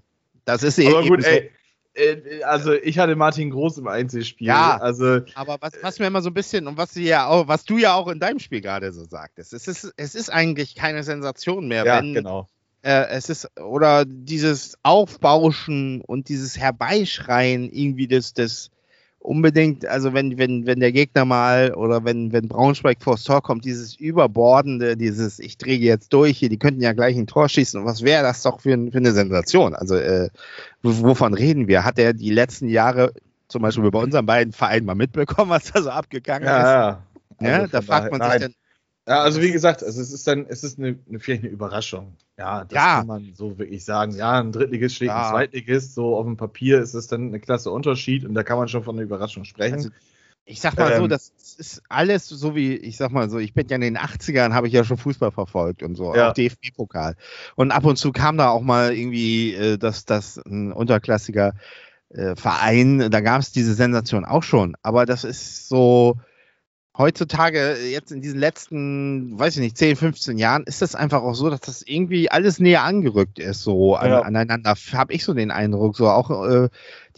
das 0.44 0.62
ist 0.62 0.78
aber 0.78 1.00
eben. 1.00 1.08
Gut, 1.08 1.22
so, 1.22 1.28
ey, 1.28 1.50
äh, 1.98 2.42
also 2.42 2.72
ich 2.72 2.98
hatte 2.98 3.16
Martin 3.16 3.50
Groß 3.50 3.78
im 3.78 3.88
Einzelspiel. 3.88 4.46
Ja, 4.46 4.78
also, 4.78 5.20
aber 5.34 5.58
was, 5.60 5.72
was 5.82 5.98
mir 5.98 6.06
immer 6.06 6.22
so 6.22 6.30
ein 6.30 6.34
bisschen 6.34 6.66
und 6.66 6.76
was, 6.76 6.94
ja 6.94 7.26
auch, 7.26 7.48
was 7.48 7.64
du 7.64 7.76
ja 7.76 7.94
auch 7.94 8.08
in 8.08 8.20
deinem 8.20 8.38
Spiel 8.38 8.60
gerade 8.60 8.92
so 8.92 9.04
sagtest, 9.04 9.52
es 9.52 9.68
ist, 9.68 9.92
es 9.96 10.14
ist 10.14 10.30
eigentlich 10.30 10.74
keine 10.74 11.02
Sensation 11.02 11.68
mehr, 11.68 11.84
ja, 11.84 11.98
wenn 11.98 12.14
genau. 12.14 12.48
Äh, 12.82 13.08
es 13.08 13.28
ist, 13.28 13.48
oder 13.60 14.04
dieses 14.06 14.78
Aufbauschen 14.84 16.00
und 16.02 16.28
dieses 16.28 16.56
Herbeischreien 16.56 17.70
irgendwie 17.70 18.06
des, 18.06 18.34
des 18.34 18.70
unbedingt, 19.28 19.86
also 19.86 20.14
wenn, 20.14 20.38
wenn, 20.38 20.66
wenn 20.66 20.80
der 20.80 20.90
Gegner 20.90 21.26
mal 21.26 21.74
oder 21.74 22.04
wenn, 22.04 22.32
wenn 22.32 22.48
Braunschweig 22.48 23.02
vors 23.02 23.24
Tor 23.24 23.42
kommt, 23.42 23.64
dieses 23.64 23.94
Überbordende, 23.94 24.96
dieses 24.96 25.38
ich 25.38 25.58
drehe 25.58 25.78
jetzt 25.78 26.12
durch 26.14 26.38
hier, 26.38 26.48
die 26.48 26.58
könnten 26.58 26.80
ja 26.80 26.94
gleich 26.94 27.16
ein 27.16 27.26
Tor 27.26 27.48
schießen. 27.48 27.78
Und 27.78 27.86
was 27.86 28.02
wäre 28.02 28.22
das 28.22 28.42
doch 28.42 28.60
für, 28.60 28.70
für 28.90 28.98
eine 28.98 29.12
Sensation? 29.12 29.74
Also 29.74 29.96
äh, 29.96 30.30
wovon 30.82 31.34
reden 31.34 31.68
wir? 31.68 31.84
Hat 31.84 31.98
er 31.98 32.14
die 32.14 32.30
letzten 32.30 32.68
Jahre 32.68 33.12
zum 33.48 33.62
Beispiel 33.62 33.90
bei 33.90 34.00
unseren 34.00 34.26
beiden 34.26 34.52
Vereinen 34.52 34.86
mal 34.86 34.94
mitbekommen, 34.94 35.50
was 35.50 35.72
da 35.72 35.82
so 35.82 35.90
abgegangen 35.90 36.48
ja, 36.48 36.56
ist? 36.56 36.64
Ja, 37.40 37.48
ja. 37.48 37.56
Also 37.58 37.72
da 37.72 37.82
fragt 37.82 38.10
man 38.10 38.30
sich 38.30 38.40
dann, 38.40 38.54
ja, 39.06 39.22
also 39.22 39.40
wie 39.42 39.52
gesagt, 39.52 39.82
also 39.82 40.00
es 40.00 40.12
ist 40.12 40.26
dann, 40.26 40.46
es 40.48 40.64
ist 40.64 40.78
eine, 40.78 40.98
eine 41.08 41.20
vielleicht 41.20 41.44
eine 41.44 41.52
Überraschung. 41.52 42.16
Ja, 42.38 42.64
das 42.64 42.72
ja. 42.72 42.98
kann 42.98 43.06
man 43.08 43.32
so 43.34 43.58
wirklich 43.58 43.84
sagen. 43.84 44.12
Ja, 44.12 44.40
ein 44.40 44.52
Drittligist 44.52 44.94
schlägt 44.96 45.10
ja. 45.10 45.24
ein 45.24 45.30
Zweitligist, 45.30 45.94
so 45.94 46.16
auf 46.16 46.24
dem 46.24 46.36
Papier 46.36 46.80
ist 46.80 46.94
es 46.94 47.08
dann 47.08 47.26
eine 47.26 47.40
klasse 47.40 47.70
Unterschied 47.72 48.24
und 48.24 48.34
da 48.34 48.44
kann 48.44 48.58
man 48.58 48.68
schon 48.68 48.84
von 48.84 48.94
einer 48.94 49.02
Überraschung 49.02 49.44
sprechen. 49.44 49.74
Also, 49.74 49.90
ich 50.44 50.60
sag 50.60 50.78
mal 50.78 50.92
ähm, 50.92 50.98
so, 50.98 51.06
das 51.08 51.32
ist 51.58 51.82
alles 51.88 52.26
so 52.28 52.54
wie, 52.54 52.74
ich 52.74 52.96
sag 52.96 53.10
mal 53.10 53.28
so, 53.28 53.38
ich 53.38 53.52
bin 53.52 53.68
ja 53.68 53.74
in 53.74 53.82
den 53.82 53.98
80ern, 53.98 54.54
habe 54.54 54.68
ich 54.68 54.72
ja 54.72 54.84
schon 54.84 54.96
Fußball 54.96 55.32
verfolgt 55.32 55.82
und 55.82 55.96
so, 55.96 56.14
ja. 56.14 56.30
auch 56.30 56.32
DFB-Pokal. 56.32 57.16
Und 57.56 57.72
ab 57.72 57.84
und 57.84 57.96
zu 57.96 58.12
kam 58.12 58.38
da 58.38 58.48
auch 58.48 58.62
mal 58.62 58.94
irgendwie, 58.94 59.54
äh, 59.54 59.76
dass 59.76 60.06
das 60.06 60.38
ein 60.38 60.72
unterklassiger 60.72 61.54
äh, 62.10 62.34
Verein, 62.36 63.10
da 63.10 63.20
gab 63.20 63.40
es 63.40 63.52
diese 63.52 63.74
Sensation 63.74 64.24
auch 64.24 64.42
schon. 64.42 64.76
Aber 64.82 65.04
das 65.04 65.24
ist 65.24 65.68
so, 65.68 66.18
heutzutage, 66.98 67.76
jetzt 67.90 68.10
in 68.10 68.20
diesen 68.20 68.40
letzten, 68.40 69.38
weiß 69.38 69.56
ich 69.56 69.62
nicht, 69.62 69.78
10, 69.78 69.96
15 69.96 70.36
Jahren, 70.36 70.64
ist 70.64 70.82
das 70.82 70.94
einfach 70.94 71.22
auch 71.22 71.34
so, 71.34 71.48
dass 71.48 71.60
das 71.60 71.82
irgendwie 71.82 72.30
alles 72.30 72.58
näher 72.58 72.82
angerückt 72.82 73.38
ist, 73.38 73.62
so 73.62 73.94
ja. 73.94 74.20
aneinander. 74.22 74.74
Habe 74.92 75.12
ich 75.12 75.24
so 75.24 75.32
den 75.32 75.52
Eindruck. 75.52 75.96
So 75.96 76.08
auch, 76.08 76.30
äh, 76.30 76.68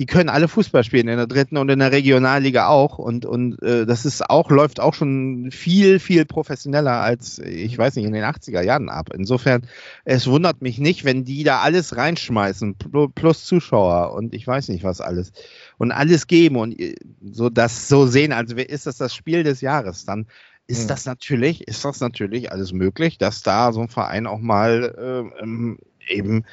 die 0.00 0.06
können 0.06 0.30
alle 0.30 0.48
Fußball 0.48 0.82
spielen 0.82 1.08
in 1.08 1.18
der 1.18 1.26
dritten 1.26 1.58
und 1.58 1.68
in 1.68 1.78
der 1.78 1.92
Regionalliga 1.92 2.68
auch. 2.68 2.98
Und, 2.98 3.26
und 3.26 3.62
äh, 3.62 3.84
das 3.84 4.06
ist 4.06 4.30
auch, 4.30 4.50
läuft 4.50 4.80
auch 4.80 4.94
schon 4.94 5.50
viel, 5.50 5.98
viel 5.98 6.24
professioneller 6.24 7.02
als, 7.02 7.38
ich 7.38 7.76
weiß 7.76 7.96
nicht, 7.96 8.06
in 8.06 8.14
den 8.14 8.24
80er 8.24 8.62
Jahren 8.62 8.88
ab. 8.88 9.10
Insofern, 9.12 9.68
es 10.06 10.26
wundert 10.26 10.62
mich 10.62 10.78
nicht, 10.78 11.04
wenn 11.04 11.26
die 11.26 11.44
da 11.44 11.60
alles 11.60 11.98
reinschmeißen, 11.98 12.76
plus 13.14 13.44
Zuschauer 13.44 14.14
und 14.14 14.34
ich 14.34 14.46
weiß 14.46 14.68
nicht 14.70 14.84
was 14.84 15.02
alles 15.02 15.32
und 15.76 15.92
alles 15.92 16.26
geben 16.26 16.56
und 16.56 16.80
äh, 16.80 16.94
so 17.30 17.50
das 17.50 17.88
so 17.88 18.06
sehen, 18.06 18.32
als 18.32 18.52
ist 18.54 18.86
das 18.86 18.96
das 18.96 19.14
Spiel 19.14 19.42
des 19.42 19.60
Jahres, 19.60 20.06
dann 20.06 20.28
ist 20.66 20.82
hm. 20.82 20.88
das 20.88 21.04
natürlich, 21.04 21.68
ist 21.68 21.84
das 21.84 22.00
natürlich 22.00 22.50
alles 22.50 22.72
möglich, 22.72 23.18
dass 23.18 23.42
da 23.42 23.70
so 23.74 23.82
ein 23.82 23.88
Verein 23.88 24.26
auch 24.26 24.40
mal 24.40 25.30
äh, 25.36 25.42
ähm, 25.42 25.78
eben 26.08 26.44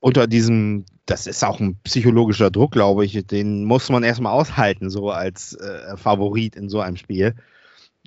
unter 0.00 0.26
diesem, 0.26 0.86
das 1.06 1.26
ist 1.26 1.44
auch 1.44 1.60
ein 1.60 1.76
psychologischer 1.84 2.50
Druck, 2.50 2.72
glaube 2.72 3.04
ich, 3.04 3.26
den 3.26 3.64
muss 3.64 3.90
man 3.90 4.02
erstmal 4.02 4.32
aushalten, 4.32 4.88
so 4.90 5.10
als 5.10 5.54
äh, 5.54 5.96
Favorit 5.96 6.56
in 6.56 6.68
so 6.68 6.80
einem 6.80 6.96
Spiel. 6.96 7.34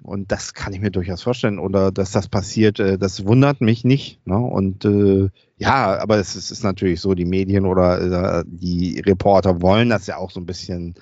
Und 0.04 0.32
das 0.32 0.54
kann 0.54 0.74
ich 0.74 0.80
mir 0.80 0.92
durchaus 0.92 1.24
vorstellen. 1.24 1.60
Oder 1.60 1.92
dass 1.92 2.12
das 2.12 2.28
passiert, 2.28 2.80
äh, 2.80 2.98
das 2.98 3.26
wundert 3.26 3.62
mich 3.62 3.84
nicht. 3.84 4.26
Ne? 4.26 4.38
Und 4.38 4.86
äh, 4.86 5.30
ja, 5.58 6.00
aber 6.00 6.18
es 6.18 6.36
ist, 6.36 6.52
ist, 6.52 6.64
natürlich 6.64 7.02
so, 7.02 7.14
die 7.14 7.26
Medien 7.26 7.66
oder 7.66 8.40
äh, 8.40 8.44
die 8.48 9.00
Reporter 9.00 9.62
wollen 9.62 9.90
das 9.90 10.08
ja 10.08 10.18
auch 10.18 10.32
so 10.32 10.40
ein 10.40 10.46
bisschen 10.46 10.96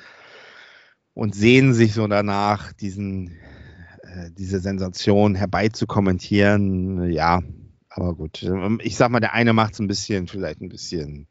und 1.13 1.35
sehen 1.35 1.73
sich 1.73 1.93
so 1.93 2.07
danach, 2.07 2.73
diesen, 2.73 3.29
äh, 4.03 4.31
diese 4.37 4.59
Sensation 4.59 5.35
herbeizukommentieren. 5.35 7.09
Ja, 7.11 7.41
aber 7.89 8.15
gut. 8.15 8.43
Ähm, 8.43 8.79
ich 8.83 8.97
sag 8.97 9.11
mal, 9.11 9.21
der 9.21 9.33
eine 9.33 9.53
macht 9.53 9.73
es 9.73 9.79
ein 9.79 9.87
bisschen, 9.87 10.27
vielleicht 10.27 10.61
ein 10.61 10.69
bisschen 10.69 11.27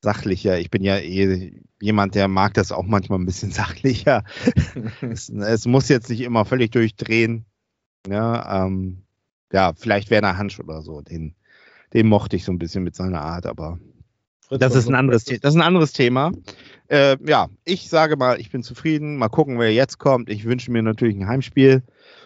sachlicher. 0.00 0.58
Ich 0.58 0.70
bin 0.70 0.82
ja 0.82 0.98
eh 0.98 1.52
jemand, 1.80 2.14
der 2.14 2.28
mag 2.28 2.54
das 2.54 2.72
auch 2.72 2.84
manchmal 2.84 3.18
ein 3.18 3.26
bisschen 3.26 3.50
sachlicher. 3.52 4.24
es, 5.00 5.28
es, 5.28 5.66
muss 5.66 5.88
jetzt 5.88 6.10
nicht 6.10 6.20
immer 6.20 6.44
völlig 6.44 6.70
durchdrehen. 6.70 7.44
Ja, 8.08 8.64
ähm, 8.64 9.02
ja 9.52 9.72
vielleicht 9.76 10.10
Werner 10.10 10.38
Hansch 10.38 10.60
oder 10.60 10.82
so. 10.82 11.00
Den, 11.00 11.34
den 11.92 12.08
mochte 12.08 12.36
ich 12.36 12.44
so 12.44 12.52
ein 12.52 12.58
bisschen 12.58 12.84
mit 12.84 12.94
seiner 12.94 13.22
Art, 13.22 13.46
aber 13.46 13.78
das 14.50 14.74
ist 14.74 14.88
ein 14.88 14.94
anderes, 14.94 15.24
das 15.24 15.36
ist 15.36 15.56
ein 15.56 15.62
anderes 15.62 15.92
Thema. 15.92 16.32
Äh, 16.88 17.18
ja, 17.26 17.48
ich 17.64 17.90
sage 17.90 18.16
mal, 18.16 18.40
ich 18.40 18.50
bin 18.50 18.62
zufrieden. 18.62 19.16
Mal 19.16 19.28
gucken, 19.28 19.58
wer 19.58 19.72
jetzt 19.72 19.98
kommt. 19.98 20.30
Ich 20.30 20.44
wünsche 20.44 20.70
mir 20.70 20.82
natürlich 20.82 21.16
ein 21.16 21.28
Heimspiel 21.28 21.82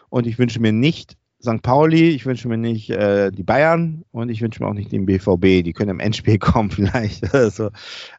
und 0.08 0.26
ich 0.26 0.38
wünsche 0.38 0.60
mir 0.60 0.72
nicht 0.72 1.16
St. 1.42 1.60
Pauli, 1.62 2.10
ich 2.10 2.24
wünsche 2.24 2.48
mir 2.48 2.56
nicht 2.56 2.90
äh, 2.90 3.30
die 3.32 3.42
Bayern 3.42 4.04
und 4.12 4.28
ich 4.28 4.40
wünsche 4.42 4.62
mir 4.62 4.68
auch 4.68 4.74
nicht 4.74 4.92
den 4.92 5.06
BVB. 5.06 5.64
Die 5.64 5.72
können 5.72 5.90
im 5.90 6.00
Endspiel 6.00 6.38
kommen 6.38 6.70
vielleicht. 6.70 7.34
also, 7.34 7.70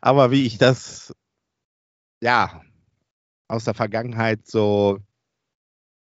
aber 0.01 0.31
wie 0.31 0.45
ich 0.45 0.57
das 0.57 1.13
ja 2.21 2.61
aus 3.47 3.63
der 3.65 3.73
Vergangenheit 3.73 4.45
so 4.45 4.99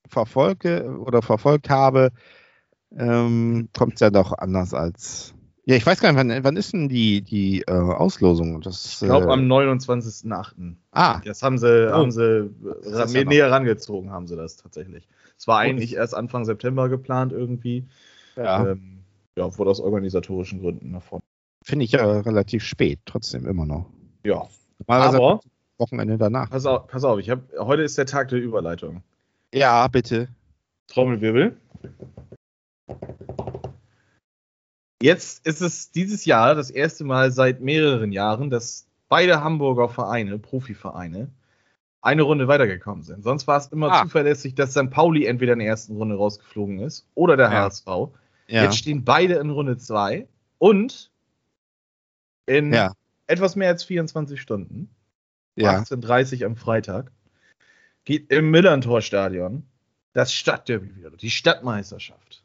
verfolge 0.09 0.99
oder 0.99 1.23
verfolgt 1.23 1.69
habe, 1.71 2.11
ähm, 2.97 3.69
kommt 3.77 3.95
es 3.95 4.01
ja 4.01 4.11
doch 4.11 4.33
anders 4.33 4.75
als. 4.75 5.35
Ja, 5.67 5.77
ich 5.77 5.87
weiß 5.87 6.01
gar 6.01 6.11
nicht, 6.13 6.19
wann, 6.19 6.43
wann 6.45 6.57
ist 6.57 6.73
denn 6.73 6.89
die, 6.89 7.21
die 7.23 7.61
äh, 7.63 7.71
Auslosung? 7.73 8.61
Das, 8.61 8.95
Ich 9.03 9.07
glaube 9.07 9.27
äh, 9.27 9.31
am 9.31 9.41
29.08. 9.43 10.75
Ah, 10.91 11.21
Das 11.25 11.43
haben 11.43 11.59
sie, 11.59 11.89
Oh. 11.91 11.93
haben 11.95 12.11
sie 12.11 13.25
näher 13.25 13.51
rangezogen, 13.51 14.11
haben 14.11 14.27
sie 14.27 14.37
das 14.37 14.57
tatsächlich. 14.57 15.07
Es 15.41 15.47
war 15.47 15.59
eigentlich 15.59 15.95
erst 15.95 16.15
Anfang 16.15 16.45
September 16.45 16.91
geplant 16.91 17.33
irgendwie. 17.33 17.89
ja. 18.37 18.73
Ähm, 18.73 18.99
ja, 19.39 19.57
wurde 19.57 19.71
aus 19.71 19.81
organisatorischen 19.81 20.61
Gründen 20.61 20.91
nach 20.91 21.03
vorne. 21.03 21.23
Finde 21.65 21.87
ich 21.87 21.93
ja 21.93 22.21
relativ 22.21 22.63
spät, 22.63 22.99
trotzdem 23.07 23.47
immer 23.47 23.65
noch. 23.65 23.87
Ja, 24.23 24.47
aber 24.87 25.41
Wochenende 25.79 26.19
danach. 26.19 26.51
pass 26.51 26.67
auf, 26.67 26.89
pass 26.89 27.05
auf 27.05 27.19
ich 27.19 27.31
hab, 27.31 27.41
heute 27.59 27.83
ist 27.83 27.97
der 27.97 28.05
Tag 28.05 28.29
der 28.29 28.39
Überleitung. 28.39 29.03
Ja, 29.55 29.89
bitte. 29.89 30.29
Trommelwirbel. 30.89 31.57
Jetzt 35.01 35.47
ist 35.47 35.63
es 35.63 35.91
dieses 35.91 36.27
Jahr 36.27 36.55
das 36.55 36.69
erste 36.69 37.05
Mal 37.05 37.33
seit 37.33 37.63
mehreren 37.63 38.13
Jahren, 38.13 38.51
dass 38.51 38.87
beide 39.09 39.43
Hamburger 39.43 39.89
Vereine, 39.89 40.39
Profivereine, 40.39 41.31
eine 42.03 42.23
Runde 42.23 42.49
weitergekommen 42.49 43.05
sind. 43.05 43.23
Sonst 43.23 43.47
war 43.47 43.59
es 43.59 43.67
immer 43.69 43.93
Ah. 43.93 44.03
zuverlässig, 44.03 44.55
dass 44.55 44.71
St. 44.73 44.91
Pauli 44.91 45.27
entweder 45.27 45.53
in 45.53 45.59
der 45.59 45.69
ersten 45.69 45.97
Runde 45.97 46.15
rausgeflogen 46.17 46.79
ist 46.81 47.07
oder 47.15 47.37
der 47.37 47.53
Ja. 47.53 47.65
HSV. 47.65 47.87
Ja. 48.49 48.65
Jetzt 48.65 48.79
stehen 48.79 49.05
beide 49.05 49.35
in 49.35 49.51
Runde 49.51 49.77
2 49.77 50.27
und 50.59 51.11
in 52.47 52.73
ja. 52.73 52.95
etwas 53.27 53.55
mehr 53.55 53.69
als 53.69 53.85
24 53.85 54.41
Stunden, 54.41 54.89
Ja. 55.57 55.79
18.30 55.79 56.45
am 56.45 56.57
Freitag, 56.57 57.13
geht 58.05 58.33
im 58.33 58.51
Millantor-Stadion 58.51 59.65
das 60.15 60.33
Stadtderby 60.33 60.97
wieder, 60.97 61.11
die 61.11 61.31
Stadtmeisterschaft. 61.31 62.43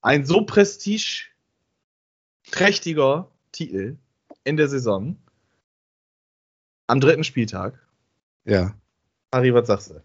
Ein 0.00 0.24
so 0.24 0.46
prestigeträchtiger 0.46 3.28
Titel 3.52 3.98
in 4.44 4.56
der 4.56 4.68
Saison 4.68 5.16
am 6.86 7.00
dritten 7.00 7.24
Spieltag. 7.24 7.81
Ja. 8.44 8.74
Harry, 9.32 9.52
was 9.54 9.66
sagst 9.66 9.90
du? 9.90 9.94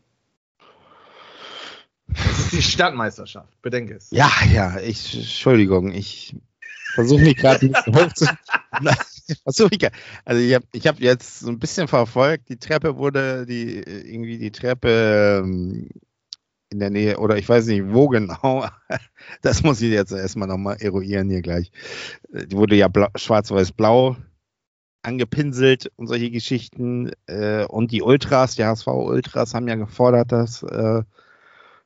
Das 2.08 2.39
ist 2.39 2.52
die 2.54 2.62
Stadtmeisterschaft, 2.62 3.62
bedenke 3.62 3.95
es. 3.95 4.10
Ja, 4.12 4.32
ja, 4.52 4.80
ich, 4.80 5.13
Entschuldigung, 5.13 5.91
ich 5.91 6.36
versuche 6.93 7.21
mich 7.21 7.36
gerade 7.36 7.65
ein 7.65 7.71
bisschen 7.73 7.95
hoch 7.95 8.13
zu. 8.13 8.26
Ich 9.30 9.36
Also 10.23 10.39
ich 10.39 10.54
habe 10.54 10.65
ich 10.71 10.88
hab 10.88 11.00
jetzt 11.00 11.39
so 11.39 11.50
ein 11.50 11.60
bisschen 11.60 11.88
verfolgt, 11.89 12.47
die 12.47 12.58
Treppe 12.58 12.95
wurde, 12.95 13.45
die 13.45 13.80
irgendwie 13.80 14.38
die 14.38 14.52
Treppe 14.52 15.41
ähm, 15.43 15.89
in 16.69 16.80
der 16.80 16.89
Nähe, 16.89 17.17
oder 17.17 17.38
ich 17.38 17.47
weiß 17.50 17.65
nicht, 17.67 17.84
wo 17.91 18.08
genau, 18.08 18.67
das 19.41 19.63
muss 19.63 19.82
ich 19.82 19.91
jetzt 19.91 20.12
erstmal 20.12 20.47
nochmal 20.47 20.78
eruieren 20.80 21.30
hier 21.30 21.41
gleich. 21.41 21.71
Die 22.30 22.56
wurde 22.56 22.76
ja 22.76 22.88
blau- 22.88 23.10
schwarz-weiß-blau 23.15 24.15
angepinselt 25.08 25.89
und 25.96 26.08
solche 26.08 26.30
Geschichten. 26.30 27.12
Äh, 27.26 27.65
und 27.65 27.91
die 27.91 28.02
Ultras, 28.02 28.56
die 28.56 28.65
HSV-Ultras 28.65 29.54
haben 29.54 29.67
ja 29.67 29.76
gefordert, 29.76 30.32
dass 30.32 30.63
äh, 30.63 31.04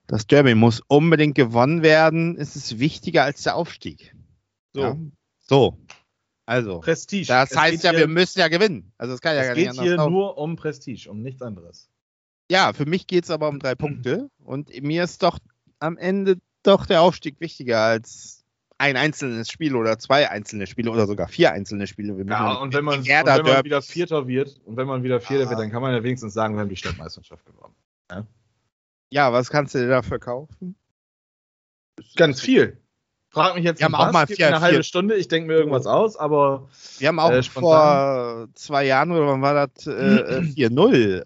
das 0.08 0.28
Derby 0.28 0.56
muss 0.56 0.82
unbedingt 0.88 1.36
gewonnen 1.36 1.84
werden. 1.84 2.36
Es 2.38 2.56
ist 2.56 2.80
wichtiger 2.80 3.24
als 3.24 3.44
der 3.44 3.56
Aufstieg. 3.56 4.16
So, 4.74 4.82
Ja? 4.82 4.98
So. 5.40 5.78
Also. 6.48 6.80
Prestige. 6.80 7.28
Das 7.28 7.52
Es 7.52 7.58
heißt 7.58 7.84
geht 7.84 7.84
ja, 7.84 7.98
wir 7.98 8.08
müssen 8.08 8.40
ja 8.40 8.48
gewinnen. 8.48 8.92
Also 8.98 9.14
es 9.14 9.22
kann 9.22 9.36
ja 9.36 9.42
es 9.42 9.48
gar 9.48 9.56
nicht 9.56 9.64
geht 9.64 9.80
anders 9.80 9.86
hier 9.86 10.10
nur 10.10 10.38
um 10.38 10.56
Prestige, 10.56 11.10
um 11.10 11.22
nichts 11.22 11.42
anderes. 11.42 11.90
Ja, 12.50 12.74
für 12.74 12.86
mich 12.86 13.08
geht 13.08 13.24
es 13.24 13.30
aber 13.30 13.48
um 13.48 13.60
drei 13.60 13.76
Punkte. 13.76 14.30
Und 14.44 14.70
mir 14.82 15.04
ist 15.04 15.24
doch 15.24 15.38
am 15.80 15.98
Ende 15.98 16.40
doch 16.64 16.86
der 16.86 17.02
Aufstieg 17.02 17.40
wichtiger 17.40 17.82
als 17.82 18.41
ein 18.82 18.98
einzelnes 18.98 19.50
Spiel 19.52 19.76
oder 19.76 20.00
zwei 20.00 20.30
einzelne 20.30 20.65
Spiele 20.65 20.89
oder 20.89 21.06
sogar 21.06 21.28
vier 21.28 21.52
einzelne 21.52 21.86
Spiele. 21.86 22.17
Wir 22.17 22.26
Ja, 22.26 22.54
ja 22.54 22.54
und 22.56 22.74
wenn 22.74 22.84
man, 22.84 23.00
und 23.00 23.08
wenn 23.08 23.46
man 23.46 23.63
wieder 23.63 23.82
Vierter 23.82 24.28
wird, 24.28 24.60
und 24.65 24.76
wenn 24.76 24.88
man 24.88 25.04
wieder 25.04 25.22
Vierter 25.22 25.46
Ah. 25.46 25.50
wird, 25.50 25.60
dann 25.60 25.72
kann 25.72 25.84
man 25.84 25.94
ja 25.94 26.04
wenigstens 26.04 26.34
sagen, 26.34 26.56
wir 26.56 26.62
haben 26.62 26.70
die 26.70 26.76
Stadtmeisterschaft 26.76 27.46
gewonnen. 27.46 27.76
Ja, 29.12 29.32
was 29.32 29.50
kannst 29.50 29.76
du 29.76 29.80
dir 29.80 29.88
dafür 29.88 30.20
kaufen? 30.20 30.76
Ganz 32.15 32.41
viel. 32.41 32.82
Frag 33.34 33.56
mich 33.56 33.63
jetzt 33.63 33.80
Wir 33.80 33.86
haben 33.86 33.94
nicht 33.94 34.00
auch 34.02 34.06
was, 34.08 34.13
mal 34.13 34.28
vier- 34.28 34.48
eine 34.48 34.60
halbe 34.60 34.76
vier- 34.78 34.84
Stunde, 34.84 35.15
ich 35.15 35.30
denke 35.30 35.48
mir 35.48 35.54
irgendwas 35.54 35.88
aus, 35.88 36.17
aber 36.17 36.67
Wir 37.00 37.08
haben 37.08 37.20
auch 37.20 37.32
Äh, 37.32 37.41
vor 37.44 38.48
zwei 38.56 38.86
Jahren 38.86 39.12
oder 39.12 39.26
wann 39.28 39.41
war 39.41 39.67
das? 39.67 39.88
Äh, 39.88 39.91
äh, 40.39 40.41
4-0. 40.41 41.24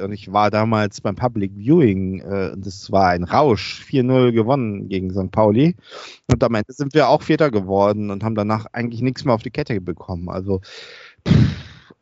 Äh, 0.00 0.04
und 0.04 0.12
ich 0.12 0.30
war 0.30 0.50
damals 0.50 1.00
beim 1.00 1.16
Public 1.16 1.52
Viewing 1.56 2.20
äh, 2.20 2.50
und 2.52 2.66
das 2.66 2.92
war 2.92 3.08
ein 3.08 3.24
Rausch. 3.24 3.82
4-0 3.88 4.32
gewonnen 4.32 4.88
gegen 4.90 5.10
St. 5.10 5.30
Pauli. 5.32 5.74
Und 6.30 6.44
am 6.44 6.54
Ende 6.54 6.70
sind 6.74 6.92
wir 6.92 7.08
auch 7.08 7.22
Vierter 7.22 7.50
geworden 7.50 8.10
und 8.10 8.22
haben 8.24 8.34
danach 8.34 8.66
eigentlich 8.72 9.00
nichts 9.00 9.24
mehr 9.24 9.32
auf 9.34 9.42
die 9.42 9.50
Kette 9.50 9.80
bekommen. 9.80 10.28
Also, 10.28 10.60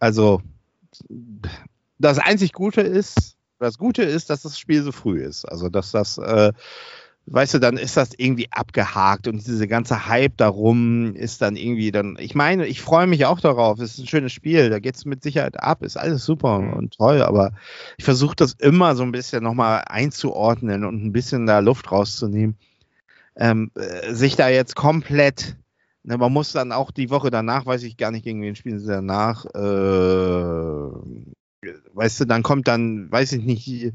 also 0.00 0.42
das 2.00 2.18
einzig 2.18 2.52
Gute 2.52 2.80
ist, 2.80 3.36
das 3.60 3.78
Gute 3.78 4.02
ist, 4.02 4.28
dass 4.28 4.42
das 4.42 4.58
Spiel 4.58 4.82
so 4.82 4.90
früh 4.90 5.20
ist. 5.22 5.44
Also, 5.44 5.68
dass 5.68 5.92
das 5.92 6.18
äh, 6.18 6.52
weißt 7.26 7.54
du, 7.54 7.58
dann 7.58 7.76
ist 7.76 7.96
das 7.96 8.10
irgendwie 8.16 8.48
abgehakt 8.52 9.26
und 9.26 9.44
diese 9.44 9.66
ganze 9.66 10.06
Hype 10.06 10.36
darum 10.36 11.14
ist 11.14 11.42
dann 11.42 11.56
irgendwie 11.56 11.90
dann, 11.90 12.16
ich 12.20 12.34
meine, 12.36 12.66
ich 12.66 12.80
freue 12.80 13.08
mich 13.08 13.26
auch 13.26 13.40
darauf, 13.40 13.80
es 13.80 13.94
ist 13.94 13.98
ein 13.98 14.06
schönes 14.06 14.32
Spiel, 14.32 14.70
da 14.70 14.78
geht 14.78 14.94
es 14.94 15.04
mit 15.04 15.22
Sicherheit 15.24 15.60
ab, 15.60 15.82
ist 15.82 15.96
alles 15.96 16.24
super 16.24 16.58
und 16.58 16.94
toll, 16.94 17.22
aber 17.22 17.52
ich 17.98 18.04
versuche 18.04 18.36
das 18.36 18.52
immer 18.54 18.94
so 18.94 19.02
ein 19.02 19.12
bisschen 19.12 19.42
nochmal 19.42 19.82
einzuordnen 19.86 20.84
und 20.84 21.04
ein 21.04 21.12
bisschen 21.12 21.46
da 21.46 21.58
Luft 21.58 21.90
rauszunehmen. 21.90 22.56
Ähm, 23.36 23.70
äh, 23.74 24.14
sich 24.14 24.36
da 24.36 24.48
jetzt 24.48 24.76
komplett, 24.76 25.56
ne, 26.04 26.16
man 26.16 26.32
muss 26.32 26.52
dann 26.52 26.72
auch 26.72 26.90
die 26.90 27.10
Woche 27.10 27.30
danach, 27.30 27.66
weiß 27.66 27.82
ich 27.82 27.96
gar 27.96 28.10
nicht, 28.12 28.24
gegen 28.24 28.40
wen 28.40 28.56
spielen 28.56 28.78
sie 28.78 28.86
danach, 28.86 29.44
äh, 29.46 30.90
weißt 31.92 32.20
du, 32.20 32.24
dann 32.24 32.42
kommt 32.42 32.68
dann, 32.68 33.10
weiß 33.10 33.32
ich 33.32 33.44
nicht, 33.44 33.92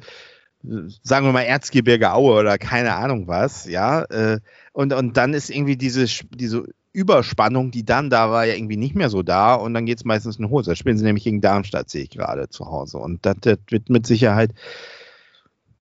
sagen 0.64 1.26
wir 1.26 1.32
mal 1.34 1.42
Erzgebirge 1.42 2.14
Aue 2.14 2.40
oder 2.40 2.58
keine 2.58 2.96
Ahnung 2.96 3.28
was, 3.28 3.66
ja, 3.66 4.04
äh, 4.04 4.40
und, 4.74 4.94
und 4.94 5.18
dann 5.18 5.34
ist 5.34 5.50
irgendwie 5.50 5.78
diese, 5.78 6.06
diese 6.36 6.66
Überspannung, 6.94 7.72
die 7.72 7.86
dann 7.86 8.10
da 8.10 8.30
war, 8.32 8.46
ja 8.46 8.56
irgendwie 8.56 8.78
nicht 8.78 8.96
mehr 8.96 9.10
so 9.10 9.24
da 9.24 9.54
und 9.56 9.74
dann 9.74 9.86
geht 9.86 9.98
es 9.98 10.06
meistens 10.06 10.38
in 10.38 10.50
Hose. 10.50 10.72
Da 10.72 10.76
spielen 10.76 10.98
sie 10.98 11.06
nämlich 11.06 11.24
gegen 11.24 11.42
Darmstadt, 11.42 11.90
sehe 11.90 12.04
ich 12.04 12.10
gerade 12.10 12.50
zu 12.50 12.66
Hause. 12.66 12.98
Und 12.98 13.26
das, 13.26 13.36
das 13.42 13.60
wird 13.70 13.90
mit 13.90 14.06
Sicherheit, 14.06 14.54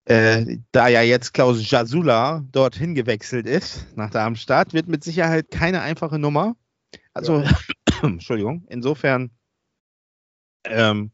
äh, 0.04 0.58
da 0.72 0.88
ja 0.88 1.02
jetzt 1.02 1.34
Klaus 1.34 1.68
Jasula 1.68 2.44
dorthin 2.52 2.94
gewechselt 2.94 3.46
ist, 3.46 3.86
nach 3.96 4.10
Darmstadt, 4.10 4.72
wird 4.72 4.88
mit 4.88 5.04
Sicherheit 5.04 5.50
keine 5.50 5.82
einfache 5.82 6.18
Nummer. 6.18 6.56
Also, 7.12 7.44
Entschuldigung, 8.02 8.64
insofern, 8.68 9.30
ähm, 10.64 11.10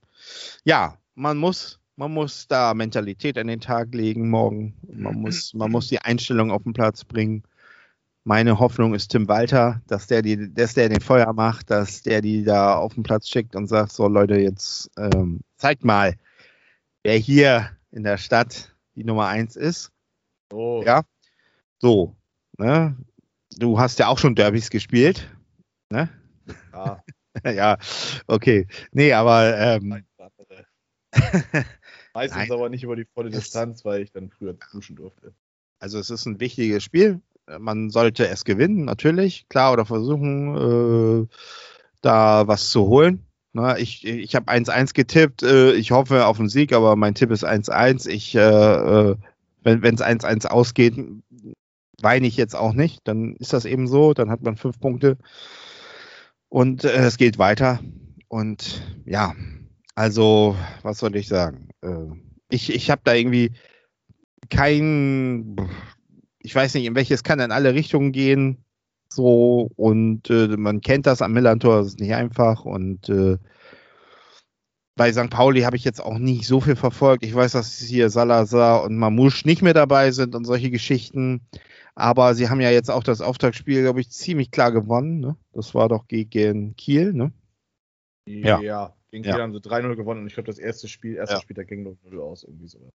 ja, 0.64 0.98
man 1.14 1.38
muss 1.38 1.80
man 1.96 2.12
muss 2.12 2.46
da 2.46 2.74
Mentalität 2.74 3.38
an 3.38 3.46
den 3.48 3.60
Tag 3.60 3.94
legen 3.94 4.28
morgen. 4.28 4.74
Man 4.92 5.16
muss, 5.16 5.54
man 5.54 5.70
muss 5.70 5.88
die 5.88 5.98
Einstellung 5.98 6.50
auf 6.50 6.62
den 6.62 6.74
Platz 6.74 7.04
bringen. 7.04 7.42
Meine 8.24 8.58
Hoffnung 8.58 8.94
ist 8.94 9.08
Tim 9.08 9.28
Walter, 9.28 9.80
dass 9.86 10.06
der, 10.06 10.20
die, 10.20 10.52
dass 10.52 10.74
der 10.74 10.88
den 10.88 11.00
Feuer 11.00 11.32
macht, 11.32 11.70
dass 11.70 12.02
der 12.02 12.20
die 12.20 12.44
da 12.44 12.76
auf 12.76 12.94
den 12.94 13.02
Platz 13.02 13.28
schickt 13.28 13.56
und 13.56 13.66
sagt: 13.66 13.92
So, 13.92 14.08
Leute, 14.08 14.36
jetzt 14.36 14.90
ähm, 14.98 15.40
zeigt 15.56 15.84
mal, 15.84 16.16
wer 17.02 17.16
hier 17.16 17.70
in 17.92 18.02
der 18.02 18.18
Stadt 18.18 18.74
die 18.94 19.04
Nummer 19.04 19.28
eins 19.28 19.56
ist. 19.56 19.90
oh, 20.52 20.82
Ja. 20.84 21.02
So, 21.78 22.16
ne? 22.58 22.96
Du 23.58 23.78
hast 23.78 23.98
ja 23.98 24.08
auch 24.08 24.18
schon 24.18 24.34
Derbys 24.34 24.70
gespielt. 24.70 25.30
Ne? 25.90 26.08
ja. 26.72 27.02
ja, 27.52 27.78
okay. 28.26 28.66
Nee, 28.92 29.12
aber 29.12 29.56
ähm, 29.56 30.04
Meistens 32.16 32.48
Nein. 32.48 32.52
aber 32.52 32.70
nicht 32.70 32.82
über 32.82 32.96
die 32.96 33.04
volle 33.04 33.28
Distanz, 33.28 33.84
weil 33.84 34.00
ich 34.00 34.10
dann 34.10 34.30
früher 34.30 34.56
duschen 34.72 34.96
durfte. 34.96 35.34
Also 35.80 35.98
es 35.98 36.08
ist 36.08 36.24
ein 36.24 36.40
wichtiges 36.40 36.82
Spiel. 36.82 37.20
Man 37.58 37.90
sollte 37.90 38.26
es 38.26 38.46
gewinnen, 38.46 38.86
natürlich, 38.86 39.46
klar, 39.50 39.74
oder 39.74 39.84
versuchen, 39.84 41.26
äh, 41.26 41.26
da 42.00 42.48
was 42.48 42.70
zu 42.70 42.86
holen. 42.86 43.26
Na, 43.52 43.76
ich 43.76 44.06
ich 44.06 44.34
habe 44.34 44.50
1-1 44.50 44.94
getippt. 44.94 45.42
Äh, 45.42 45.72
ich 45.72 45.90
hoffe 45.90 46.24
auf 46.24 46.40
einen 46.40 46.48
Sieg, 46.48 46.72
aber 46.72 46.96
mein 46.96 47.14
Tipp 47.14 47.30
ist 47.30 47.44
1-1. 47.44 48.08
Ich, 48.08 48.34
äh, 48.34 48.40
äh, 48.40 49.16
wenn 49.62 49.94
es 49.94 50.00
1-1 50.00 50.46
ausgeht, 50.46 50.94
weine 52.00 52.26
ich 52.26 52.38
jetzt 52.38 52.56
auch 52.56 52.72
nicht. 52.72 53.06
Dann 53.06 53.36
ist 53.36 53.52
das 53.52 53.66
eben 53.66 53.88
so. 53.88 54.14
Dann 54.14 54.30
hat 54.30 54.40
man 54.40 54.56
fünf 54.56 54.80
Punkte 54.80 55.18
und 56.48 56.82
äh, 56.84 56.96
es 56.96 57.18
geht 57.18 57.36
weiter. 57.36 57.78
Und 58.28 58.82
ja, 59.04 59.34
also 59.94 60.56
was 60.82 60.96
soll 60.96 61.14
ich 61.16 61.28
sagen? 61.28 61.65
Äh, 61.82 62.06
ich 62.50 62.72
ich 62.74 62.90
habe 62.90 63.02
da 63.04 63.14
irgendwie 63.14 63.52
kein, 64.50 65.56
ich 66.40 66.54
weiß 66.54 66.74
nicht, 66.74 66.86
in 66.86 66.94
welches 66.94 67.24
kann 67.24 67.40
in 67.40 67.52
alle 67.52 67.74
Richtungen 67.74 68.12
gehen. 68.12 68.64
So, 69.08 69.70
und 69.76 70.30
äh, 70.30 70.56
man 70.56 70.80
kennt 70.80 71.06
das 71.06 71.22
am 71.22 71.32
Millantor, 71.32 71.78
das 71.78 71.88
ist 71.88 72.00
nicht 72.00 72.14
einfach. 72.14 72.64
Und 72.64 73.08
äh, 73.08 73.38
bei 74.96 75.12
St. 75.12 75.30
Pauli 75.30 75.62
habe 75.62 75.76
ich 75.76 75.84
jetzt 75.84 76.00
auch 76.00 76.18
nicht 76.18 76.46
so 76.46 76.60
viel 76.60 76.76
verfolgt. 76.76 77.24
Ich 77.24 77.34
weiß, 77.34 77.52
dass 77.52 77.78
hier 77.78 78.10
Salazar 78.10 78.82
und 78.84 78.96
Mamouche 78.96 79.46
nicht 79.46 79.62
mehr 79.62 79.74
dabei 79.74 80.10
sind 80.10 80.34
und 80.34 80.44
solche 80.44 80.70
Geschichten. 80.70 81.42
Aber 81.94 82.34
sie 82.34 82.48
haben 82.48 82.60
ja 82.60 82.70
jetzt 82.70 82.90
auch 82.90 83.04
das 83.04 83.20
Auftaktspiel, 83.20 83.82
glaube 83.82 84.00
ich, 84.00 84.10
ziemlich 84.10 84.50
klar 84.50 84.72
gewonnen. 84.72 85.20
Ne? 85.20 85.36
Das 85.52 85.74
war 85.74 85.88
doch 85.88 86.08
gegen 86.08 86.76
Kiel, 86.76 87.12
ne? 87.12 87.32
Ja. 88.26 88.60
ja. 88.60 88.95
Gegen 89.10 89.24
Ja. 89.24 89.38
haben 89.38 89.52
sie 89.52 89.60
3-0 89.60 89.94
gewonnen 89.96 90.22
und 90.22 90.26
ich 90.26 90.34
glaube, 90.34 90.48
das 90.48 90.58
erste 90.58 90.88
Spiel, 90.88 91.16
erste 91.16 91.36
Ja. 91.36 91.40
Spiel, 91.40 91.54
da 91.54 91.62
ging 91.62 91.82
0 92.04 92.20
aus, 92.20 92.42
irgendwie 92.44 92.68
so. 92.68 92.90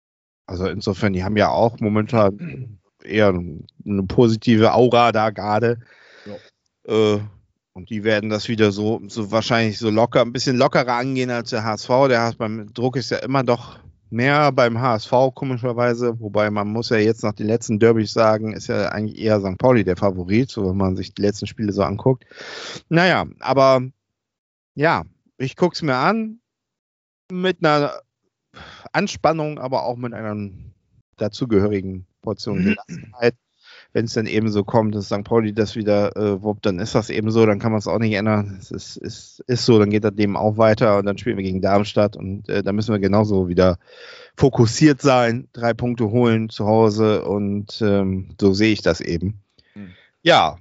Also 0.46 0.68
insofern, 0.68 1.14
die 1.14 1.24
haben 1.24 1.38
ja 1.38 1.50
auch 1.50 1.80
momentan 1.80 2.80
eher 3.04 3.30
eine 3.30 4.04
positive 4.08 4.74
Aura 4.74 5.12
da 5.12 5.30
gerade. 5.30 5.80
Äh, 6.88 7.20
und 7.74 7.90
die 7.90 8.04
werden 8.04 8.30
das 8.30 8.50
wieder 8.50 8.72
so, 8.72 9.02
so 9.08 9.32
wahrscheinlich 9.32 9.80
so 9.80 9.90
locker, 9.90 10.22
ein 10.22 10.34
bisschen 10.34 10.58
lockerer 10.58 10.94
angehen 10.96 11.30
als 11.30 11.52
der 11.52 11.64
HSV. 11.64 11.88
Der 12.10 12.22
HSV 12.22 12.38
beim 12.38 12.74
Druck 12.74 12.98
ist 12.98 13.12
ja 13.12 13.18
immer 13.20 13.44
doch 13.44 13.80
mehr 14.10 14.52
beim 14.52 14.80
HSV, 14.82 15.12
komischerweise. 15.34 16.20
Wobei 16.20 16.50
man 16.50 16.68
muss 16.68 16.90
ja 16.90 16.98
jetzt 16.98 17.24
nach 17.24 17.34
den 17.34 17.48
letzten 17.48 17.80
Derbys 17.80 18.12
sagen, 18.12 18.54
ist 18.54 18.68
ja 18.68 18.90
eigentlich 18.90 19.18
eher 19.20 19.40
St. 19.40 19.58
Pauli 19.58 19.86
der 19.86 19.96
Favorit, 19.96 20.50
so 20.50 20.68
wenn 20.70 20.76
man 20.76 20.98
sich 20.98 21.14
die 21.14 21.22
letzten 21.22 21.48
Spiele 21.48 21.72
so 21.72 21.84
anguckt. 21.84 22.26
Naja, 22.90 23.26
aber 23.40 23.82
ja, 24.76 25.04
ich 25.42 25.56
gucke 25.56 25.74
es 25.76 25.82
mir 25.82 25.96
an 25.96 26.40
mit 27.32 27.64
einer 27.64 28.02
Anspannung, 28.92 29.60
aber 29.60 29.84
auch 29.84 29.98
mit 29.98 30.14
einer 30.14 30.50
dazugehörigen 31.18 32.06
Portion 32.22 32.64
Gelassenheit. 32.64 33.36
Wenn 33.94 34.06
es 34.06 34.14
dann 34.14 34.26
eben 34.26 34.50
so 34.50 34.64
kommt, 34.64 34.96
dass 34.96 35.08
St. 35.08 35.24
Pauli 35.24 35.54
das 35.54 35.76
wieder 35.76 36.16
äh, 36.16 36.42
wuppt, 36.42 36.66
dann 36.66 36.80
ist 36.80 36.96
das 36.96 37.10
eben 37.10 37.30
so, 37.30 37.46
dann 37.46 37.60
kann 37.60 37.72
man 37.72 37.80
es 37.80 37.88
auch 37.88 38.00
nicht 38.00 38.14
ändern. 38.14 38.58
Es 38.60 38.72
ist, 38.72 38.98
ist, 38.98 39.44
ist 39.48 39.66
so, 39.66 39.80
dann 39.80 39.90
geht 39.90 40.04
das 40.04 40.14
Leben 40.14 40.38
auch 40.38 40.58
weiter 40.58 40.98
und 40.98 41.06
dann 41.06 41.18
spielen 41.18 41.38
wir 41.38 41.44
gegen 41.44 41.62
Darmstadt 41.62 42.16
und 42.16 42.48
äh, 42.48 42.64
da 42.64 42.72
müssen 42.72 42.94
wir 42.94 43.00
genauso 43.00 43.50
wieder 43.50 43.80
fokussiert 44.38 45.02
sein, 45.02 45.48
drei 45.52 45.74
Punkte 45.74 46.10
holen 46.10 46.50
zu 46.50 46.66
Hause 46.66 47.26
und 47.26 47.82
ähm, 47.82 48.36
so 48.40 48.54
sehe 48.54 48.72
ich 48.72 48.82
das 48.82 49.02
eben. 49.02 49.42
Hm. 49.74 49.92
Ja, 50.22 50.58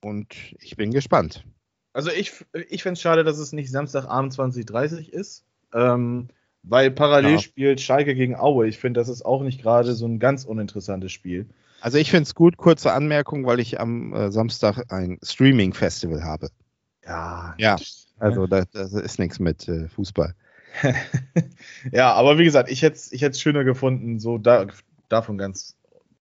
und 0.00 0.34
ich 0.60 0.76
bin 0.76 0.90
gespannt. 0.90 1.44
Also 1.92 2.10
ich, 2.10 2.32
ich 2.70 2.82
fände 2.82 2.94
es 2.94 3.00
schade, 3.02 3.24
dass 3.24 3.38
es 3.38 3.52
nicht 3.52 3.70
Samstagabend 3.70 4.32
2030 4.32 5.12
ist, 5.12 5.44
ähm, 5.74 6.28
weil 6.62 6.90
parallel 6.90 7.32
Ja. 7.32 7.38
spielt 7.38 7.80
Schalke 7.80 8.14
gegen 8.14 8.36
Aue. 8.36 8.66
Ich 8.66 8.78
finde, 8.78 9.00
das 9.00 9.08
ist 9.08 9.24
auch 9.24 9.42
nicht 9.42 9.60
gerade 9.62 9.94
so 9.94 10.06
ein 10.06 10.18
ganz 10.18 10.44
uninteressantes 10.44 11.12
Spiel. 11.12 11.46
Also 11.80 11.98
ich 11.98 12.10
finde 12.10 12.22
es 12.22 12.34
gut, 12.34 12.56
kurze 12.56 12.92
Anmerkung, 12.92 13.44
weil 13.44 13.58
ich 13.60 13.80
am 13.80 14.14
äh, 14.14 14.30
Samstag 14.30 14.90
ein 14.92 15.18
Streaming-Festival 15.22 16.22
habe. 16.24 16.48
Ja. 17.04 17.54
Ja, 17.58 17.76
Also 18.18 18.46
da, 18.46 18.64
das 18.72 18.92
ist 18.92 19.18
nichts 19.18 19.40
mit 19.40 19.68
äh, 19.68 19.88
Fußball. 19.88 20.34
ja, 21.92 22.12
aber 22.14 22.38
wie 22.38 22.44
gesagt, 22.44 22.70
ich 22.70 22.82
hätte 22.82 22.96
es 22.96 23.12
ich 23.12 23.22
hätt's 23.22 23.40
schöner 23.40 23.64
gefunden, 23.64 24.18
so 24.20 24.38
da, 24.38 24.66
davon 25.08 25.36
ganz 25.36 25.76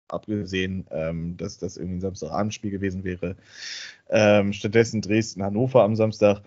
abgesehen, 0.10 0.86
ähm, 0.92 1.38
dass 1.38 1.58
das 1.58 1.78
irgendwie 1.78 1.98
ein 1.98 2.02
Samstagabendspiel 2.02 2.72
gewesen 2.72 3.04
wäre. 3.04 3.36
Ähm, 4.10 4.54
stattdessen 4.54 5.02
Dresden-Hannover 5.02 5.84
am 5.84 5.96
Samstag. 5.96 6.42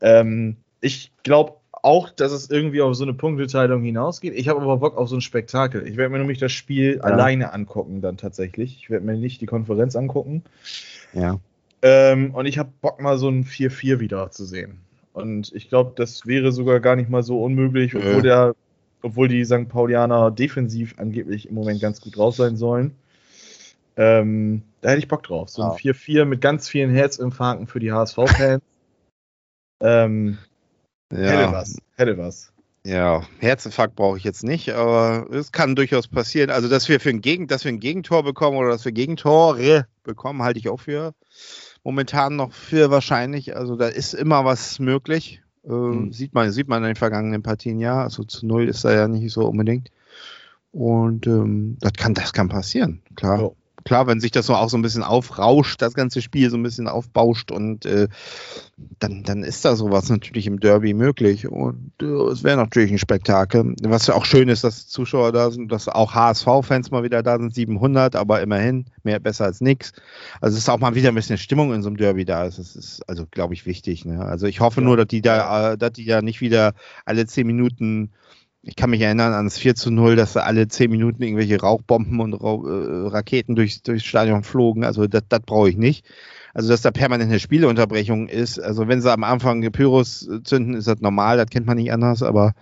Ähm, 0.00 0.56
ich 0.80 1.12
glaube 1.22 1.54
auch, 1.82 2.10
dass 2.10 2.32
es 2.32 2.50
irgendwie 2.50 2.82
auf 2.82 2.94
so 2.94 3.04
eine 3.04 3.14
Punkteteilung 3.14 3.82
hinausgeht. 3.82 4.34
Ich 4.34 4.48
habe 4.48 4.60
aber 4.60 4.78
Bock 4.78 4.96
auf 4.96 5.08
so 5.08 5.16
ein 5.16 5.20
Spektakel. 5.20 5.86
Ich 5.86 5.96
werde 5.96 6.10
mir 6.10 6.18
nämlich 6.18 6.38
das 6.38 6.52
Spiel 6.52 7.00
alleine 7.00 7.52
angucken, 7.52 8.00
dann 8.00 8.16
tatsächlich. 8.16 8.76
Ich 8.76 8.90
werde 8.90 9.06
mir 9.06 9.16
nicht 9.16 9.40
die 9.40 9.46
Konferenz 9.46 9.96
angucken. 9.96 10.42
Ja. 11.12 11.38
Ähm, 11.82 12.34
und 12.34 12.46
ich 12.46 12.58
habe 12.58 12.70
Bock, 12.80 13.00
mal 13.00 13.18
so 13.18 13.28
ein 13.28 13.44
4-4 13.44 14.00
wieder 14.00 14.30
zu 14.30 14.44
sehen. 14.44 14.78
Und 15.12 15.52
ich 15.54 15.68
glaube, 15.68 15.92
das 15.96 16.26
wäre 16.26 16.52
sogar 16.52 16.80
gar 16.80 16.96
nicht 16.96 17.10
mal 17.10 17.22
so 17.22 17.42
unmöglich, 17.42 17.92
Nö. 17.92 18.00
obwohl, 18.00 18.22
der, 18.22 18.54
obwohl 19.02 19.28
die 19.28 19.44
St. 19.44 19.68
Paulianer 19.68 20.30
defensiv 20.30 20.94
angeblich 20.98 21.48
im 21.48 21.54
Moment 21.54 21.80
ganz 21.80 22.00
gut 22.00 22.16
drauf 22.16 22.36
sein 22.36 22.56
sollen. 22.56 22.92
Ähm, 23.98 24.62
da 24.80 24.90
hätte 24.90 25.00
ich 25.00 25.08
Bock 25.08 25.24
drauf. 25.24 25.50
So 25.50 25.60
ein 25.62 25.70
Ja. 25.82 25.92
4-4 25.92 26.24
mit 26.24 26.40
ganz 26.40 26.68
vielen 26.68 26.90
Herzinfarkten 26.90 27.66
für 27.66 27.80
die 27.80 27.92
HSV-Fans. 27.92 28.62
ähm, 29.82 30.38
hätte 31.10 31.24
Ja, 31.42 31.52
was. 31.52 31.76
Hätte 31.96 32.16
was. 32.16 32.52
ja. 32.84 33.22
Herzinfarkt 33.40 33.96
brauche 33.96 34.16
ich 34.16 34.24
jetzt 34.24 34.44
nicht, 34.44 34.70
aber 34.70 35.26
es 35.32 35.50
kann 35.52 35.74
durchaus 35.74 36.06
passieren. 36.06 36.50
Also, 36.50 36.68
dass 36.68 36.88
wir 36.88 37.00
für 37.00 37.10
ein, 37.10 37.20
Gegen, 37.20 37.48
dass 37.48 37.64
wir 37.64 37.72
ein 37.72 37.80
Gegentor 37.80 38.22
bekommen 38.22 38.56
oder 38.56 38.68
dass 38.70 38.84
wir 38.84 38.92
Gegentore 38.92 39.86
bekommen, 40.04 40.42
halte 40.42 40.60
ich 40.60 40.68
auch 40.68 40.80
für 40.80 41.12
momentan 41.82 42.36
noch 42.36 42.52
für 42.52 42.90
wahrscheinlich. 42.90 43.56
Also, 43.56 43.74
da 43.76 43.88
ist 43.88 44.14
immer 44.14 44.44
was 44.44 44.78
möglich. 44.78 45.42
Äh, 45.64 45.70
Mhm. 45.72 46.12
Sieht 46.12 46.34
man, 46.34 46.52
sieht 46.52 46.68
man 46.68 46.82
in 46.84 46.90
den 46.90 46.96
vergangenen 46.96 47.42
Partien 47.42 47.78
ja. 47.80 48.02
Also 48.04 48.22
zu 48.24 48.46
null 48.46 48.68
ist 48.68 48.84
da 48.84 48.92
ja 48.94 49.08
nicht 49.08 49.32
so 49.32 49.46
unbedingt. 49.46 49.90
Und 50.70 51.26
ähm, 51.26 51.76
das 51.80 51.92
kann, 51.94 52.14
das 52.14 52.32
kann 52.32 52.48
passieren, 52.48 53.02
klar. 53.16 53.40
Ja. 53.40 53.50
Klar, 53.88 54.06
wenn 54.06 54.20
sich 54.20 54.30
das 54.32 54.44
so 54.44 54.54
auch 54.54 54.68
so 54.68 54.76
ein 54.76 54.82
bisschen 54.82 55.02
aufrauscht, 55.02 55.80
das 55.80 55.94
ganze 55.94 56.20
Spiel 56.20 56.50
so 56.50 56.58
ein 56.58 56.62
bisschen 56.62 56.88
aufbauscht 56.88 57.50
und 57.50 57.86
äh, 57.86 58.08
dann, 58.98 59.22
dann 59.22 59.42
ist 59.42 59.64
da 59.64 59.76
sowas 59.76 60.10
natürlich 60.10 60.46
im 60.46 60.60
Derby 60.60 60.92
möglich. 60.92 61.48
Und 61.48 61.92
äh, 62.02 62.04
es 62.04 62.44
wäre 62.44 62.58
natürlich 62.58 62.90
ein 62.92 62.98
Spektakel. 62.98 63.74
Was 63.84 64.06
ja 64.06 64.12
auch 64.14 64.26
schön 64.26 64.50
ist, 64.50 64.62
dass 64.62 64.88
Zuschauer 64.88 65.32
da 65.32 65.50
sind, 65.50 65.72
dass 65.72 65.88
auch 65.88 66.12
HSV-Fans 66.12 66.90
mal 66.90 67.02
wieder 67.02 67.22
da 67.22 67.38
sind, 67.38 67.54
700, 67.54 68.14
aber 68.14 68.42
immerhin 68.42 68.84
mehr 69.04 69.20
besser 69.20 69.46
als 69.46 69.62
nichts. 69.62 69.92
Also 70.42 70.56
es 70.58 70.64
ist 70.64 70.68
auch 70.68 70.80
mal 70.80 70.94
wieder 70.94 71.08
ein 71.08 71.14
bisschen 71.14 71.38
Stimmung 71.38 71.72
in 71.72 71.82
so 71.82 71.88
einem 71.88 71.96
Derby 71.96 72.26
da. 72.26 72.44
Das 72.44 72.58
ist 72.58 73.00
also, 73.08 73.24
glaube 73.30 73.54
ich, 73.54 73.64
wichtig. 73.64 74.04
Ne? 74.04 74.20
Also 74.22 74.46
ich 74.46 74.60
hoffe 74.60 74.82
Ja. 74.82 74.86
nur, 74.86 74.98
dass 74.98 75.06
die 75.06 75.22
da, 75.22 75.72
äh, 75.72 75.78
dass 75.78 75.92
die 75.92 76.04
da 76.04 76.20
nicht 76.20 76.42
wieder 76.42 76.74
alle 77.06 77.24
zehn 77.24 77.46
Minuten 77.46 78.10
ich 78.68 78.76
kann 78.76 78.90
mich 78.90 79.00
erinnern 79.00 79.32
an 79.32 79.46
das 79.46 79.58
4 79.58 79.74
zu 79.74 79.90
0, 79.90 80.14
dass 80.14 80.34
da 80.34 80.40
alle 80.40 80.68
10 80.68 80.90
Minuten 80.90 81.22
irgendwelche 81.22 81.58
Rauchbomben 81.58 82.20
und 82.20 82.34
Rau 82.34 82.66
äh, 82.66 83.08
Raketen 83.08 83.56
durchs, 83.56 83.82
durchs 83.82 84.04
Stadion 84.04 84.44
flogen. 84.44 84.84
Also 84.84 85.06
das, 85.06 85.22
brauche 85.46 85.70
ich 85.70 85.78
nicht. 85.78 86.04
Also 86.52 86.68
dass 86.68 86.82
da 86.82 86.90
permanent 86.90 87.30
eine 87.30 87.40
Spieleunterbrechung 87.40 88.28
ist. 88.28 88.58
Also 88.58 88.86
wenn 88.86 89.00
sie 89.00 89.10
am 89.10 89.24
Anfang 89.24 89.62
Pyros 89.72 90.28
äh, 90.28 90.42
zünden, 90.42 90.74
ist 90.74 90.86
das 90.86 91.00
normal, 91.00 91.38
das 91.38 91.46
kennt 91.48 91.66
man 91.66 91.78
nicht 91.78 91.92
anders, 91.92 92.22
aber 92.22 92.52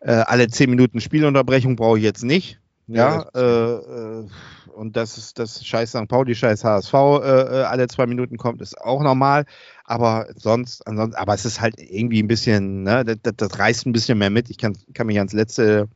äh, 0.00 0.10
alle 0.12 0.48
10 0.48 0.68
Minuten 0.68 1.00
Spielunterbrechung 1.00 1.76
brauche 1.76 1.98
ich 1.98 2.04
jetzt 2.04 2.24
nicht. 2.24 2.58
Ja, 2.88 3.26
Ja, 3.34 4.20
äh, 4.20 4.24
und 4.74 4.96
das 4.96 5.16
ist 5.18 5.38
das 5.38 5.64
Scheiß 5.64 5.90
St. 5.90 6.08
Pauli, 6.08 6.34
Scheiß 6.34 6.64
HSV, 6.64 6.92
äh, 6.92 6.96
äh, 6.96 7.62
alle 7.64 7.86
zwei 7.88 8.06
Minuten 8.06 8.36
kommt, 8.36 8.60
ist 8.60 8.78
auch 8.80 9.02
normal. 9.02 9.44
Aber 9.84 10.26
sonst, 10.36 10.86
ansonsten, 10.86 11.16
aber 11.16 11.34
es 11.34 11.44
ist 11.44 11.60
halt 11.60 11.74
irgendwie 11.78 12.22
ein 12.22 12.28
bisschen, 12.28 12.82
ne, 12.82 13.04
das, 13.04 13.16
das, 13.22 13.34
das 13.36 13.58
reißt 13.58 13.86
ein 13.86 13.92
bisschen 13.92 14.18
mehr 14.18 14.30
mit. 14.30 14.50
Ich 14.50 14.58
kann, 14.58 14.76
kann 14.92 15.06
mich 15.06 15.18
ans 15.18 15.32
letzte 15.32 15.88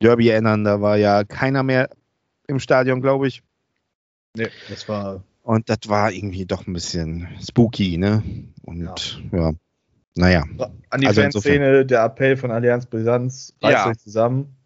Derby 0.00 0.28
erinnern, 0.28 0.64
da 0.64 0.80
war 0.80 0.96
ja 0.96 1.24
keiner 1.24 1.62
mehr 1.62 1.90
im 2.48 2.58
Stadion, 2.58 3.00
glaube 3.00 3.28
ich. 3.28 3.42
Nee, 4.36 4.48
das 4.68 4.88
war. 4.88 5.22
Und 5.42 5.68
das 5.68 5.78
war 5.86 6.12
irgendwie 6.12 6.46
doch 6.46 6.66
ein 6.66 6.72
bisschen 6.72 7.28
spooky, 7.40 7.98
ne? 7.98 8.22
Und 8.64 9.20
ja, 9.32 9.52
naja. 10.14 10.44
An 10.90 11.00
die 11.00 11.06
Also 11.06 11.22
Fanszene, 11.22 11.84
der 11.84 12.04
Appell 12.04 12.36
von 12.36 12.50
Allianz 12.50 12.86
Brisanz, 12.86 13.54
reißt 13.60 13.84
Ja. 13.84 13.90
euch 13.90 13.98
zusammen. 13.98 14.56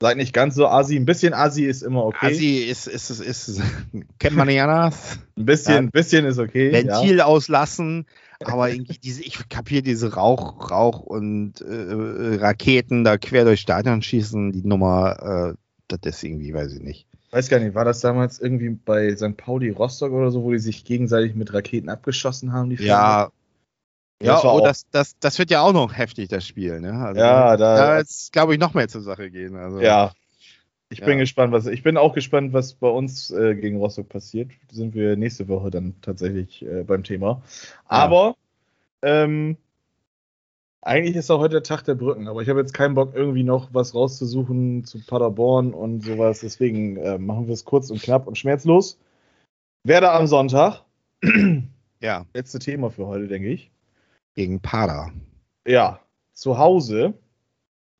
Seid 0.00 0.16
nicht 0.16 0.32
ganz 0.32 0.54
so 0.54 0.68
assi. 0.68 0.96
Ein 0.96 1.04
bisschen 1.06 1.34
assi 1.34 1.64
ist 1.64 1.82
immer 1.82 2.04
okay. 2.04 2.26
Asi 2.32 2.58
ist, 2.58 2.86
ist, 2.86 3.10
ist, 3.10 3.20
ist, 3.20 3.60
kennt 4.20 4.36
man 4.36 4.46
nicht 4.46 4.60
anders. 4.60 5.18
Ein 5.36 5.44
bisschen, 5.44 5.72
Ja. 5.72 5.78
ein 5.80 5.90
bisschen 5.90 6.24
ist 6.24 6.38
okay. 6.38 6.72
Ventil 6.72 7.20
auslassen, 7.20 8.06
aber 8.44 8.70
irgendwie 8.70 8.98
diese, 8.98 9.22
ich 9.22 9.48
kapiere 9.48 9.82
diese 9.82 10.14
Rauch, 10.14 10.70
Rauch 10.70 11.00
und 11.00 11.60
äh, 11.62 12.36
Raketen 12.36 13.02
da 13.02 13.18
quer 13.18 13.44
durchs 13.44 13.62
Stadion 13.62 14.00
schießen, 14.00 14.52
die 14.52 14.62
Nummer, 14.64 15.52
äh, 15.52 15.54
das 15.88 16.16
ist 16.16 16.22
irgendwie, 16.22 16.54
weiß 16.54 16.74
ich 16.74 16.80
nicht. 16.82 17.06
Ja. 17.12 17.38
Weiß 17.38 17.48
gar 17.48 17.58
nicht, 17.58 17.74
war 17.74 17.84
das 17.84 18.00
damals 18.00 18.38
irgendwie 18.38 18.70
bei 18.70 19.14
St. 19.16 19.36
Pauli 19.36 19.70
Rostock 19.70 20.12
oder 20.12 20.30
so, 20.30 20.44
wo 20.44 20.52
die 20.52 20.58
sich 20.60 20.84
gegenseitig 20.84 21.34
mit 21.34 21.52
Raketen 21.52 21.88
abgeschossen 21.90 22.52
haben? 22.52 22.70
Die 22.70 22.76
Ja, 22.82 23.30
ja, 24.22 24.42
oh, 24.44 24.60
das, 24.60 24.88
das, 24.90 25.18
das 25.18 25.38
wird 25.38 25.50
ja 25.50 25.60
auch 25.62 25.72
noch 25.72 25.96
heftig, 25.96 26.28
das 26.28 26.46
Spiel, 26.46 26.80
ne? 26.80 26.92
Also, 26.92 27.20
Ja, 27.20 27.56
da- 27.56 27.76
da 27.76 27.98
jetzt, 27.98 28.32
glaube 28.32 28.54
ich, 28.54 28.60
noch 28.60 28.74
mehr 28.74 28.88
zur 28.88 29.02
Sache 29.02 29.30
gehen. 29.30 29.56
Also, 29.56 29.80
Ja. 29.80 30.12
Ich 30.90 31.00
Ja. 31.00 31.04
bin 31.06 31.18
gespannt, 31.18 31.52
was. 31.52 31.66
Ich 31.66 31.82
bin 31.82 31.98
auch 31.98 32.14
gespannt, 32.14 32.54
was 32.54 32.72
bei 32.72 32.88
uns 32.88 33.30
äh, 33.30 33.54
gegen 33.54 33.76
Rostock 33.76 34.08
passiert. 34.08 34.50
Sind 34.72 34.94
wir 34.94 35.16
nächste 35.16 35.46
Woche 35.46 35.70
dann 35.70 36.00
tatsächlich 36.00 36.64
äh, 36.64 36.82
beim 36.82 37.04
Thema. 37.04 37.42
Aber 37.84 38.36
ähm, 39.02 39.58
eigentlich 40.80 41.16
ist 41.16 41.30
auch 41.30 41.40
heute 41.40 41.56
der 41.56 41.62
Tag 41.62 41.82
der 41.82 41.94
Brücken, 41.94 42.26
aber 42.26 42.40
ich 42.40 42.48
habe 42.48 42.60
jetzt 42.60 42.72
keinen 42.72 42.94
Bock, 42.94 43.14
irgendwie 43.14 43.42
noch 43.42 43.74
was 43.74 43.94
rauszusuchen 43.94 44.84
zu 44.84 45.04
Paderborn 45.04 45.74
und 45.74 46.02
sowas. 46.02 46.40
Deswegen 46.40 46.96
äh, 46.96 47.18
machen 47.18 47.48
wir 47.48 47.52
es 47.54 47.66
kurz 47.66 47.90
und 47.90 48.00
knapp 48.00 48.26
und 48.26 48.38
schmerzlos. 48.38 48.98
Werde 49.84 50.10
am 50.10 50.26
Sonntag. 50.26 50.84
ja, 52.00 52.24
Letzte 52.32 52.58
Thema 52.60 52.90
für 52.90 53.06
heute, 53.06 53.28
denke 53.28 53.48
ich. 53.48 53.70
Gegen 54.38 54.60
Pada. 54.60 55.10
Ja, 55.66 55.98
zu 56.32 56.58
Hause. 56.58 57.14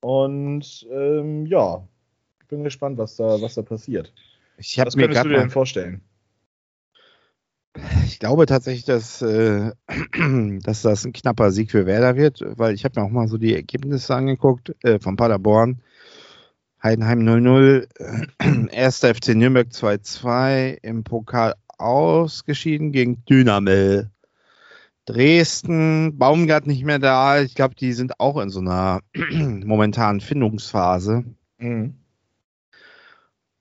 Und 0.00 0.86
ähm, 0.88 1.46
ja, 1.46 1.82
ich 2.40 2.46
bin 2.46 2.62
gespannt, 2.62 2.96
was 2.96 3.16
da, 3.16 3.42
was 3.42 3.54
da 3.54 3.62
passiert. 3.62 4.12
Ich 4.56 4.78
Was 4.78 4.94
mir 4.94 5.02
könntest 5.02 5.24
du 5.24 5.28
dir 5.30 5.38
denn 5.38 5.50
vorstellen? 5.50 6.00
ich 8.06 8.20
glaube 8.20 8.46
tatsächlich, 8.46 8.84
dass, 8.84 9.20
äh, 9.20 9.72
dass 10.62 10.82
das 10.82 11.04
ein 11.04 11.12
knapper 11.12 11.50
Sieg 11.50 11.72
für 11.72 11.86
Werder 11.86 12.14
wird, 12.14 12.44
weil 12.56 12.72
ich 12.72 12.84
habe 12.84 13.00
mir 13.00 13.06
auch 13.06 13.10
mal 13.10 13.26
so 13.26 13.36
die 13.36 13.54
Ergebnisse 13.54 14.14
angeguckt 14.14 14.76
äh, 14.84 15.00
von 15.00 15.16
Paderborn. 15.16 15.82
Heidenheim 16.80 17.18
0-0, 17.20 17.88
äh, 18.38 18.66
erster 18.72 19.12
FC 19.12 19.34
Nürnberg 19.34 19.68
2-2, 19.68 20.78
im 20.82 21.02
Pokal 21.02 21.54
ausgeschieden 21.78 22.92
gegen 22.92 23.24
Dynamel. 23.24 24.12
Dresden, 25.08 26.18
Baumgart 26.18 26.66
nicht 26.66 26.84
mehr 26.84 26.98
da. 26.98 27.40
Ich 27.40 27.54
glaube, 27.54 27.74
die 27.74 27.94
sind 27.94 28.20
auch 28.20 28.36
in 28.38 28.50
so 28.50 28.60
einer 28.60 29.00
momentanen 29.14 30.20
Findungsphase. 30.20 31.24
Mhm. 31.58 31.94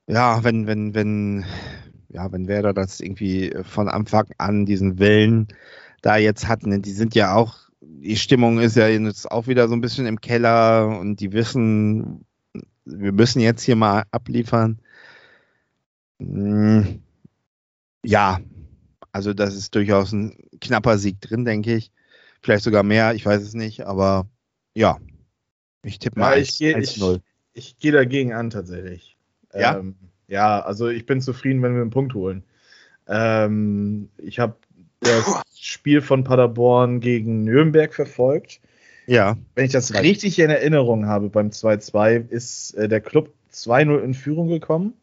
Ja, 0.09 0.43
wenn, 0.43 0.67
wenn, 0.67 0.93
wenn, 0.93 1.45
ja, 2.09 2.29
wenn 2.31 2.47
Werder 2.49 2.73
das 2.73 2.99
irgendwie 2.99 3.53
von 3.63 3.87
Anfang 3.87 4.27
an 4.37 4.65
diesen 4.65 4.99
Willen 4.99 5.47
da 6.01 6.17
jetzt 6.17 6.47
hatten, 6.49 6.69
ne, 6.69 6.79
die 6.79 6.91
sind 6.91 7.15
ja 7.15 7.33
auch, 7.33 7.57
die 7.79 8.17
Stimmung 8.17 8.59
ist 8.59 8.75
ja 8.75 8.87
jetzt 8.89 9.31
auch 9.31 9.47
wieder 9.47 9.69
so 9.69 9.73
ein 9.75 9.81
bisschen 9.81 10.05
im 10.05 10.19
Keller 10.19 10.99
und 10.99 11.21
die 11.21 11.31
wissen, 11.31 12.25
wir 12.85 13.13
müssen 13.13 13.39
jetzt 13.39 13.63
hier 13.63 13.75
mal 13.77 14.03
abliefern. 14.11 14.79
Hm, 16.19 17.01
Ja, 18.03 18.39
also 19.17 19.33
das 19.33 19.55
ist 19.55 19.73
durchaus 19.73 20.11
ein 20.11 20.37
knapper 20.61 20.99
Sieg 20.99 21.19
drin, 21.21 21.43
denke 21.43 21.73
ich. 21.73 21.91
Vielleicht 22.43 22.63
sogar 22.63 22.83
mehr, 22.83 23.15
ich 23.15 23.25
weiß 23.25 23.41
es 23.41 23.55
nicht, 23.55 23.81
aber 23.87 24.27
ja. 24.75 24.99
Ich 25.81 25.97
tippe 25.97 26.19
mal 26.19 26.35
Ja, 26.35 26.41
ich 26.43 26.55
gehe 26.59 26.77
ich, 26.77 26.97
1-0. 27.01 27.21
ich 27.53 27.79
geh 27.79 27.89
dagegen 27.89 28.33
an 28.33 28.51
tatsächlich. 28.51 29.17
Ja? 29.55 29.79
Ähm, 29.79 29.95
ja, 30.27 30.59
also 30.59 30.87
ich 30.87 31.07
bin 31.07 31.19
zufrieden, 31.21 31.63
wenn 31.63 31.73
wir 31.73 31.81
einen 31.81 31.89
Punkt 31.89 32.13
holen. 32.13 32.43
Ähm, 33.07 34.09
ich 34.19 34.37
habe 34.37 34.55
das 34.99 35.41
Spiel 35.51 36.01
von 36.01 36.23
Paderborn 36.23 36.99
gegen 36.99 37.43
Nürnberg 37.43 37.95
verfolgt. 37.95 38.61
Ja, 39.07 39.35
Wenn 39.55 39.65
ich 39.65 39.71
das 39.71 39.95
richtig 39.95 40.37
in 40.37 40.51
Erinnerung 40.51 41.07
habe, 41.07 41.29
beim 41.29 41.49
2-2 41.49 42.29
ist 42.29 42.75
äh, 42.75 42.87
der 42.87 43.01
Club 43.01 43.33
2-0 43.51 43.97
in 43.99 44.13
Führung 44.13 44.47
gekommen. 44.47 44.93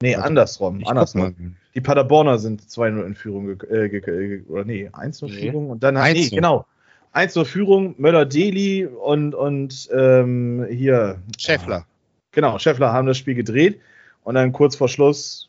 Nee, 0.00 0.14
Warte, 0.14 0.28
andersrum. 0.28 0.80
ich 0.80 0.86
andersrum. 0.86 1.56
Die 1.74 1.80
Paderborner 1.80 2.38
sind 2.38 2.62
2-0 2.62 3.06
in 3.06 3.14
Führung 3.14 3.60
äh, 3.70 4.42
oder 4.48 4.64
nee, 4.64 4.88
1-0 4.88 5.26
Nee. 5.26 5.32
Führung 5.32 5.70
und 5.70 5.82
dann 5.82 5.98
hat, 5.98 6.12
nee, 6.12 6.24
1-0. 6.24 6.34
genau. 6.34 6.66
1-0 7.14 7.44
Führung, 7.44 7.94
Möller-Deli 7.98 8.86
und, 8.86 9.34
und 9.34 9.88
ähm, 9.92 10.66
hier. 10.70 11.20
Schäffler. 11.38 11.86
Genau, 12.32 12.58
Scheffler 12.58 12.92
haben 12.92 13.06
das 13.06 13.18
Spiel 13.18 13.34
gedreht 13.34 13.80
und 14.24 14.34
dann 14.34 14.52
kurz 14.52 14.76
vor 14.76 14.88
Schluss, 14.88 15.48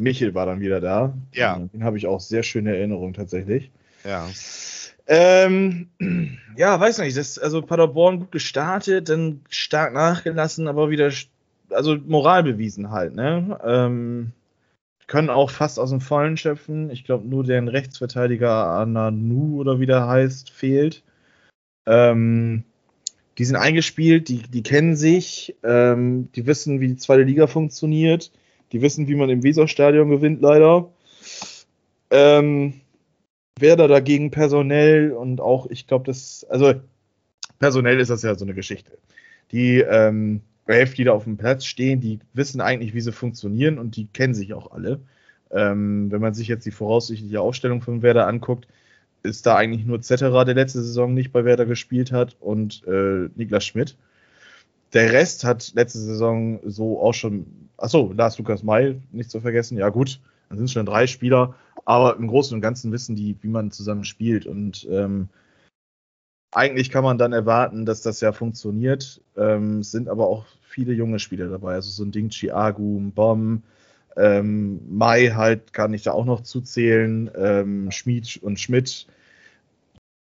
Michel 0.00 0.34
war 0.34 0.46
dann 0.46 0.60
wieder 0.60 0.80
da. 0.80 1.14
Ja. 1.32 1.58
Den 1.72 1.84
habe 1.84 1.96
ich 1.96 2.06
auch 2.06 2.20
sehr 2.20 2.42
schöne 2.42 2.76
Erinnerungen 2.76 3.14
tatsächlich. 3.14 3.70
Ja. 4.04 4.28
Ähm, 5.06 5.88
ja, 6.56 6.78
weiß 6.78 6.98
nicht, 6.98 7.16
das, 7.16 7.38
also 7.38 7.62
Paderborn 7.62 8.20
gut 8.20 8.32
gestartet, 8.32 9.08
dann 9.08 9.40
stark 9.48 9.92
nachgelassen, 9.94 10.66
aber 10.66 10.90
wieder, 10.90 11.10
also 11.70 11.96
Moral 12.06 12.42
bewiesen 12.42 12.90
halt, 12.90 13.14
ne? 13.14 13.58
Ähm, 13.64 14.32
können 15.06 15.30
auch 15.30 15.50
fast 15.50 15.78
aus 15.78 15.90
dem 15.90 16.00
Vollen 16.00 16.36
schöpfen. 16.36 16.90
Ich 16.90 17.04
glaube, 17.04 17.26
nur 17.26 17.44
deren 17.44 17.68
Rechtsverteidiger 17.68 18.66
Ananu 18.66 19.60
oder 19.60 19.80
wie 19.80 19.86
der 19.86 20.06
heißt, 20.06 20.50
fehlt. 20.50 21.02
Ähm, 21.86 22.64
die 23.38 23.44
sind 23.44 23.56
eingespielt, 23.56 24.28
die, 24.28 24.42
die 24.42 24.62
kennen 24.62 24.96
sich, 24.96 25.56
ähm, 25.62 26.28
die 26.34 26.46
wissen, 26.46 26.80
wie 26.80 26.88
die 26.88 26.96
zweite 26.96 27.24
Liga 27.24 27.46
funktioniert, 27.46 28.30
die 28.72 28.80
wissen, 28.80 29.08
wie 29.08 29.16
man 29.16 29.28
im 29.28 29.42
Weserstadion 29.42 30.08
gewinnt, 30.08 30.40
leider. 30.40 30.90
Ähm, 32.10 32.80
Werder 33.58 33.88
dagegen 33.88 34.30
personell 34.30 35.12
und 35.12 35.40
auch, 35.40 35.66
ich 35.66 35.86
glaube, 35.86 36.06
das, 36.06 36.44
also 36.48 36.74
personell 37.58 38.00
ist 38.00 38.10
das 38.10 38.22
ja 38.22 38.34
so 38.34 38.44
eine 38.44 38.54
Geschichte. 38.54 38.98
Die 39.52 39.78
ähm, 39.78 40.40
elf, 40.66 40.94
die 40.94 41.04
da 41.04 41.12
auf 41.12 41.24
dem 41.24 41.36
Platz 41.36 41.64
stehen, 41.64 42.00
die 42.00 42.20
wissen 42.32 42.60
eigentlich, 42.60 42.94
wie 42.94 43.00
sie 43.00 43.12
funktionieren 43.12 43.78
und 43.78 43.96
die 43.96 44.06
kennen 44.06 44.34
sich 44.34 44.54
auch 44.54 44.72
alle. 44.72 45.00
Ähm, 45.50 46.10
wenn 46.10 46.20
man 46.20 46.34
sich 46.34 46.48
jetzt 46.48 46.66
die 46.66 46.70
voraussichtliche 46.70 47.40
Aufstellung 47.40 47.82
von 47.82 48.02
Werder 48.02 48.26
anguckt, 48.26 48.66
ist 49.22 49.46
da 49.46 49.56
eigentlich 49.56 49.86
nur 49.86 50.02
Zetterer, 50.02 50.44
der 50.44 50.54
letzte 50.54 50.82
Saison 50.82 51.14
nicht 51.14 51.32
bei 51.32 51.44
Werder 51.44 51.66
gespielt 51.66 52.12
hat 52.12 52.36
und 52.40 52.82
äh, 52.86 53.28
Niklas 53.34 53.64
Schmidt. 53.64 53.96
Der 54.92 55.12
Rest 55.12 55.44
hat 55.44 55.72
letzte 55.74 55.98
Saison 55.98 56.60
so 56.64 57.00
auch 57.00 57.14
schon, 57.14 57.46
achso, 57.76 58.12
Lars 58.12 58.38
Lukas 58.38 58.62
May, 58.62 59.00
nicht 59.12 59.30
zu 59.30 59.40
vergessen, 59.40 59.78
ja 59.78 59.88
gut, 59.88 60.20
dann 60.48 60.58
sind 60.58 60.66
es 60.66 60.72
schon 60.72 60.86
drei 60.86 61.06
Spieler, 61.06 61.54
aber 61.84 62.16
im 62.16 62.28
Großen 62.28 62.54
und 62.54 62.60
Ganzen 62.60 62.92
wissen 62.92 63.16
die, 63.16 63.36
wie 63.40 63.48
man 63.48 63.70
zusammen 63.70 64.04
spielt 64.04 64.46
und 64.46 64.86
ähm, 64.90 65.28
eigentlich 66.54 66.90
kann 66.90 67.04
man 67.04 67.18
dann 67.18 67.32
erwarten, 67.32 67.84
dass 67.84 68.02
das 68.02 68.20
ja 68.20 68.32
funktioniert. 68.32 69.20
Ähm, 69.36 69.80
es 69.80 69.90
sind 69.90 70.08
aber 70.08 70.28
auch 70.28 70.46
viele 70.62 70.92
junge 70.92 71.18
Spieler 71.18 71.48
dabei, 71.48 71.74
also 71.74 71.90
so 71.90 72.04
ein 72.04 72.12
Ding 72.12 72.30
Chiagu, 72.30 73.10
Bomb, 73.14 73.62
ähm, 74.16 74.80
Mai 74.88 75.30
halt 75.34 75.72
kann 75.72 75.92
ich 75.92 76.02
da 76.02 76.12
auch 76.12 76.24
noch 76.24 76.42
zuzählen, 76.42 77.30
ähm, 77.36 77.90
Schmid 77.90 78.38
und 78.42 78.60
Schmidt. 78.60 79.06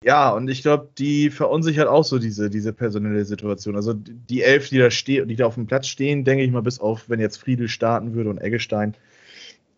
Ja, 0.05 0.31
und 0.31 0.49
ich 0.49 0.63
glaube, 0.63 0.89
die 0.99 1.31
verunsichert 1.31 1.89
auch 1.89 2.05
so 2.05 2.19
diese, 2.19 2.49
diese 2.49 2.73
personelle 2.73 3.25
Situation. 3.25 3.77
Also 3.77 3.93
die 3.93 4.15
die 4.15 4.43
elf, 4.43 4.69
die 4.69 4.79
da 4.79 4.91
stehen, 4.91 5.29
die 5.29 5.37
da 5.37 5.47
auf 5.47 5.55
dem 5.55 5.67
Platz 5.67 5.89
stehen, 5.89 6.25
denke 6.25 6.45
ich 6.45 6.51
mal, 6.51 6.63
bis 6.63 6.79
auf, 6.79 7.09
wenn 7.09 7.21
jetzt 7.21 7.39
Friedel 7.39 7.69
starten 7.69 8.15
würde 8.15 8.31
und 8.31 8.39
Eggestein, 8.39 8.95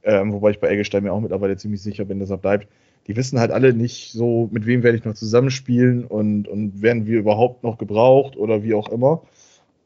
ähm, 0.03 0.33
wobei 0.33 0.51
ich 0.51 0.61
bei 0.61 0.69
Eggestein 0.69 1.03
mir 1.03 1.13
auch 1.13 1.21
mittlerweile 1.21 1.57
ziemlich 1.57 1.83
sicher 1.83 2.05
bin, 2.05 2.21
dass 2.21 2.31
er 2.31 2.39
bleibt. 2.39 2.69
Die 3.09 3.17
wissen 3.17 3.41
halt 3.41 3.51
alle 3.51 3.73
nicht 3.73 4.13
so, 4.13 4.49
mit 4.53 4.67
wem 4.67 4.83
werde 4.83 4.99
ich 4.99 5.05
noch 5.05 5.15
zusammenspielen 5.15 6.05
und, 6.05 6.47
und 6.47 6.83
werden 6.83 7.07
wir 7.07 7.19
überhaupt 7.19 7.65
noch 7.65 7.79
gebraucht 7.79 8.37
oder 8.37 8.63
wie 8.63 8.75
auch 8.75 8.91
immer. 8.91 9.23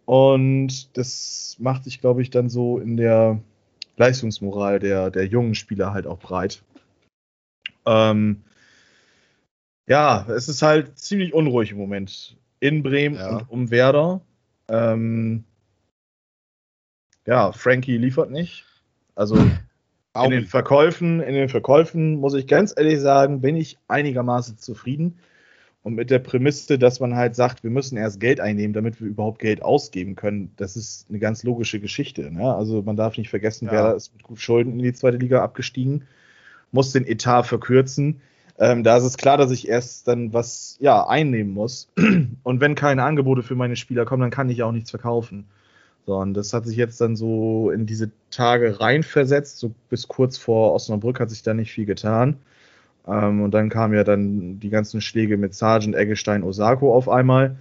Und 0.05 0.97
das 0.97 1.57
macht 1.61 1.85
sich, 1.85 2.01
glaube 2.01 2.21
ich, 2.23 2.31
dann 2.31 2.51
so 2.51 2.79
in 2.79 2.97
der 2.97 3.41
Leistungsmoral 3.97 4.81
der, 4.81 5.11
der 5.11 5.27
jungen 5.27 5.55
Spieler 5.55 5.93
halt 5.93 6.09
auch 6.09 6.19
breit. 6.19 6.63
Ähm, 7.87 8.43
ja, 9.87 10.27
es 10.29 10.49
ist 10.49 10.63
halt 10.63 10.99
ziemlich 10.99 11.33
unruhig 11.33 11.71
im 11.71 11.79
Moment 11.79 12.37
in 12.59 12.83
Bremen 12.83 13.17
Ja. 13.17 13.37
und 13.37 13.51
um 13.51 13.71
Werder. 13.71 14.21
Ähm, 14.69 15.45
ja, 17.27 17.53
Frankie 17.53 17.99
liefert 17.99 18.31
nicht. 18.31 18.65
Also 19.15 19.37
in 20.15 20.19
Warum? 20.19 20.31
den 20.31 20.47
Verkäufen, 20.47 21.21
in 21.21 21.35
den 21.35 21.49
Verkäufen 21.49 22.17
muss 22.17 22.35
ich 22.35 22.47
ganz 22.47 22.75
ehrlich 22.77 23.01
sagen, 23.01 23.41
bin 23.41 23.57
ich 23.57 23.79
einigermaßen 23.89 24.59
zufrieden. 24.59 25.19
Und 25.83 25.95
mit 25.95 26.11
der 26.11 26.21
Prämisse, 26.21 26.79
dass 26.79 27.01
man 27.01 27.17
halt 27.17 27.35
sagt, 27.35 27.65
wir 27.65 27.71
müssen 27.71 27.97
erst 27.97 28.21
Geld 28.21 28.39
einnehmen, 28.39 28.73
damit 28.73 29.01
wir 29.01 29.09
überhaupt 29.09 29.41
Geld 29.41 29.63
ausgeben 29.63 30.15
können, 30.15 30.53
das 30.57 30.77
ist 30.77 31.07
eine 31.09 31.19
ganz 31.19 31.43
logische 31.43 31.81
Geschichte. 31.81 32.31
Ne? 32.31 32.55
Also 32.55 32.83
man 32.83 32.95
darf 32.95 33.17
nicht 33.17 33.31
vergessen, 33.31 33.67
Ja. 33.67 33.73
Werder 33.73 33.97
ist 33.97 34.13
mit 34.15 34.23
gut 34.23 34.39
Schulden 34.39 34.73
in 34.75 34.79
die 34.79 34.93
zweite 34.93 35.17
Liga 35.17 35.43
abgestiegen, 35.43 36.05
muss 36.71 36.93
den 36.93 37.05
Etat 37.05 37.45
verkürzen. 37.45 38.21
Ähm, 38.59 38.85
da 38.85 38.99
ist 38.99 39.05
es 39.05 39.17
klar, 39.17 39.39
dass 39.39 39.51
ich 39.51 39.67
erst 39.67 40.07
dann 40.07 40.33
was 40.33 40.77
ja, 40.79 41.05
einnehmen 41.05 41.53
muss. 41.53 41.91
Und 42.45 42.61
wenn 42.61 42.75
keine 42.77 43.03
Angebote 43.03 43.43
für 43.43 43.57
meine 43.57 43.75
Spieler 43.75 44.05
kommen, 44.05 44.21
dann 44.21 44.31
kann 44.31 44.51
ich 44.51 44.63
auch 44.63 44.73
nichts 44.73 44.91
verkaufen. 44.91 45.47
So, 46.07 46.17
und 46.17 46.35
das 46.35 46.53
hat 46.53 46.67
sich 46.67 46.77
jetzt 46.77 47.01
dann 47.01 47.15
so 47.15 47.71
in 47.71 47.87
diese 47.87 48.11
Tage 48.31 48.81
reinversetzt. 48.81 49.59
So 49.59 49.73
bis 49.89 50.09
kurz 50.09 50.37
vor 50.37 50.73
Osnabrück 50.75 51.21
hat 51.21 51.31
sich 51.31 51.43
da 51.43 51.55
nicht 51.55 51.73
viel 51.73 51.87
getan. 51.87 52.39
Ähm, 53.07 53.43
und 53.43 53.53
dann 53.53 53.69
kamen 53.69 53.95
ja 53.95 54.05
dann 54.05 54.59
die 54.61 54.71
ganzen 54.71 55.01
Schläge 55.01 55.37
mit 55.37 55.55
Sargent, 55.55 55.95
Eggestein, 55.95 56.43
Osako 56.43 56.95
auf 56.95 57.09
einmal. 57.09 57.57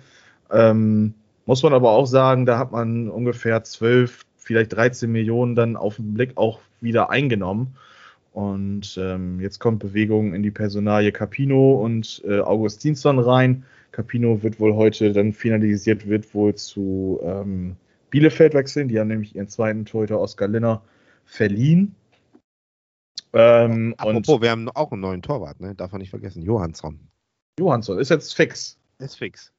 Ähm, 0.51 1.13
muss 1.45 1.63
man 1.63 1.73
aber 1.73 1.91
auch 1.91 2.05
sagen, 2.05 2.45
da 2.45 2.57
hat 2.57 2.71
man 2.71 3.09
ungefähr 3.09 3.63
12, 3.63 4.21
vielleicht 4.37 4.73
13 4.73 5.11
Millionen 5.11 5.55
dann 5.55 5.75
auf 5.75 5.97
den 5.97 6.13
Blick 6.13 6.37
auch 6.37 6.59
wieder 6.81 7.09
eingenommen. 7.09 7.75
Und 8.33 8.97
ähm, 8.97 9.39
jetzt 9.41 9.59
kommt 9.59 9.79
Bewegung 9.79 10.33
in 10.33 10.41
die 10.41 10.51
Personalie 10.51 11.11
Capino 11.11 11.73
und 11.83 12.21
äh, 12.25 12.39
Augustinsson 12.39 13.19
rein. 13.19 13.65
Capino 13.91 14.41
wird 14.41 14.59
wohl 14.59 14.75
heute 14.75 15.11
dann 15.11 15.33
finalisiert, 15.33 16.07
wird 16.07 16.33
wohl 16.33 16.55
zu 16.55 17.19
ähm, 17.23 17.75
Bielefeld 18.11 18.53
wechseln. 18.53 18.87
Die 18.87 18.99
haben 18.99 19.07
nämlich 19.07 19.35
ihren 19.35 19.47
zweiten 19.47 19.85
Torhüter 19.85 20.19
Oskar 20.19 20.47
Linner 20.47 20.83
verliehen. 21.25 21.95
Ähm, 23.33 23.93
und 23.93 23.99
Apropos, 23.99 24.41
wir 24.41 24.51
haben 24.51 24.69
auch 24.69 24.91
einen 24.91 25.01
neuen 25.01 25.21
Torwart, 25.21 25.59
ne? 25.59 25.73
Darf 25.73 25.91
man 25.91 26.01
nicht 26.01 26.09
vergessen. 26.11 26.43
Johansson. 26.43 26.99
Johansson 27.59 27.97
ist 27.97 28.09
jetzt 28.09 28.35
fix. 28.35 28.77
Ist 28.99 29.15
fix. 29.15 29.51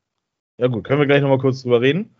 Ja 0.58 0.68
gut, 0.68 0.84
können 0.84 1.00
wir 1.00 1.06
gleich 1.06 1.22
nochmal 1.22 1.38
kurz 1.38 1.62
drüber 1.62 1.80
reden. 1.80 2.14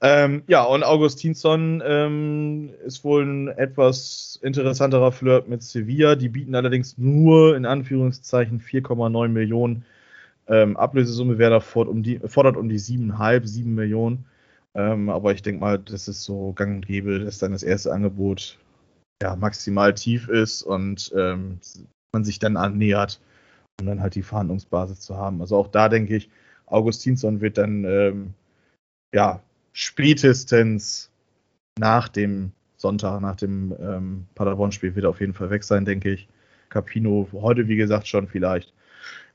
Ähm, 0.00 0.42
ja, 0.46 0.62
und 0.62 0.84
Augustinsson 0.84 1.82
ähm, 1.84 2.70
ist 2.84 3.04
wohl 3.04 3.24
ein 3.24 3.48
etwas 3.48 4.38
interessanterer 4.42 5.12
Flirt 5.12 5.48
mit 5.48 5.62
Sevilla. 5.62 6.14
Die 6.14 6.28
bieten 6.28 6.54
allerdings 6.54 6.98
nur 6.98 7.56
in 7.56 7.64
Anführungszeichen 7.64 8.60
4,9 8.60 9.28
Millionen 9.28 9.84
ähm, 10.46 10.76
Ablösesumme. 10.76 11.38
Werder 11.38 11.60
fordert 11.60 11.92
um 11.92 12.02
die, 12.02 12.20
fordert 12.26 12.56
um 12.56 12.68
die 12.68 12.78
7,5, 12.78 13.46
7 13.46 13.74
Millionen. 13.74 14.26
Ähm, 14.76 15.08
aber 15.08 15.32
ich 15.32 15.42
denke 15.42 15.60
mal, 15.60 15.78
das 15.78 16.08
ist 16.08 16.24
so 16.24 16.52
gang 16.52 16.76
und 16.76 16.86
gäbe, 16.86 17.20
dass 17.20 17.38
dann 17.38 17.52
das 17.52 17.62
erste 17.62 17.92
Angebot 17.92 18.58
ja, 19.22 19.36
maximal 19.36 19.94
tief 19.94 20.28
ist 20.28 20.62
und 20.62 21.12
ähm, 21.16 21.60
man 22.12 22.24
sich 22.24 22.38
dann 22.38 22.56
annähert, 22.56 23.20
um 23.80 23.86
dann 23.86 24.00
halt 24.00 24.14
die 24.14 24.22
Verhandlungsbasis 24.22 25.00
zu 25.00 25.16
haben. 25.16 25.40
Also 25.40 25.56
auch 25.56 25.68
da 25.68 25.88
denke 25.88 26.16
ich, 26.16 26.28
Augustinsson 26.66 27.40
wird 27.40 27.58
dann 27.58 27.84
ähm, 27.84 28.34
ja 29.14 29.40
spätestens 29.72 31.10
nach 31.78 32.08
dem 32.08 32.52
Sonntag, 32.76 33.20
nach 33.20 33.36
dem 33.36 33.74
ähm, 33.80 34.26
Paderborn-Spiel 34.34 34.94
wird 34.94 35.04
er 35.04 35.10
auf 35.10 35.20
jeden 35.20 35.34
Fall 35.34 35.50
weg 35.50 35.64
sein, 35.64 35.84
denke 35.84 36.10
ich. 36.10 36.28
Capino 36.68 37.28
heute, 37.32 37.68
wie 37.68 37.76
gesagt, 37.76 38.08
schon 38.08 38.26
vielleicht. 38.26 38.72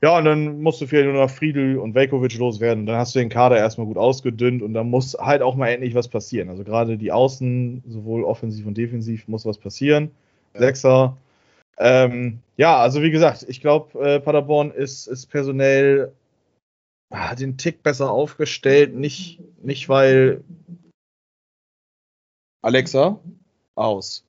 Ja, 0.02 0.16
und 0.16 0.24
dann 0.24 0.62
musst 0.62 0.80
du 0.80 0.86
vielleicht 0.86 1.06
nur 1.06 1.20
noch 1.20 1.30
Friedel 1.30 1.76
und 1.78 1.94
Velkovic 1.94 2.38
loswerden. 2.38 2.86
Dann 2.86 2.96
hast 2.96 3.14
du 3.14 3.18
den 3.18 3.28
Kader 3.28 3.58
erstmal 3.58 3.86
gut 3.86 3.98
ausgedünnt 3.98 4.62
und 4.62 4.72
dann 4.72 4.88
muss 4.88 5.14
halt 5.14 5.42
auch 5.42 5.56
mal 5.56 5.68
endlich 5.68 5.94
was 5.94 6.08
passieren. 6.08 6.48
Also 6.48 6.64
gerade 6.64 6.96
die 6.96 7.12
Außen, 7.12 7.82
sowohl 7.86 8.24
offensiv 8.24 8.66
und 8.66 8.78
defensiv, 8.78 9.28
muss 9.28 9.44
was 9.44 9.58
passieren. 9.58 10.10
Sechser. 10.54 11.16
Ähm, 11.78 12.38
ja, 12.56 12.78
also 12.78 13.02
wie 13.02 13.10
gesagt, 13.10 13.44
ich 13.46 13.60
glaube, 13.60 13.98
äh, 14.00 14.20
Paderborn 14.20 14.70
ist, 14.70 15.06
ist 15.06 15.26
personell 15.26 16.12
ah, 17.10 17.34
den 17.34 17.58
Tick 17.58 17.82
besser 17.82 18.10
aufgestellt. 18.10 18.94
Nicht, 18.94 19.40
nicht 19.62 19.88
weil. 19.88 20.42
Alexa, 22.62 23.18
aus. 23.74 24.24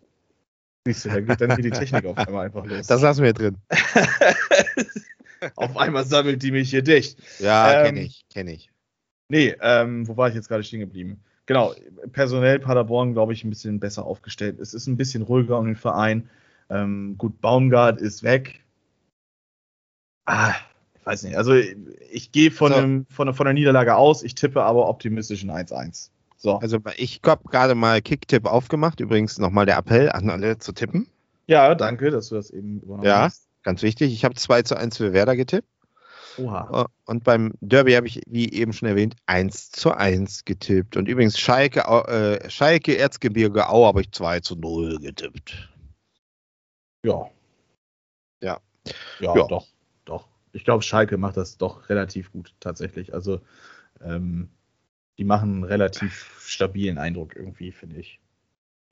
Siehst 0.86 1.06
du, 1.06 1.10
da 1.10 1.22
geht 1.22 1.42
dann 1.42 1.56
hier 1.56 1.64
die 1.64 1.72
Technik 1.72 2.06
auf 2.06 2.18
einmal 2.18 2.46
einfach 2.46 2.66
los. 2.66 2.88
Das 2.88 3.02
lassen 3.02 3.24
wir 3.24 3.34
drin. 3.34 3.58
auf 5.56 5.78
einmal 5.78 6.06
sammelt 6.06 6.42
die 6.44 6.52
mich 6.52 6.70
hier 6.70 6.82
dicht. 6.84 7.18
Ja, 7.40 7.80
Ähm, 7.82 7.86
kenne 7.86 8.02
ich, 8.06 8.26
kenne 8.30 8.54
ich. 8.54 8.72
Nee, 9.30 9.56
ähm, 9.62 10.08
wo 10.08 10.18
war 10.18 10.30
ich 10.30 10.36
jetzt 10.36 10.48
gerade 10.50 10.64
stehen 10.64 10.82
geblieben? 10.82 11.22
Genau, 11.46 11.74
personell 12.12 12.60
Paderborn, 12.60 13.14
glaube 13.14 13.34
ich, 13.34 13.44
ein 13.44 13.50
bisschen 13.50 13.80
besser 13.80 14.06
aufgestellt. 14.06 14.60
Es 14.60 14.74
ist 14.74 14.88
ein 14.88 14.98
bisschen 14.98 15.24
ruhiger 15.24 15.58
um 15.58 15.66
den 15.66 15.76
Verein. 15.76 16.30
Ähm, 16.70 17.16
gut, 17.18 17.42
Baumgart 17.42 18.00
ist 18.00 18.24
weg. 18.24 18.62
Ah, 20.26 20.54
ich 21.00 21.06
weiß 21.06 21.24
nicht. 21.24 21.36
Also 21.36 21.54
ich 21.54 22.32
gehe 22.32 22.52
von, 22.52 22.72
So. 22.72 22.78
einem- 22.78 23.06
von, 23.10 23.28
einer- 23.28 23.36
von 23.36 23.48
einer 23.48 23.54
Niederlage 23.54 23.96
aus, 23.96 24.24
ich 24.24 24.36
tippe 24.36 24.64
aber 24.64 24.88
optimistisch 24.88 25.44
ein 25.44 25.50
1-1. 25.50 26.12
So. 26.38 26.58
Also 26.60 26.80
ich 26.98 27.22
habe 27.26 27.44
gerade 27.50 27.76
mal 27.76 28.02
Kicktipp 28.02 28.46
aufgemacht. 28.46 29.00
Übrigens 29.00 29.38
nochmal 29.38 29.66
der 29.66 29.78
Appell 29.78 30.10
an 30.12 30.30
alle 30.30 30.58
zu 30.58 30.72
tippen. 30.72 31.08
Ja, 31.48 31.76
danke, 31.76 32.12
dass 32.12 32.30
du 32.30 32.36
das 32.36 32.50
eben 32.52 32.80
übernommen 32.82 33.06
Ja. 33.08 33.24
hast. 33.24 33.48
Ganz 33.64 33.82
wichtig. 33.84 34.14
Ich 34.14 34.26
habe 34.26 34.36
2 34.36 34.64
zu 34.64 34.76
1 34.76 34.98
für 34.98 35.14
Werder 35.14 35.36
getippt. 35.36 35.68
Oha. 36.38 36.84
Äh, 36.84 36.86
Und 37.06 37.24
beim 37.24 37.54
Derby 37.62 37.94
habe 37.94 38.08
ich, 38.08 38.22
wie 38.28 38.52
eben 38.52 38.74
schon 38.74 38.88
erwähnt, 38.88 39.16
1 39.26 39.72
zu 39.72 39.92
1 39.92 40.46
getippt. 40.46 40.98
Und 40.98 41.08
übrigens 41.08 41.38
Schalke, 41.38 41.82
äh, 41.82 42.50
Schalke 42.50 42.98
Erzgebirge 42.98 43.70
Au 43.70 43.86
habe 43.86 44.02
ich 44.02 44.12
2 44.12 44.40
zu 44.40 44.56
0 44.56 44.98
getippt. 45.00 45.70
Ja. 47.06 47.30
Ja. 48.42 48.60
Ja, 49.20 49.36
Ja. 49.36 49.48
doch, 49.48 49.68
doch. 50.06 50.28
Ich 50.54 50.64
glaube, 50.66 50.84
Schalke 50.84 51.18
macht 51.18 51.38
das 51.38 51.58
doch 51.58 51.90
relativ 51.90 52.32
gut 52.32 52.54
tatsächlich. 52.60 53.14
Also, 53.14 53.42
ähm, 54.02 54.50
die 55.18 55.24
machen 55.24 55.52
einen 55.56 55.64
relativ 55.66 56.42
stabilen 56.48 56.98
Eindruck 56.98 57.36
irgendwie, 57.36 57.72
finde 57.72 57.98
ich. 58.00 58.20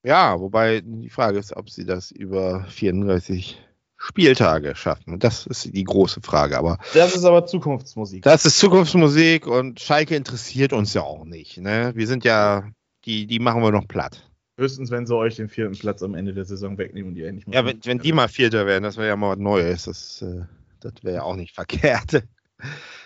Ja, 0.04 0.40
wobei 0.40 0.82
die 0.82 1.10
Frage 1.10 1.40
ist, 1.40 1.56
ob 1.56 1.70
sie 1.70 1.86
das 1.86 2.12
über 2.12 2.66
34 2.66 3.60
Spieltage 4.02 4.76
schaffen. 4.76 5.20
Das 5.20 5.46
ist 5.46 5.76
die 5.76 5.84
große 5.84 6.22
Frage. 6.22 6.58
Aber 6.58 6.78
Das 6.94 7.16
ist 7.16 7.26
aber 7.26 7.46
Zukunftsmusik. 7.46 8.24
das 8.24 8.46
ist 8.46 8.58
Zukunftsmusik 8.58 9.46
und 9.46 9.80
Schalke 9.80 10.16
interessiert 10.16 10.74
uns 10.74 10.94
ja 10.94 11.02
auch 11.02 11.26
nicht. 11.26 11.58
Ne? 11.58 11.92
Wir 11.96 12.08
sind 12.08 12.24
ja, 12.24 12.64
die, 13.06 13.28
die 13.28 13.40
machen 13.40 13.62
wir 13.62 13.72
noch 13.72 13.88
platt. 13.88 14.26
Höchstens, 14.58 14.90
wenn 14.90 15.06
sie 15.06 15.16
euch 15.16 15.36
den 15.36 15.50
vierten 15.50 15.78
Platz 15.78 16.02
am 16.02 16.16
Ende 16.16 16.34
der 16.34 16.46
Saison 16.46 16.78
wegnehmen 16.78 17.12
und 17.12 17.18
ihr 17.18 17.28
endlich 17.28 17.46
mal. 17.46 17.54
Ja, 17.54 17.66
wenn, 17.66 17.80
wenn 17.86 18.00
die 18.00 18.14
mal 18.14 18.28
Vierter 18.28 18.66
wären, 18.66 18.84
das 18.84 18.98
wäre 18.98 19.08
ja 19.10 19.16
mal 19.16 19.32
was 19.32 19.38
Neues. 19.40 19.84
Das, 19.84 20.22
äh, 20.22 20.46
das 20.80 20.94
wäre 21.04 21.16
ja 21.18 21.24
auch 21.24 21.36
nicht 21.36 21.54
verkehrt. 21.56 22.24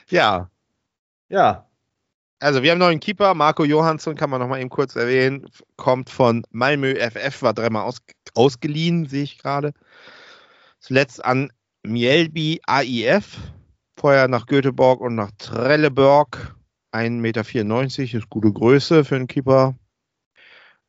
Ja, 0.09 0.49
Ja, 1.29 1.67
also 2.43 2.61
wir 2.61 2.71
haben 2.71 2.79
noch 2.79 2.87
einen 2.87 2.99
Keeper, 2.99 3.33
Marco 3.35 3.63
Johansson, 3.63 4.15
kann 4.15 4.29
man 4.29 4.41
noch 4.41 4.49
mal 4.49 4.59
eben 4.59 4.69
kurz 4.69 4.97
erwähnen, 4.97 5.45
kommt 5.77 6.09
von 6.09 6.43
Malmö 6.51 6.93
FF, 6.95 7.41
war 7.41 7.53
dreimal 7.53 7.83
aus, 7.83 8.01
ausgeliehen, 8.35 9.05
sehe 9.07 9.23
ich 9.23 9.37
gerade. 9.37 9.71
Zuletzt 10.83 11.23
an 11.23 11.49
Mjelby 11.83 12.59
AIF, 12.67 13.37
vorher 13.97 14.27
nach 14.27 14.47
Göteborg 14.47 14.99
und 14.99 15.15
nach 15.15 15.31
Trelleborg, 15.37 16.57
1,94 16.91 18.01
Meter, 18.01 18.17
ist 18.17 18.29
gute 18.29 18.51
Größe 18.51 19.05
für 19.05 19.15
einen 19.15 19.27
Keeper. 19.27 19.75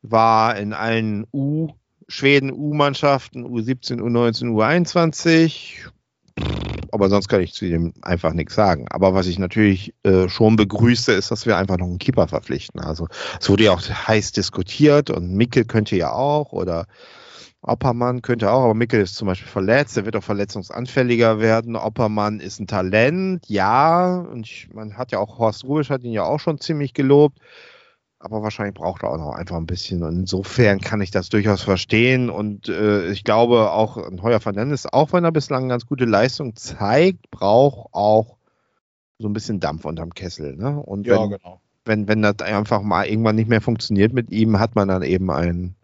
War 0.01 0.57
in 0.57 0.73
allen 0.73 1.25
U, 1.33 1.69
Schweden 2.09 2.51
U-Mannschaften, 2.51 3.45
U17, 3.45 4.01
U19, 4.01 4.51
U21 4.51 5.89
aber 6.91 7.09
sonst 7.09 7.27
kann 7.27 7.41
ich 7.41 7.53
zu 7.53 7.67
dem 7.67 7.93
einfach 8.01 8.31
nichts 8.31 8.55
sagen. 8.55 8.85
Aber 8.89 9.13
was 9.13 9.27
ich 9.27 9.37
natürlich 9.37 9.93
äh, 10.03 10.29
schon 10.29 10.55
begrüße, 10.55 11.11
ist, 11.11 11.29
dass 11.29 11.45
wir 11.45 11.57
einfach 11.57 11.77
noch 11.77 11.87
einen 11.87 11.97
Keeper 11.97 12.29
verpflichten. 12.29 12.79
Also 12.79 13.09
es 13.39 13.49
wurde 13.49 13.65
ja 13.65 13.73
auch 13.73 13.81
heiß 13.81 14.31
diskutiert 14.31 15.09
und 15.09 15.33
Mickel 15.33 15.65
könnte 15.65 15.97
ja 15.97 16.13
auch 16.13 16.53
oder 16.53 16.87
Oppermann 17.67 18.21
könnte 18.21 18.51
auch, 18.51 18.63
aber 18.63 18.73
Mickel 18.73 19.01
ist 19.01 19.15
zum 19.15 19.27
Beispiel 19.27 19.47
verletzt, 19.47 19.97
der 19.97 20.05
wird 20.05 20.15
auch 20.15 20.23
verletzungsanfälliger 20.23 21.39
werden. 21.39 21.75
Oppermann 21.75 22.39
ist 22.39 22.59
ein 22.59 22.67
Talent, 22.67 23.47
ja, 23.47 24.17
und 24.19 24.45
ich, 24.45 24.69
man 24.73 24.97
hat 24.97 25.11
ja 25.11 25.19
auch 25.19 25.39
Horst 25.39 25.63
Rubisch 25.63 25.89
hat 25.89 26.03
ihn 26.03 26.11
ja 26.11 26.23
auch 26.23 26.39
schon 26.39 26.59
ziemlich 26.59 26.93
gelobt. 26.93 27.39
Aber 28.19 28.41
wahrscheinlich 28.41 28.73
braucht 28.73 29.03
er 29.03 29.11
auch 29.11 29.17
noch 29.17 29.33
einfach 29.35 29.57
ein 29.57 29.67
bisschen. 29.67 30.01
Und 30.01 30.15
insofern 30.21 30.79
kann 30.79 31.01
ich 31.01 31.11
das 31.11 31.29
durchaus 31.29 31.61
verstehen. 31.61 32.31
Und 32.31 32.69
äh, 32.69 33.11
ich 33.11 33.23
glaube 33.23 33.71
auch, 33.71 33.97
ein 33.97 34.23
Heuer 34.23 34.39
Fernandes, 34.39 34.91
auch 34.91 35.13
wenn 35.13 35.23
er 35.23 35.31
bislang 35.31 35.69
ganz 35.69 35.85
gute 35.85 36.05
Leistung 36.05 36.55
zeigt, 36.55 37.29
braucht 37.29 37.93
auch 37.93 38.37
so 39.19 39.27
ein 39.27 39.33
bisschen 39.33 39.59
Dampf 39.59 39.85
unterm 39.85 40.13
Kessel. 40.13 40.55
Ne? 40.55 40.79
Und 40.79 41.05
ja, 41.05 41.21
wenn, 41.21 41.29
genau. 41.29 41.61
wenn, 41.83 42.07
wenn 42.07 42.21
das 42.23 42.39
einfach 42.39 42.81
mal 42.81 43.05
irgendwann 43.05 43.35
nicht 43.35 43.49
mehr 43.49 43.61
funktioniert 43.61 44.13
mit 44.13 44.31
ihm, 44.31 44.59
hat 44.59 44.75
man 44.75 44.87
dann 44.87 45.03
eben 45.03 45.29
einen 45.29 45.75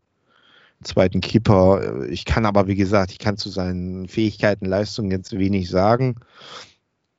zweiten 0.84 1.22
Keeper. 1.22 2.06
Ich 2.10 2.26
kann 2.26 2.46
aber, 2.46 2.68
wie 2.68 2.76
gesagt, 2.76 3.12
ich 3.12 3.20
kann 3.20 3.38
zu 3.38 3.50
seinen 3.50 4.08
Fähigkeiten, 4.08 4.66
Leistungen 4.66 5.12
jetzt 5.12 5.38
wenig 5.38 5.70
sagen. 5.70 6.16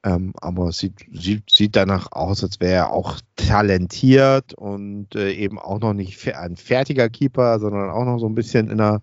Ähm, 0.04 0.32
aber 0.40 0.68
es 0.68 0.78
sieht, 0.78 1.06
sieht, 1.12 1.48
sieht 1.48 1.76
danach 1.76 2.10
aus, 2.10 2.42
als 2.42 2.58
wäre 2.58 2.72
er 2.72 2.92
auch 2.92 3.20
talentiert 3.36 4.52
und 4.54 5.14
äh, 5.14 5.32
eben 5.32 5.58
auch 5.60 5.78
noch 5.78 5.94
nicht 5.94 6.34
ein 6.34 6.56
fertiger 6.56 7.08
Keeper, 7.08 7.60
sondern 7.60 7.90
auch 7.90 8.04
noch 8.04 8.18
so 8.18 8.26
ein 8.26 8.34
bisschen 8.34 8.68
in 8.68 8.78
der 8.78 9.00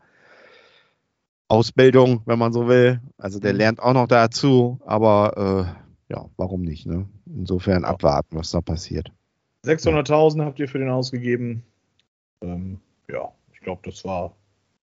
Ausbildung, 1.48 2.22
wenn 2.26 2.38
man 2.38 2.54
so 2.54 2.68
will. 2.68 3.02
Also 3.18 3.40
der 3.40 3.54
Mhm. 3.54 3.58
lernt 3.58 3.80
auch 3.82 3.94
noch 3.94 4.08
dazu, 4.08 4.80
aber 4.86 5.76
äh, 6.10 6.14
ja, 6.14 6.26
warum 6.38 6.62
nicht? 6.62 6.86
Ne? 6.86 7.08
Insofern 7.26 7.86
abwarten, 7.86 8.38
was 8.38 8.52
da 8.52 8.62
passiert. 8.62 9.12
600.000 9.66 10.44
habt 10.46 10.60
ihr 10.60 10.68
für 10.68 10.80
den 10.80 10.90
ausgegeben. 10.90 11.64
Ähm, 12.42 12.80
ja, 13.10 13.32
ich 13.54 13.62
glaube, 13.62 13.82
das 13.84 14.06
war 14.06 14.36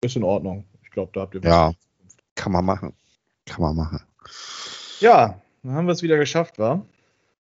ist 0.02 0.16
in 0.16 0.24
Ordnung. 0.24 0.64
Ich 0.82 0.90
glaube, 0.90 1.10
da 1.14 1.20
habt 1.22 1.34
ihr 1.34 1.42
was. 1.42 1.48
Ja. 1.48 1.72
Kann 2.34 2.52
man 2.52 2.64
machen. 2.64 2.92
Kann 3.46 3.62
man 3.62 3.76
machen. 3.76 4.00
Ja, 5.00 5.40
dann 5.62 5.72
haben 5.72 5.86
wir 5.86 5.92
es 5.92 6.02
wieder 6.02 6.18
geschafft, 6.18 6.58
war. 6.58 6.84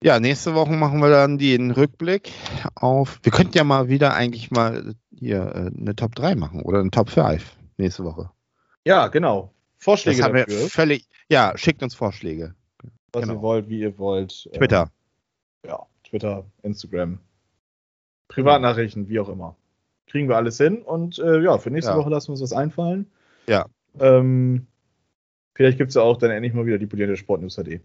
Ja, 0.04 0.20
nächste 0.20 0.56
Woche 0.56 0.72
machen 0.72 0.99
wir 0.99 1.10
dann 1.10 1.38
den 1.38 1.72
Rückblick 1.72 2.32
auf. 2.76 3.20
Wir 3.24 3.32
könnten 3.32 3.56
ja 3.58 3.64
mal 3.64 3.88
wieder 3.88 4.14
eigentlich 4.14 4.49
mal 4.49 4.95
hier 5.16 5.41
äh, 5.54 5.80
eine 5.80 5.95
Top 5.95 6.16
3 6.16 6.36
machen 6.36 6.62
oder 6.62 6.80
eine 6.80 6.89
Top 6.89 7.10
5 7.10 7.56
nächste 7.78 8.04
Woche. 8.04 8.32
Ja, 8.86 9.08
genau. 9.08 9.54
Vorschläge 9.78 10.18
das 10.18 10.26
haben 10.26 10.36
wir 10.36 10.45
dafür, 10.45 10.70
völlig. 10.70 11.08
Ja, 11.30 11.54
schickt 11.56 11.84
uns 11.84 11.93
Vorschläge. 11.93 12.56
was 13.14 13.24
genau. 13.24 13.36
ihr 13.36 13.41
wollt, 13.41 13.70
wie 13.70 13.80
ihr 13.82 13.97
wollt. 13.97 14.49
Ähm, 14.52 14.60
Twitter. 14.60 14.91
ja, 15.66 15.86
Twitter, 16.04 16.45
Instagram, 16.64 17.20
Privatnachrichten, 18.28 19.08
wie 19.08 19.20
auch 19.20 19.30
immer. 19.30 19.56
Kriegen 20.12 20.28
wir 20.30 20.36
alles 20.36 20.57
hin 20.57 20.82
und 20.82 21.18
äh, 21.20 21.39
ja, 21.41 21.57
für 21.57 21.72
nächste 21.72 21.91
Ja. 21.93 21.97
Woche 21.97 22.09
lassen 22.09 22.28
wir 22.28 22.32
uns 22.34 22.41
was 22.41 22.53
einfallen. 22.53 23.09
Ja. 23.47 23.66
Ähm, 23.99 24.68
vielleicht 25.55 25.78
gibt 25.78 25.89
es 25.89 25.95
ja 25.95 26.01
auch 26.01 26.18
dann 26.18 26.32
endlich 26.32 26.53
mal 26.53 26.66
wieder 26.66 26.78
die 26.78 26.86
polierte 26.86 27.16
Sportnews 27.18 27.55
HD. 27.55 27.80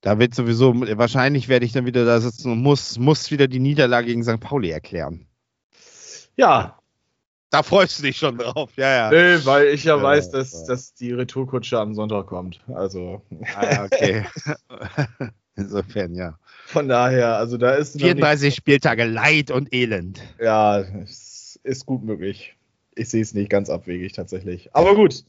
Da 0.00 0.18
wird 0.20 0.32
sowieso, 0.34 0.74
wahrscheinlich 0.96 1.48
werde 1.48 1.66
ich 1.66 1.72
dann 1.72 1.86
wieder 1.86 2.04
da 2.04 2.20
sitzen 2.20 2.52
und 2.52 2.62
muss, 2.62 2.98
muss 2.98 3.32
wieder 3.32 3.48
die 3.48 3.58
Niederlage 3.58 4.06
gegen 4.06 4.22
St. 4.22 4.38
Pauli 4.38 4.70
erklären. 4.70 5.26
Ja, 6.36 6.78
Da 7.50 7.62
freust 7.64 7.98
du 7.98 8.02
dich 8.04 8.16
schon 8.18 8.38
drauf. 8.38 8.70
Ja, 8.76 9.10
ja. 9.10 9.10
nee, 9.10 9.44
weil 9.44 9.68
ich 9.68 9.82
ja, 9.84 9.96
Ja, 9.96 10.02
weiß, 10.02 10.30
dass, 10.30 10.52
ja. 10.52 10.66
dass 10.68 10.94
die 10.94 11.12
Retourkutsche 11.12 11.80
am 11.80 11.94
Sonntag 11.94 12.26
kommt. 12.26 12.60
Also 12.72 13.22
Ah, 13.56 13.84
okay. 13.86 14.24
Insofern, 15.58 16.14
ja. 16.14 16.38
von 16.66 16.88
daher, 16.88 17.36
also 17.36 17.56
da 17.58 17.72
ist 17.72 17.96
noch 17.96 18.02
34 18.02 18.54
Spieltage 18.54 19.04
Leid 19.04 19.50
und 19.50 19.74
Elend. 19.74 20.20
Ja, 20.40 20.78
es 20.80 21.58
ist 21.64 21.84
gut 21.84 22.04
möglich. 22.04 22.56
Ich 22.94 23.08
sehe 23.10 23.22
es 23.22 23.34
nicht 23.34 23.50
ganz 23.50 23.68
abwegig 23.68 24.12
tatsächlich. 24.12 24.74
Aber 24.74 24.94
gut. 24.94 25.24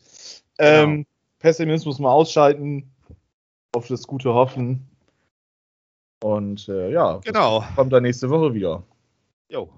Ähm, 0.60 0.90
Genau. 0.92 1.06
Pessimismus 1.40 2.00
mal 2.00 2.12
ausschalten, 2.12 2.92
auf 3.74 3.88
das 3.88 4.04
Gute 4.06 4.34
hoffen. 4.34 4.86
Und 6.22 6.68
äh, 6.68 6.92
ja, 6.92 7.20
Genau. 7.24 7.64
kommt 7.76 7.94
dann 7.94 8.04
nächste 8.04 8.30
Woche 8.30 8.54
wieder. 8.54 8.84
Jo. 9.50 9.70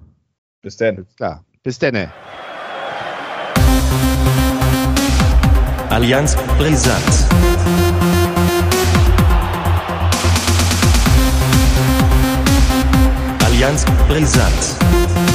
Bis 0.61 0.75
dann. 0.77 1.05
Klar. 1.15 1.45
Bis 1.63 1.77
dann. 1.79 2.11
Allianz 5.89 6.35
Brisant. 6.57 7.27
Allianz 13.61 13.85
Brisant. 14.07 15.30